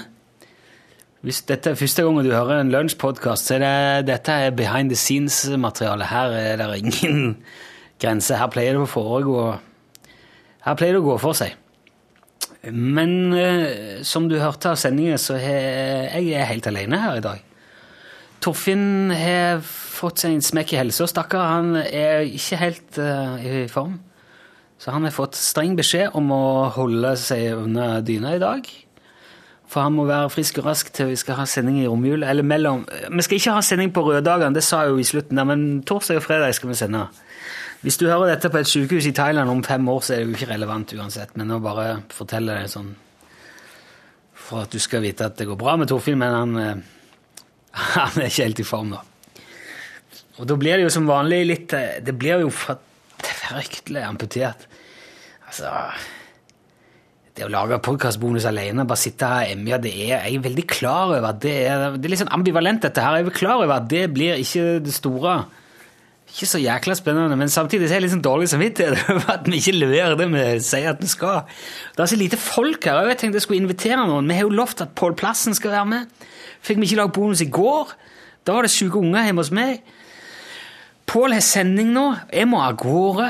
Hvis 1.24 1.42
dette 1.48 1.74
er 1.74 1.76
første 1.76 2.06
gangen 2.06 2.24
du 2.24 2.32
hører 2.32 2.62
en 2.62 2.72
lunsjpodkast, 2.72 3.50
så 3.50 3.58
er 3.58 3.64
det, 3.66 4.08
dette 4.14 4.32
er 4.46 4.56
behind 4.56 4.92
the 4.92 4.96
scenes-materiale. 4.96 6.08
Her 6.08 6.32
er 6.40 6.56
det 6.62 6.80
ingen 6.80 7.36
grense. 8.00 8.40
Her 8.40 8.48
pleier 8.52 8.78
det 8.78 8.86
å 8.86 8.88
foregå 8.88 9.38
Her 10.64 10.80
pleier 10.80 10.96
det 10.96 11.04
å 11.04 11.08
gå 11.10 11.20
for 11.20 11.36
seg. 11.36 11.52
Men 12.72 13.18
uh, 13.36 14.00
som 14.00 14.32
du 14.32 14.38
hørte 14.40 14.72
av 14.72 14.80
sendingen, 14.80 15.20
så 15.20 15.36
er 15.36 16.16
jeg 16.16 16.32
er 16.32 16.48
helt 16.48 16.72
alene 16.72 17.04
her 17.04 17.20
i 17.20 17.28
dag. 17.28 17.50
Torfinn 18.40 19.12
har 19.12 19.60
fått 19.94 20.22
seg 20.22 20.34
en 20.34 20.44
smekk 20.44 20.74
i 20.74 20.80
helsa, 20.82 21.06
stakkar. 21.10 21.46
Han 21.56 21.76
er 21.80 22.26
ikke 22.26 22.60
helt 22.60 22.98
uh, 23.00 23.38
i 23.40 23.64
form. 23.70 23.98
Så 24.78 24.92
han 24.92 25.06
har 25.06 25.14
fått 25.14 25.38
streng 25.38 25.76
beskjed 25.78 26.16
om 26.18 26.32
å 26.34 26.44
holde 26.74 27.14
seg 27.20 27.54
under 27.56 28.02
dyna 28.04 28.34
i 28.36 28.42
dag. 28.42 28.66
For 29.70 29.86
han 29.86 29.94
må 29.96 30.04
være 30.06 30.30
frisk 30.30 30.58
og 30.60 30.68
rask 30.68 30.90
til 30.94 31.08
vi 31.10 31.18
skal 31.18 31.38
ha 31.38 31.46
sending 31.48 31.80
i 31.80 31.86
romjula. 31.88 32.28
Eller 32.30 32.46
mellom 32.46 32.84
Vi 32.84 33.24
skal 33.24 33.38
ikke 33.38 33.54
ha 33.56 33.62
sending 33.64 33.94
på 33.94 34.04
røddagene, 34.04 34.54
det 34.54 34.64
sa 34.66 34.84
jeg 34.84 34.92
jo 34.92 35.00
i 35.00 35.06
slutten, 35.08 35.40
men 35.48 35.64
torsdag 35.88 36.20
og 36.20 36.26
fredag 36.26 36.54
skal 36.54 36.70
vi 36.70 36.76
sende. 36.78 37.06
Hvis 37.84 37.98
du 38.00 38.06
hører 38.08 38.34
dette 38.34 38.48
på 38.52 38.60
et 38.60 38.68
sykehus 38.68 39.08
i 39.08 39.14
Thailand 39.16 39.50
om 39.50 39.64
fem 39.64 39.88
år, 39.88 40.00
så 40.00 40.14
er 40.14 40.22
det 40.22 40.28
jo 40.28 40.36
ikke 40.38 40.52
relevant 40.52 40.94
uansett. 40.96 41.34
Men 41.36 41.50
nå 41.52 41.58
bare 41.64 41.88
forteller 42.12 42.62
jeg 42.62 42.74
sånn 42.76 42.92
for 44.44 44.64
at 44.64 44.72
du 44.72 44.80
skal 44.82 45.02
vite 45.04 45.24
at 45.24 45.38
det 45.40 45.48
går 45.48 45.58
bra 45.60 45.76
med 45.80 45.88
Torfinn, 45.88 46.20
men 46.20 46.34
han, 46.36 46.56
eh, 46.60 47.42
han 47.96 48.20
er 48.20 48.28
ikke 48.28 48.46
helt 48.46 48.60
i 48.60 48.68
form, 48.68 48.92
da. 48.92 49.02
Og 50.40 50.48
da 50.50 50.56
blir 50.58 50.78
det 50.78 50.88
jo 50.88 50.92
som 50.92 51.06
vanlig 51.08 51.40
litt 51.46 51.74
eh, 51.76 52.00
Det 52.04 52.14
blir 52.18 52.42
jo 52.42 52.50
fryktelig 52.54 54.02
amputert. 54.04 54.66
Altså 55.46 55.70
Det 57.34 57.46
å 57.46 57.50
lage 57.52 57.80
podkastbonus 57.82 58.46
alene, 58.50 58.86
bare 58.86 59.00
sitte 59.00 59.28
her 59.30 59.48
og 59.48 59.56
emje, 59.56 59.80
det 59.86 59.92
er 59.94 60.14
Jeg 60.14 60.38
er 60.38 60.46
veldig 60.48 60.66
klar 60.70 61.12
over 61.12 61.28
at 61.30 61.42
det 61.44 61.58
er 61.68 61.84
Det 61.96 62.08
er 62.08 62.14
litt 62.14 62.24
sånn 62.24 62.34
ambivalent, 62.34 62.82
dette 62.86 63.04
her. 63.04 63.20
Jeg 63.20 63.30
er 63.30 63.38
klar 63.42 63.60
over 63.60 63.76
at 63.78 63.90
det 63.90 64.08
blir 64.14 64.40
ikke 64.42 64.80
det 64.84 64.96
store. 64.96 65.38
Ikke 66.34 66.48
så 66.50 66.58
jækla 66.58 66.96
spennende, 66.98 67.36
men 67.38 67.52
samtidig 67.52 67.86
så 67.86 67.98
jeg 67.98 68.02
litt 68.06 68.14
sånn 68.14 68.24
dårlig 68.24 68.48
samvittighet 68.50 69.04
over 69.12 69.34
at 69.36 69.46
vi 69.46 69.60
ikke 69.60 69.76
leverer 69.76 70.16
det 70.18 70.26
vi 70.32 70.46
sier 70.66 70.90
at 70.90 71.02
vi 71.02 71.10
skal. 71.10 71.44
Det 71.94 72.02
er 72.02 72.10
så 72.10 72.18
lite 72.18 72.40
folk 72.40 72.88
her, 72.90 73.04
jeg 73.12 73.20
tenkte 73.20 73.38
jeg 73.38 73.46
skulle 73.46 73.62
invitere 73.62 74.02
noen. 74.02 74.26
Vi 74.26 74.38
har 74.40 74.48
jo 74.48 74.56
lovt 74.56 74.82
at 74.82 74.96
Pål 74.98 75.14
Plassen 75.20 75.54
skal 75.54 75.76
være 75.76 75.90
med. 75.92 76.24
Fikk 76.64 76.80
vi 76.80 76.88
ikke 76.88 77.02
lagd 77.02 77.14
bonus 77.14 77.44
i 77.44 77.50
går? 77.52 77.92
Da 78.44 78.56
var 78.56 78.66
det 78.66 78.72
syke 78.74 78.98
unger 78.98 79.28
hjemme 79.28 79.44
hos 79.44 79.52
meg. 79.54 79.84
Pål 81.06 81.36
har 81.36 81.44
sending 81.44 81.92
nå. 81.94 82.06
Jeg 82.32 82.48
må 82.50 82.60
av 82.64 82.78
gårde. 82.80 83.28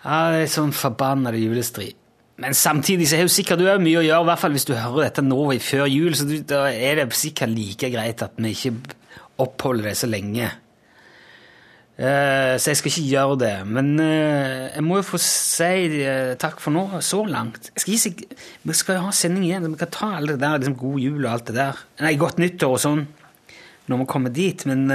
Ja, 0.00 0.20
det 0.32 0.44
er 0.46 0.52
sånn 0.52 0.72
forbannede 0.72 1.40
julestri. 1.42 1.90
Men 2.40 2.56
samtidig 2.56 3.10
så 3.10 3.18
er 3.18 3.26
jo 3.26 3.32
sikkert 3.32 3.60
du 3.60 3.66
har 3.68 3.82
mye 3.82 4.00
å 4.00 4.06
gjøre, 4.06 4.24
i 4.24 4.28
hvert 4.30 4.40
fall 4.40 4.54
hvis 4.56 4.64
du 4.68 4.72
hører 4.72 5.10
dette 5.10 5.24
nå 5.24 5.42
før 5.60 5.84
jul, 5.92 6.14
så 6.16 6.24
da 6.48 6.62
er 6.72 7.02
det 7.02 7.10
sikkert 7.12 7.52
like 7.52 7.90
greit 7.92 8.24
at 8.24 8.38
vi 8.40 8.54
ikke 8.54 8.72
oppholder 9.44 9.90
det 9.90 9.98
så 10.00 10.08
lenge. 10.08 10.48
Eh, 12.00 12.54
så 12.56 12.70
jeg 12.70 12.78
skal 12.80 12.90
ikke 12.94 13.10
gjøre 13.10 13.36
det. 13.42 13.52
Men 13.68 13.90
eh, 14.00 14.70
jeg 14.72 14.84
må 14.86 15.02
jo 15.02 15.08
få 15.10 15.20
si 15.20 16.00
eh, 16.00 16.32
takk 16.40 16.62
for 16.64 16.72
nå, 16.72 16.86
så 17.04 17.20
langt. 17.28 17.68
Jeg 17.74 17.84
skal 17.84 18.14
ikke, 18.14 18.38
vi 18.64 18.78
skal 18.78 18.96
jo 18.96 19.04
ha 19.10 19.12
sending 19.16 19.44
igjen, 19.44 19.68
vi 19.74 19.80
kan 19.82 19.92
ta 19.92 20.08
alt 20.16 20.32
det 20.32 20.38
der, 20.40 20.62
liksom 20.62 20.78
god 20.80 20.96
jul 21.04 21.20
og 21.20 21.30
alt 21.34 21.50
det 21.50 21.58
der. 21.58 21.84
Nei, 22.00 22.14
godt 22.20 22.40
nyttår 22.40 22.78
og 22.78 22.80
sånn, 22.80 23.04
når 23.92 24.00
vi 24.00 24.08
kommer 24.14 24.32
dit, 24.32 24.64
men 24.70 24.88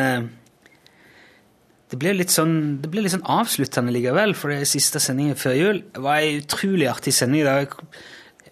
det 1.91 2.00
ble 2.02 2.15
litt 2.17 2.34
sånn, 2.34 2.56
det 2.82 2.89
ble 2.89 3.04
litt 3.06 3.13
sånn 3.13 3.28
avsluttende 3.30 3.93
likevel, 3.93 4.34
for 4.38 4.54
er 4.54 4.65
siste 4.65 5.02
sendingen 5.04 5.38
før 5.38 5.58
jul. 5.58 5.82
Var 5.93 6.21
en 6.24 6.39
utrolig 6.41 6.88
artig 6.89 7.13
sending. 7.13 7.45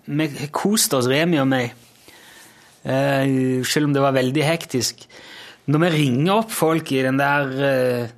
Vi 0.05 0.49
koste 0.53 0.99
oss, 0.99 1.09
Remi 1.09 1.39
og 1.41 1.47
meg, 1.49 1.73
uh, 2.85 3.63
selv 3.65 3.89
om 3.89 3.95
det 3.95 4.03
var 4.03 4.17
veldig 4.19 4.43
hektisk. 4.45 5.07
Når 5.65 5.85
vi 5.85 5.93
ringer 5.95 6.43
opp 6.43 6.51
folk 6.53 6.91
i 6.93 7.01
den 7.05 7.17
der 7.17 7.53
uh, 7.57 8.13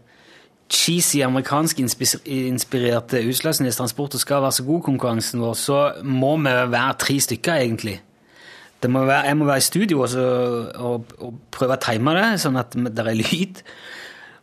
cheesy 0.67 1.21
amerikansk 1.23 1.79
inspis- 1.79 2.19
inspirerte 2.25 3.21
Utslagsnes 3.23 3.77
Transport 3.79 4.17
og 4.17 4.23
skal 4.23 4.43
være 4.43 4.57
så 4.57 4.65
god-konkurransen 4.67 5.43
vår, 5.45 5.57
så 5.61 5.81
må 6.03 6.35
vi 6.41 6.55
være 6.75 6.99
tre 7.05 7.19
stykker, 7.21 7.61
egentlig. 7.61 7.99
Må 8.85 9.01
være, 9.07 9.31
jeg 9.31 9.37
må 9.39 9.45
være 9.47 9.61
i 9.63 9.65
studio 9.65 10.01
også, 10.05 10.23
og, 10.77 11.13
og 11.23 11.37
prøve 11.53 11.73
å 11.73 11.81
time 11.81 12.11
det, 12.19 12.25
sånn 12.43 12.59
at 12.59 12.75
det 12.75 13.01
er 13.01 13.15
lyd. 13.17 13.61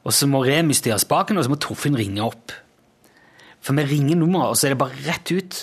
Og 0.03 0.15
så 0.15 0.27
må 0.27 0.43
Remi 0.45 0.75
styre 0.75 0.99
spaken, 0.99 1.38
og 1.38 1.47
så 1.47 1.53
må 1.53 1.61
Torfinn 1.62 1.99
ringe 1.99 2.25
opp. 2.25 2.55
For 3.62 3.79
vi 3.79 3.87
ringer 3.87 4.19
nummeret, 4.19 4.51
og 4.51 4.59
så 4.59 4.67
er 4.67 4.75
det 4.75 4.83
bare 4.83 5.05
rett 5.07 5.31
ut. 5.31 5.61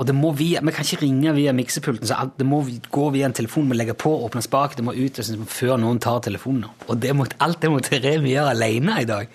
Og 0.00 0.06
det 0.08 0.14
må 0.16 0.32
via, 0.32 0.60
Vi 0.64 0.72
kan 0.72 0.84
ikke 0.84 1.02
ringe 1.04 1.34
via 1.36 1.52
miksepulten, 1.52 2.06
så 2.06 2.30
det 2.38 2.46
må 2.46 2.64
gå 2.90 3.10
via 3.10 3.26
en 3.26 3.36
telefon. 3.36 3.68
Vi 3.68 3.76
legger 3.76 3.94
på, 3.94 4.10
åpner 4.24 4.42
spak, 4.42 4.76
det 4.76 4.84
må 4.84 4.92
ut 4.92 5.18
liksom, 5.18 5.46
før 5.46 5.76
noen 5.76 6.00
tar 6.00 6.22
telefonen. 6.24 6.64
Og 6.88 6.98
det 6.98 7.14
måtte, 7.14 7.36
alt 7.38 7.60
det 7.60 7.70
måtte 7.70 8.00
Remi 8.00 8.32
gjøre 8.32 8.54
alene 8.56 9.02
i 9.02 9.08
dag. 9.08 9.28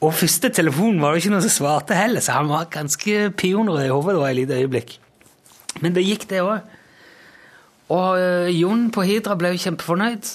Og 0.00 0.14
første 0.14 0.48
telefonen 0.48 1.00
var 1.00 1.12
det 1.12 1.22
ikke 1.22 1.34
noen 1.34 1.44
som 1.44 1.54
svarte 1.54 1.96
heller, 1.96 2.20
så 2.20 2.36
han 2.36 2.48
var 2.48 2.70
ganske 2.72 3.30
pioner 3.36 3.84
i 3.84 3.92
hodet 3.92 4.16
et 4.28 4.36
lite 4.36 4.58
øyeblikk. 4.60 4.98
Men 5.80 5.94
det 5.94 6.04
gikk, 6.04 6.28
det 6.30 6.42
òg. 6.42 6.60
Og 7.92 8.18
øh, 8.18 8.50
Jon 8.50 8.90
på 8.90 9.04
Hidra 9.06 9.36
ble 9.38 9.52
jo 9.54 9.62
kjempefornøyd. 9.62 10.32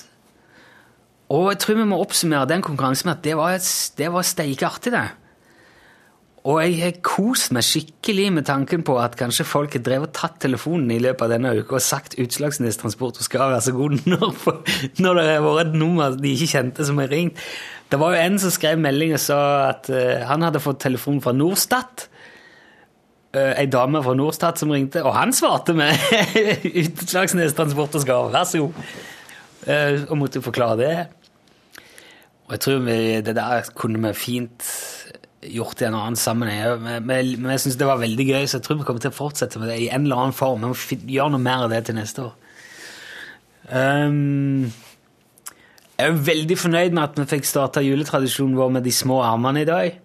Og 1.31 1.47
jeg 1.53 1.61
tror 1.63 1.79
vi 1.79 1.87
må 1.87 1.99
oppsummere 2.03 2.49
den 2.49 2.63
konkurransen 2.65 3.07
med 3.07 3.19
at 3.19 3.25
det 3.25 3.35
var, 3.39 3.57
det 3.97 4.07
var 4.11 4.27
steikeartig, 4.27 4.91
det. 4.91 5.07
Og 6.41 6.57
jeg 6.63 6.77
har 6.79 6.95
kost 7.05 7.51
meg 7.53 7.61
skikkelig 7.61 8.31
med 8.33 8.47
tanken 8.49 8.81
på 8.85 8.95
at 8.97 9.13
kanskje 9.19 9.45
folk 9.45 9.75
har 9.77 9.83
drevet 9.85 10.09
og 10.09 10.15
tatt 10.17 10.39
telefonen 10.41 10.89
i 10.89 10.97
løpet 11.03 11.27
av 11.27 11.35
denne 11.35 11.51
uka 11.53 11.77
og 11.77 11.83
sagt 11.85 12.17
Utslagsnes 12.21 12.79
Transport 12.81 13.19
og 13.21 13.27
skal 13.27 13.53
være 13.53 13.65
så 13.67 13.75
god 13.77 13.99
når, 14.09 14.31
når 15.05 15.19
det 15.19 15.27
har 15.29 15.45
vært 15.45 15.69
et 15.69 15.77
nummer 15.77 16.17
de 16.17 16.33
ikke 16.33 16.49
kjente 16.55 16.87
som 16.87 16.97
har 17.03 17.13
ringt. 17.13 17.37
Det 17.91 17.99
var 18.01 18.15
jo 18.15 18.23
en 18.23 18.41
som 18.41 18.55
skrev 18.55 18.81
melding 18.81 19.13
og 19.13 19.21
sa 19.21 19.39
at 19.67 19.91
eh, 19.93 20.25
han 20.25 20.47
hadde 20.47 20.63
fått 20.63 20.81
telefon 20.81 21.21
fra 21.21 21.35
Norstat. 21.35 22.07
Uh, 23.31 23.53
ei 23.55 23.67
dame 23.71 24.01
fra 24.03 24.11
Norstat 24.17 24.59
som 24.59 24.73
ringte, 24.73 25.05
og 25.07 25.13
han 25.15 25.31
svarte 25.31 25.71
med 25.77 25.93
Utslagsnes 26.81 27.53
Transport 27.55 27.93
og 27.95 28.03
skal 28.03 28.31
vær 28.33 28.49
så 28.49 28.65
god. 28.65 28.81
Eh, 29.69 30.01
og 30.09 30.17
måtte 30.17 30.41
forklare 30.43 30.79
det. 30.79 30.95
Og 32.51 32.57
jeg 32.57 32.63
tror 32.65 32.81
vi, 32.83 32.99
det 33.23 33.31
der 33.37 33.69
kunne 33.79 34.01
vi 34.03 34.11
fint 34.19 34.65
gjort 35.39 35.79
i 35.79 35.87
en 35.87 35.95
annen 35.95 36.19
sammenheng. 36.19 36.83
Men, 37.07 37.47
jeg 37.53 37.63
syns 37.63 37.77
det 37.79 37.87
var 37.87 38.01
veldig 38.01 38.25
gøy, 38.27 38.43
så 38.43 38.59
jeg 38.59 38.65
tror 38.67 38.81
vi 38.81 38.87
kommer 38.89 38.99
til 38.99 39.13
å 39.13 39.15
fortsette 39.15 39.61
med 39.61 39.71
det 39.71 39.79
i 39.85 39.87
en 39.87 40.03
eller 40.03 40.19
annen 40.19 40.35
form. 40.35 40.67
Vi 40.67 40.73
må 40.73 41.15
gjøre 41.15 41.31
noe 41.31 41.45
mer 41.47 41.63
av 41.63 41.71
det 41.71 41.85
til 41.87 41.95
neste 41.95 42.27
år. 42.27 42.35
Um, 43.71 44.67
jeg 45.95 46.11
er 46.11 46.21
veldig 46.27 46.59
fornøyd 46.59 46.91
med 46.97 47.03
at 47.05 47.23
vi 47.23 47.27
fikk 47.37 47.47
starta 47.47 47.85
juletradisjonen 47.85 48.59
vår 48.59 48.75
med 48.75 48.83
de 48.83 48.97
små 48.99 49.23
armene 49.23 49.63
i 49.63 49.71
dag. 49.71 49.99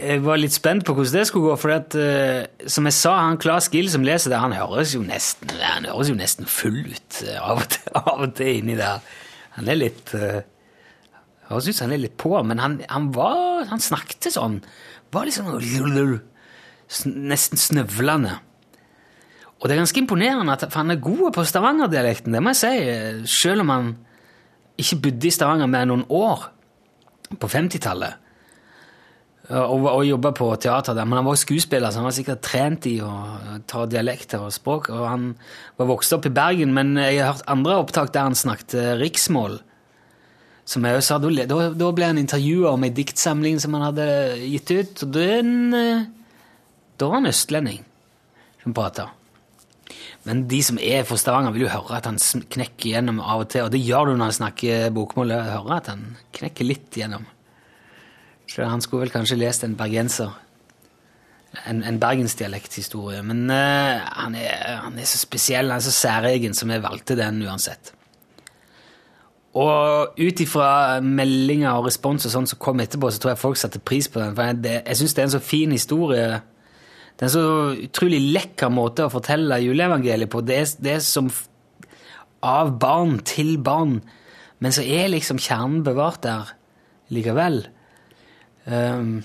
Jeg 0.00 0.26
var 0.26 0.42
litt 0.42 0.58
spent 0.58 0.82
på 0.82 0.98
hvordan 0.98 1.20
det 1.20 1.26
skulle 1.30 1.52
gå, 1.52 1.56
for 1.62 1.78
at, 1.78 1.94
uh, 1.94 2.66
som 2.66 2.90
jeg 2.90 2.98
sa, 2.98 3.18
han 3.22 3.38
Claes 3.38 3.70
Gill 3.70 3.94
som 3.94 4.02
leser 4.02 4.34
det, 4.34 4.42
han 4.42 4.58
høres 4.58 4.98
jo 4.98 5.06
nesten, 5.06 5.54
høres 5.86 6.10
jo 6.10 6.18
nesten 6.18 6.50
full 6.50 6.80
ut 6.90 7.22
eh, 7.22 7.38
av 7.38 7.62
og 7.62 7.68
til, 7.70 7.92
av 8.02 8.16
og 8.16 8.32
til 8.42 8.64
inni 8.64 8.80
der. 8.82 9.04
Han 9.60 9.70
er 9.70 9.78
litt 9.86 10.18
uh, 10.18 10.40
Høres 11.50 11.66
ut 11.68 11.76
som 11.76 11.88
han 11.88 11.96
er 11.96 12.04
litt 12.04 12.18
på, 12.20 12.30
men 12.46 12.62
han, 12.62 12.78
han 12.88 13.10
var 13.14 13.66
Han 13.70 13.82
snakket 13.82 14.30
sånn. 14.32 14.60
Var 15.10 15.26
liksom 15.26 15.50
Nesten 17.30 17.60
snøvlende. 17.60 18.38
Og 19.60 19.68
det 19.68 19.74
er 19.74 19.82
ganske 19.82 20.00
imponerende 20.00 20.54
at 20.54 20.64
for 20.70 20.80
han 20.80 20.94
er 20.94 21.02
god 21.04 21.34
på 21.36 21.44
Stavanger-dialekten, 21.44 22.32
det 22.32 22.40
må 22.42 22.54
jeg 22.54 22.60
si. 22.62 23.34
Selv 23.42 23.66
om 23.66 23.72
han 23.74 23.92
ikke 24.80 25.02
bodde 25.04 25.28
i 25.28 25.34
Stavanger 25.34 25.68
mer 25.70 25.86
noen 25.90 26.06
år 26.08 26.48
på 27.36 27.50
50-tallet. 27.50 28.26
Og, 29.50 29.86
og 29.90 30.04
jobba 30.06 30.30
på 30.36 30.48
teater 30.62 30.94
der. 30.96 31.06
Men 31.08 31.20
han 31.20 31.28
var 31.28 31.38
skuespiller, 31.38 31.90
så 31.90 32.00
han 32.00 32.08
var 32.08 32.16
sikkert 32.16 32.42
trent 32.46 32.86
i 32.88 32.96
å 33.02 33.10
ta 33.68 33.84
dialekter 33.90 34.46
og 34.46 34.54
språk. 34.54 34.88
Og 34.94 35.04
han 35.04 35.32
var 35.78 35.90
vokst 35.90 36.14
opp 36.16 36.28
i 36.30 36.34
Bergen, 36.34 36.72
men 36.76 36.94
jeg 36.96 37.20
har 37.20 37.34
hørt 37.34 37.50
andre 37.50 37.80
opptak 37.82 38.14
der 38.14 38.30
han 38.30 38.38
snakket 38.38 38.78
eh, 38.78 38.94
riksmål. 39.02 39.58
Som 40.70 40.86
jeg 40.86 41.00
også 41.00 41.16
sa, 41.16 41.30
da, 41.50 41.60
da, 41.74 41.86
ble 41.94 42.08
han 42.12 42.20
intervjua 42.20 42.76
om 42.76 42.84
ei 42.86 42.92
diktsamling 42.94 43.58
som 43.62 43.74
han 43.74 43.88
hadde 43.88 44.04
gitt 44.44 44.70
ut. 44.70 45.00
Og 45.06 45.14
den, 45.16 45.56
eh, 45.74 46.04
da 47.00 47.08
var 47.08 47.18
han 47.18 47.30
østlending 47.30 47.80
som 48.62 48.76
prata. 48.76 49.08
Men 50.28 50.44
de 50.50 50.60
som 50.62 50.78
er 50.78 51.02
fra 51.08 51.16
Stavanger, 51.18 51.54
vil 51.56 51.64
jo 51.64 51.72
høre 51.72 51.96
at 51.96 52.06
han 52.06 52.20
knekker 52.20 52.92
gjennom 52.92 53.18
av 53.24 53.46
og 53.46 53.50
til. 53.50 53.66
Og 53.66 53.72
det 53.74 53.82
gjør 53.82 54.10
du 54.10 54.14
når 54.14 54.30
han 54.30 54.38
snakker 54.38 54.94
bokmål. 54.94 55.34
høre 55.48 55.80
at 55.80 55.90
han 55.90 56.04
knekker 56.36 56.68
litt 56.68 56.98
gjennom. 57.02 57.26
Så 58.50 58.66
han 58.66 58.82
skulle 58.84 59.06
vel 59.06 59.14
kanskje 59.14 59.40
lest 59.40 59.64
en 59.64 59.78
bergenser. 59.78 60.30
En, 61.66 61.82
en 61.82 61.98
bergensdialekthistorie. 61.98 63.22
Men 63.26 63.48
uh, 63.50 64.06
han, 64.20 64.36
er, 64.38 64.84
han 64.84 64.98
er 64.98 65.08
så 65.08 65.18
spesiell, 65.18 65.72
han 65.72 65.80
er 65.80 65.88
så 65.88 65.94
særegen, 65.94 66.54
som 66.54 66.70
jeg 66.70 66.84
valgte 66.84 67.18
den 67.18 67.42
uansett. 67.42 67.94
Og 69.58 70.14
ut 70.20 70.40
ifra 70.44 71.00
meldinger 71.02 71.72
og 71.74 71.88
respons 71.88 72.26
og 72.28 72.34
sånn 72.34 72.46
som 72.46 72.60
kom 72.62 72.82
etterpå, 72.82 73.10
så 73.10 73.22
tror 73.22 73.32
jeg 73.32 73.42
folk 73.42 73.58
satte 73.58 73.82
pris 73.82 74.06
på 74.10 74.22
den. 74.22 74.36
For 74.36 74.46
jeg, 74.46 74.60
det, 74.62 74.76
jeg 74.84 75.00
syns 75.00 75.16
det 75.16 75.22
er 75.22 75.28
en 75.28 75.34
så 75.34 75.42
fin 75.42 75.74
historie. 75.74 76.28
Det 77.18 77.24
er 77.24 77.28
en 77.28 77.34
så 77.34 77.46
utrolig 77.88 78.20
lekker 78.36 78.70
måte 78.72 79.08
å 79.08 79.12
fortelle 79.12 79.58
juleevangeliet 79.64 80.30
på. 80.30 80.44
Det 80.46 80.60
er, 80.60 80.70
det 80.78 80.94
er 80.94 81.02
som 81.04 81.32
av 82.46 82.72
barn 82.80 83.18
til 83.26 83.56
barn, 83.60 83.98
men 84.62 84.72
så 84.72 84.84
er 84.86 85.10
liksom 85.10 85.40
kjernen 85.42 85.82
bevart 85.84 86.22
der 86.24 86.54
likevel. 87.10 87.64
Um, 88.70 89.20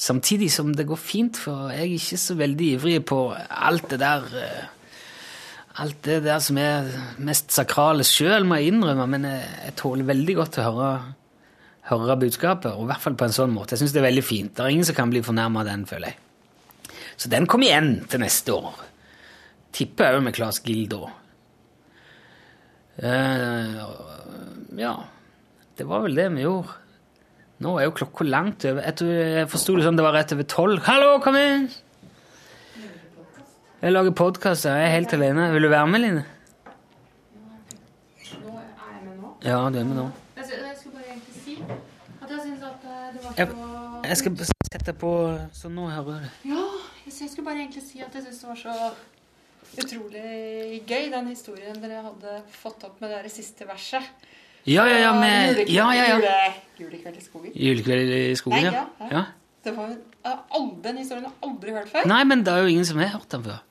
samtidig 0.00 0.52
som 0.54 0.70
det 0.76 0.86
går 0.88 1.00
fint, 1.00 1.36
for 1.36 1.68
jeg 1.74 1.82
er 1.82 1.96
ikke 1.98 2.20
så 2.20 2.36
veldig 2.38 2.68
ivrig 2.76 3.00
på 3.10 3.24
alt 3.34 3.90
det 3.90 4.00
der 4.00 4.28
eh, 4.38 4.68
Alt 5.80 6.02
det 6.04 6.18
der 6.26 6.40
som 6.44 6.58
er 6.60 6.88
mest 7.24 7.54
sakrale 7.54 8.04
sjøl, 8.04 8.44
må 8.44 8.58
jeg 8.60 8.74
innrømme, 8.74 9.06
men 9.08 9.24
jeg, 9.24 9.44
jeg 9.64 9.76
tåler 9.80 10.08
veldig 10.10 10.34
godt 10.36 10.58
å 10.60 10.66
høre, 10.66 10.90
høre 11.88 12.16
budskapet, 12.20 12.74
og 12.74 12.84
i 12.84 12.90
hvert 12.90 13.04
fall 13.04 13.16
på 13.16 13.28
en 13.28 13.36
sånn 13.36 13.54
måte. 13.54 13.72
Jeg 13.74 13.84
syns 13.84 13.94
det 13.96 14.02
er 14.02 14.10
veldig 14.10 14.24
fint. 14.26 14.52
Det 14.52 14.66
er 14.66 14.74
ingen 14.74 14.88
som 14.88 14.98
kan 14.98 15.12
bli 15.12 15.24
fornærma 15.24 15.62
av 15.62 15.70
den, 15.70 15.86
føler 15.88 16.12
jeg. 16.12 16.98
Så 17.20 17.32
den 17.32 17.48
kommer 17.48 17.68
igjen 17.68 17.94
til 18.12 18.20
neste 18.20 18.52
år. 18.56 18.76
Tipper 19.76 20.18
òg 20.18 20.26
med 20.26 20.36
Claes 20.36 20.60
Gill 20.66 20.84
da. 20.90 21.00
Uh, 23.00 23.80
ja, 24.76 24.94
det 25.80 25.86
var 25.88 26.04
vel 26.04 26.18
det 26.18 26.28
vi 26.34 26.44
gjorde. 26.44 26.76
Nå 27.64 27.76
er 27.76 27.86
jo 27.86 27.96
klokka 27.96 28.24
langt 28.28 28.64
over. 28.68 28.84
Jeg, 28.88 29.12
jeg 29.36 29.48
forsto 29.52 29.76
det 29.76 29.84
sånn 29.86 30.00
det 30.00 30.04
var 30.04 30.16
rett 30.16 30.32
over 30.36 30.48
tolv. 30.48 30.82
Hallo, 30.88 31.14
kom 31.24 31.36
inn! 31.40 31.70
Jeg 33.80 33.92
lager 33.94 34.12
podkast, 34.12 34.66
jeg 34.68 34.76
er 34.84 34.90
helt 34.92 35.12
alene. 35.16 35.46
Vil 35.54 35.64
du 35.64 35.68
være 35.72 35.86
med, 35.88 36.02
Line? 36.02 36.24
Nå 38.42 38.50
er 38.52 38.66
jeg 38.92 39.06
med 39.06 39.14
nå. 39.22 39.30
Ja, 39.44 39.60
du 39.72 39.78
er 39.80 39.86
med 39.88 39.96
nå. 39.96 40.02
Jeg, 40.36 40.74
skulle 40.80 40.98
bare 40.98 41.06
egentlig 41.14 41.36
si 41.38 41.54
at 42.20 42.34
jeg 42.34 42.42
syns 42.42 42.66
at 42.68 42.84
eh, 42.84 43.06
det 43.14 43.22
var 43.24 43.38
så 43.38 44.02
jeg 44.10 44.18
skal 44.20 44.36
sette 44.44 44.94
på 45.00 45.12
så 45.56 45.70
nå 45.72 45.86
hører 45.94 46.26
du. 46.26 46.50
Ja, 46.50 46.66
jeg, 47.06 47.30
skulle 47.30 47.46
bare 47.46 47.62
egentlig 47.62 47.86
si 47.86 48.02
at 48.04 48.18
jeg 48.18 48.26
syns 48.26 48.42
det 48.42 48.50
var 48.50 48.60
så 48.66 48.74
utrolig 49.80 50.82
gøy, 50.84 51.08
den 51.16 51.32
historien 51.32 51.80
dere 51.80 52.04
hadde 52.10 52.36
fått 52.52 52.84
opp 52.84 53.00
med 53.00 53.16
det 53.16 53.32
siste 53.32 53.64
verset. 53.68 54.12
Ja, 54.68 54.84
ja, 54.92 55.00
ja, 55.06 55.16
med 55.16 55.54
Julekveld- 55.54 55.72
Ja, 55.72 55.88
ja, 55.96 56.04
ja. 56.04 56.20
Jule, 56.20 56.36
julekveld 56.82 57.16
i 57.16 57.24
skogen. 57.24 57.56
Julekveld 57.56 58.14
i 58.18 58.22
skogen, 58.36 58.68
Nei, 58.68 58.76
ja. 58.76 59.10
ja. 59.16 59.24
Det 59.64 59.72
var 59.76 59.88
jo 59.88 60.68
Den 60.84 61.00
historien 61.00 61.24
har 61.24 61.32
jeg 61.32 61.48
aldri 61.48 61.72
hørt 61.80 61.88
før. 61.88 62.12
Nei, 62.12 62.22
men 62.28 62.44
det 62.44 62.52
er 62.52 62.68
jo 62.68 62.76
ingen 62.76 62.84
som 62.84 63.00
har 63.00 63.14
hørt 63.16 63.28
den 63.32 63.48
før. 63.48 63.64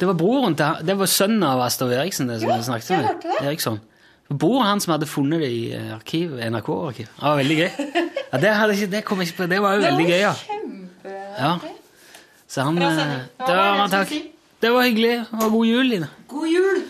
Det 0.00 0.06
var 0.08 0.14
broren 0.14 0.54
til 0.56 0.64
han- 0.66 0.86
Det 0.86 0.96
var 0.98 1.06
sønnen 1.06 1.42
av 1.44 1.60
Astrid 1.64 1.92
Eriksen, 1.96 2.28
det 2.28 2.40
som 2.40 2.48
Ja, 2.50 2.56
jeg 2.56 2.64
snakket 2.64 2.88
jeg 2.90 2.98
med. 3.04 3.22
det. 3.22 3.46
Eriksson. 3.46 3.80
Broren 4.28 4.66
hans 4.66 4.84
som 4.84 4.92
hadde 4.92 5.06
funnet 5.06 5.40
det 5.40 5.50
i 5.50 5.72
eh, 5.72 5.94
arkiv, 5.94 6.32
NRK-arkiv. 6.40 7.06
Det 7.06 7.22
var 7.22 7.36
veldig 7.36 7.56
gøy. 7.56 7.70
Ja, 8.32 8.38
det, 8.42 8.76
ikke, 8.76 8.90
det 8.90 9.04
kom 9.04 9.18
jeg 9.20 9.28
ikke 9.28 9.36
på. 9.36 9.46
Det 9.48 9.60
var 9.62 9.74
jo 9.76 9.80
Det 9.80 9.90
var 9.90 9.96
veldig 9.96 10.06
gøy, 10.10 10.20
ja. 10.20 10.32
Kjempeartig. 10.34 11.70
Så 12.48 12.62
han 12.66 12.76
Bra 12.76 12.88
eh, 12.90 12.96
sending. 12.96 13.20
Det 13.38 13.48
Ja, 13.48 13.76
var, 13.76 13.86
det 13.86 13.90
takk. 13.92 14.32
Det 14.62 14.72
var 14.72 14.82
hyggelig. 14.82 15.26
Og 15.32 15.50
god 15.52 15.66
jul, 15.66 15.86
Line. 15.86 16.08
God 16.28 16.48
jul! 16.48 16.82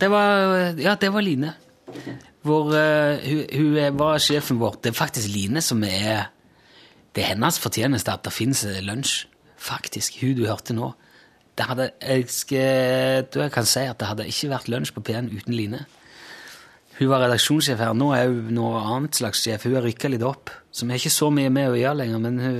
Det 0.00 0.10
var, 0.10 0.54
ja, 0.78 0.94
det 0.94 1.12
var 1.12 1.20
Line. 1.20 1.52
Hvor, 2.46 2.70
uh, 2.70 3.18
hun, 3.26 3.44
hun 3.52 3.98
var 3.98 4.18
sjefen 4.22 4.58
vår. 4.60 4.76
Det 4.82 4.92
er 4.92 4.96
faktisk 5.04 5.28
Line 5.34 5.60
som 5.60 5.82
er 5.84 6.28
Det 7.14 7.24
er 7.24 7.28
hennes 7.34 7.58
fortjeneste 7.58 8.12
at 8.12 8.22
det 8.24 8.32
finnes 8.32 8.64
eh, 8.64 8.78
lunsj. 8.84 9.26
Faktisk. 9.58 10.20
Hun 10.22 10.36
du 10.38 10.46
hørte 10.46 10.72
nå. 10.76 10.92
Det 11.58 11.66
hadde, 11.66 11.88
jeg, 11.98 12.28
skal, 12.30 13.26
jeg 13.34 13.50
kan 13.50 13.66
si 13.66 13.82
at 13.82 13.98
det 13.98 14.06
hadde 14.06 14.28
ikke 14.30 14.52
vært 14.52 14.68
lunsj 14.70 14.92
på 14.94 15.02
P1 15.08 15.32
uten 15.32 15.56
Line. 15.56 15.80
Hun 16.98 17.10
var 17.10 17.24
redaksjonssjef 17.24 17.82
her. 17.82 17.96
Nå 17.98 18.12
er 18.14 18.30
hun 18.30 18.52
noe 18.54 18.78
annet 18.78 19.18
slags 19.18 19.42
sjef. 19.42 19.66
Hun 19.66 19.76
har 19.78 19.86
rykka 19.86 20.10
litt 20.10 20.24
opp. 20.26 20.52
Vi 20.74 20.86
har 20.86 20.98
ikke 21.00 21.14
så 21.14 21.32
mye 21.34 21.50
med 21.50 21.72
å 21.72 21.78
gjøre 21.78 22.00
lenger, 22.00 22.22
men 22.22 22.40
hun, 22.42 22.58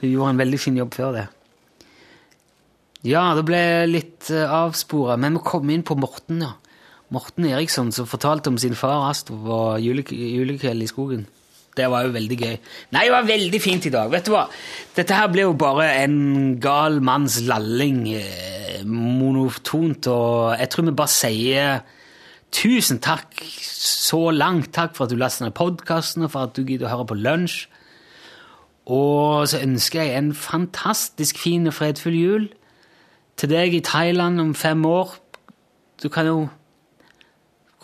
hun 0.00 0.10
gjorde 0.10 0.34
en 0.34 0.42
veldig 0.42 0.60
fin 0.62 0.78
jobb 0.78 0.94
før 0.98 1.16
det. 1.20 1.24
Ja, 3.06 3.22
det 3.38 3.44
ble 3.46 3.62
litt 3.86 4.30
uh, 4.34 4.50
avspora, 4.64 5.14
men 5.20 5.38
vi 5.38 5.46
kom 5.46 5.70
inn 5.70 5.86
på 5.86 5.98
Morten, 5.98 6.42
ja. 6.42 6.54
Morten 7.14 7.46
Eriksson 7.46 7.92
som 7.94 8.08
fortalte 8.10 8.50
om 8.50 8.56
sin 8.58 8.74
far 8.74 9.04
Astrup 9.12 9.44
og 9.46 9.78
julekveld 9.78 10.82
i 10.82 10.88
skogen. 10.90 11.28
Det 11.76 11.90
var 11.92 12.06
jo 12.06 12.14
veldig 12.14 12.38
gøy. 12.40 12.54
Nei, 12.96 13.04
det 13.04 13.12
var 13.12 13.28
veldig 13.28 13.60
fint 13.60 13.86
i 13.88 13.92
dag. 13.92 14.08
Vet 14.12 14.28
du 14.28 14.32
hva? 14.32 14.46
Dette 14.96 15.18
her 15.18 15.28
ble 15.32 15.44
jo 15.44 15.52
bare 15.60 15.90
en 16.00 16.56
gal 16.62 17.02
manns 17.04 17.36
lalling, 17.44 18.06
eh, 18.16 18.80
monotont, 18.86 20.08
og 20.08 20.56
jeg 20.56 20.72
tror 20.72 20.88
vi 20.88 20.96
bare 20.96 21.12
sier 21.12 21.80
tusen 22.56 23.00
takk 23.04 23.42
så 23.60 24.30
langt. 24.32 24.72
Takk 24.72 24.96
for 24.96 25.04
at 25.04 25.12
du 25.12 25.20
laster 25.20 25.44
ned 25.44 25.56
podkasten, 25.58 26.24
og 26.24 26.32
for 26.32 26.48
at 26.48 26.56
du 26.56 26.64
gidder 26.64 26.88
å 26.88 26.94
høre 26.94 27.10
på 27.12 27.20
lunsj. 27.20 27.66
Og 28.86 29.48
så 29.50 29.60
ønsker 29.66 30.02
jeg 30.02 30.16
en 30.16 30.32
fantastisk 30.32 31.40
fin 31.42 31.66
og 31.66 31.74
fredfull 31.74 32.14
jul 32.14 32.46
til 33.36 33.50
deg 33.50 33.74
i 33.74 33.82
Thailand 33.84 34.40
om 34.40 34.54
fem 34.54 34.84
år. 34.86 35.16
Du 36.02 36.08
kan 36.08 36.26
jo 36.26 36.48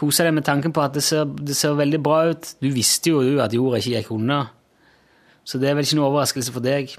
kose 0.02 0.26
deg 0.26 0.34
med 0.34 0.46
tanken 0.46 0.74
på 0.74 0.82
at 0.82 0.96
det 0.96 1.04
ser, 1.06 1.30
det 1.30 1.54
ser 1.56 1.78
veldig 1.78 2.02
bra 2.02 2.24
ut. 2.32 2.52
Du 2.58 2.68
visste 2.74 3.14
jo 3.14 3.22
at 3.42 3.54
jorda 3.54 3.78
ikke 3.78 3.94
gikk 3.94 4.12
unna. 4.16 4.42
Så 5.46 5.58
det 5.62 5.70
er 5.70 5.78
vel 5.78 5.86
ikke 5.86 5.98
noe 6.00 6.10
overraskelse 6.10 6.54
for 6.54 6.64
deg. 6.64 6.92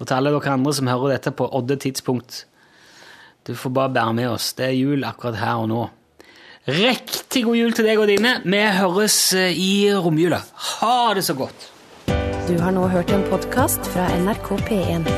Og 0.00 0.06
til 0.06 0.16
alle 0.18 0.32
dere 0.34 0.52
andre 0.52 0.74
som 0.76 0.90
hører 0.90 1.16
dette 1.16 1.32
på 1.36 1.48
odde 1.48 1.78
tidspunkt. 1.80 2.44
Du 3.46 3.54
får 3.58 3.74
bare 3.74 3.92
bære 3.96 4.14
med 4.14 4.30
oss. 4.30 4.52
Det 4.58 4.68
er 4.68 4.76
jul 4.76 5.04
akkurat 5.04 5.40
her 5.40 5.64
og 5.64 5.68
nå. 5.72 5.82
Riktig 6.68 7.42
god 7.42 7.58
jul 7.58 7.72
til 7.74 7.88
deg 7.88 7.98
og 7.98 8.06
dine. 8.10 8.36
Vi 8.46 8.62
høres 8.76 9.16
eh, 9.34 9.50
i 9.58 9.90
romjula. 9.90 10.38
Ha 10.78 11.14
det 11.18 11.24
så 11.26 11.34
godt. 11.34 11.68
Du 12.46 12.54
har 12.60 12.74
nå 12.74 12.86
hørt 12.90 13.10
en 13.14 13.24
podkast 13.30 13.86
fra 13.90 14.06
NRK 14.22 14.48
P1. 14.68 15.10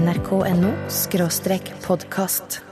nrk.no 0.00 0.72
podkast. 1.84 2.69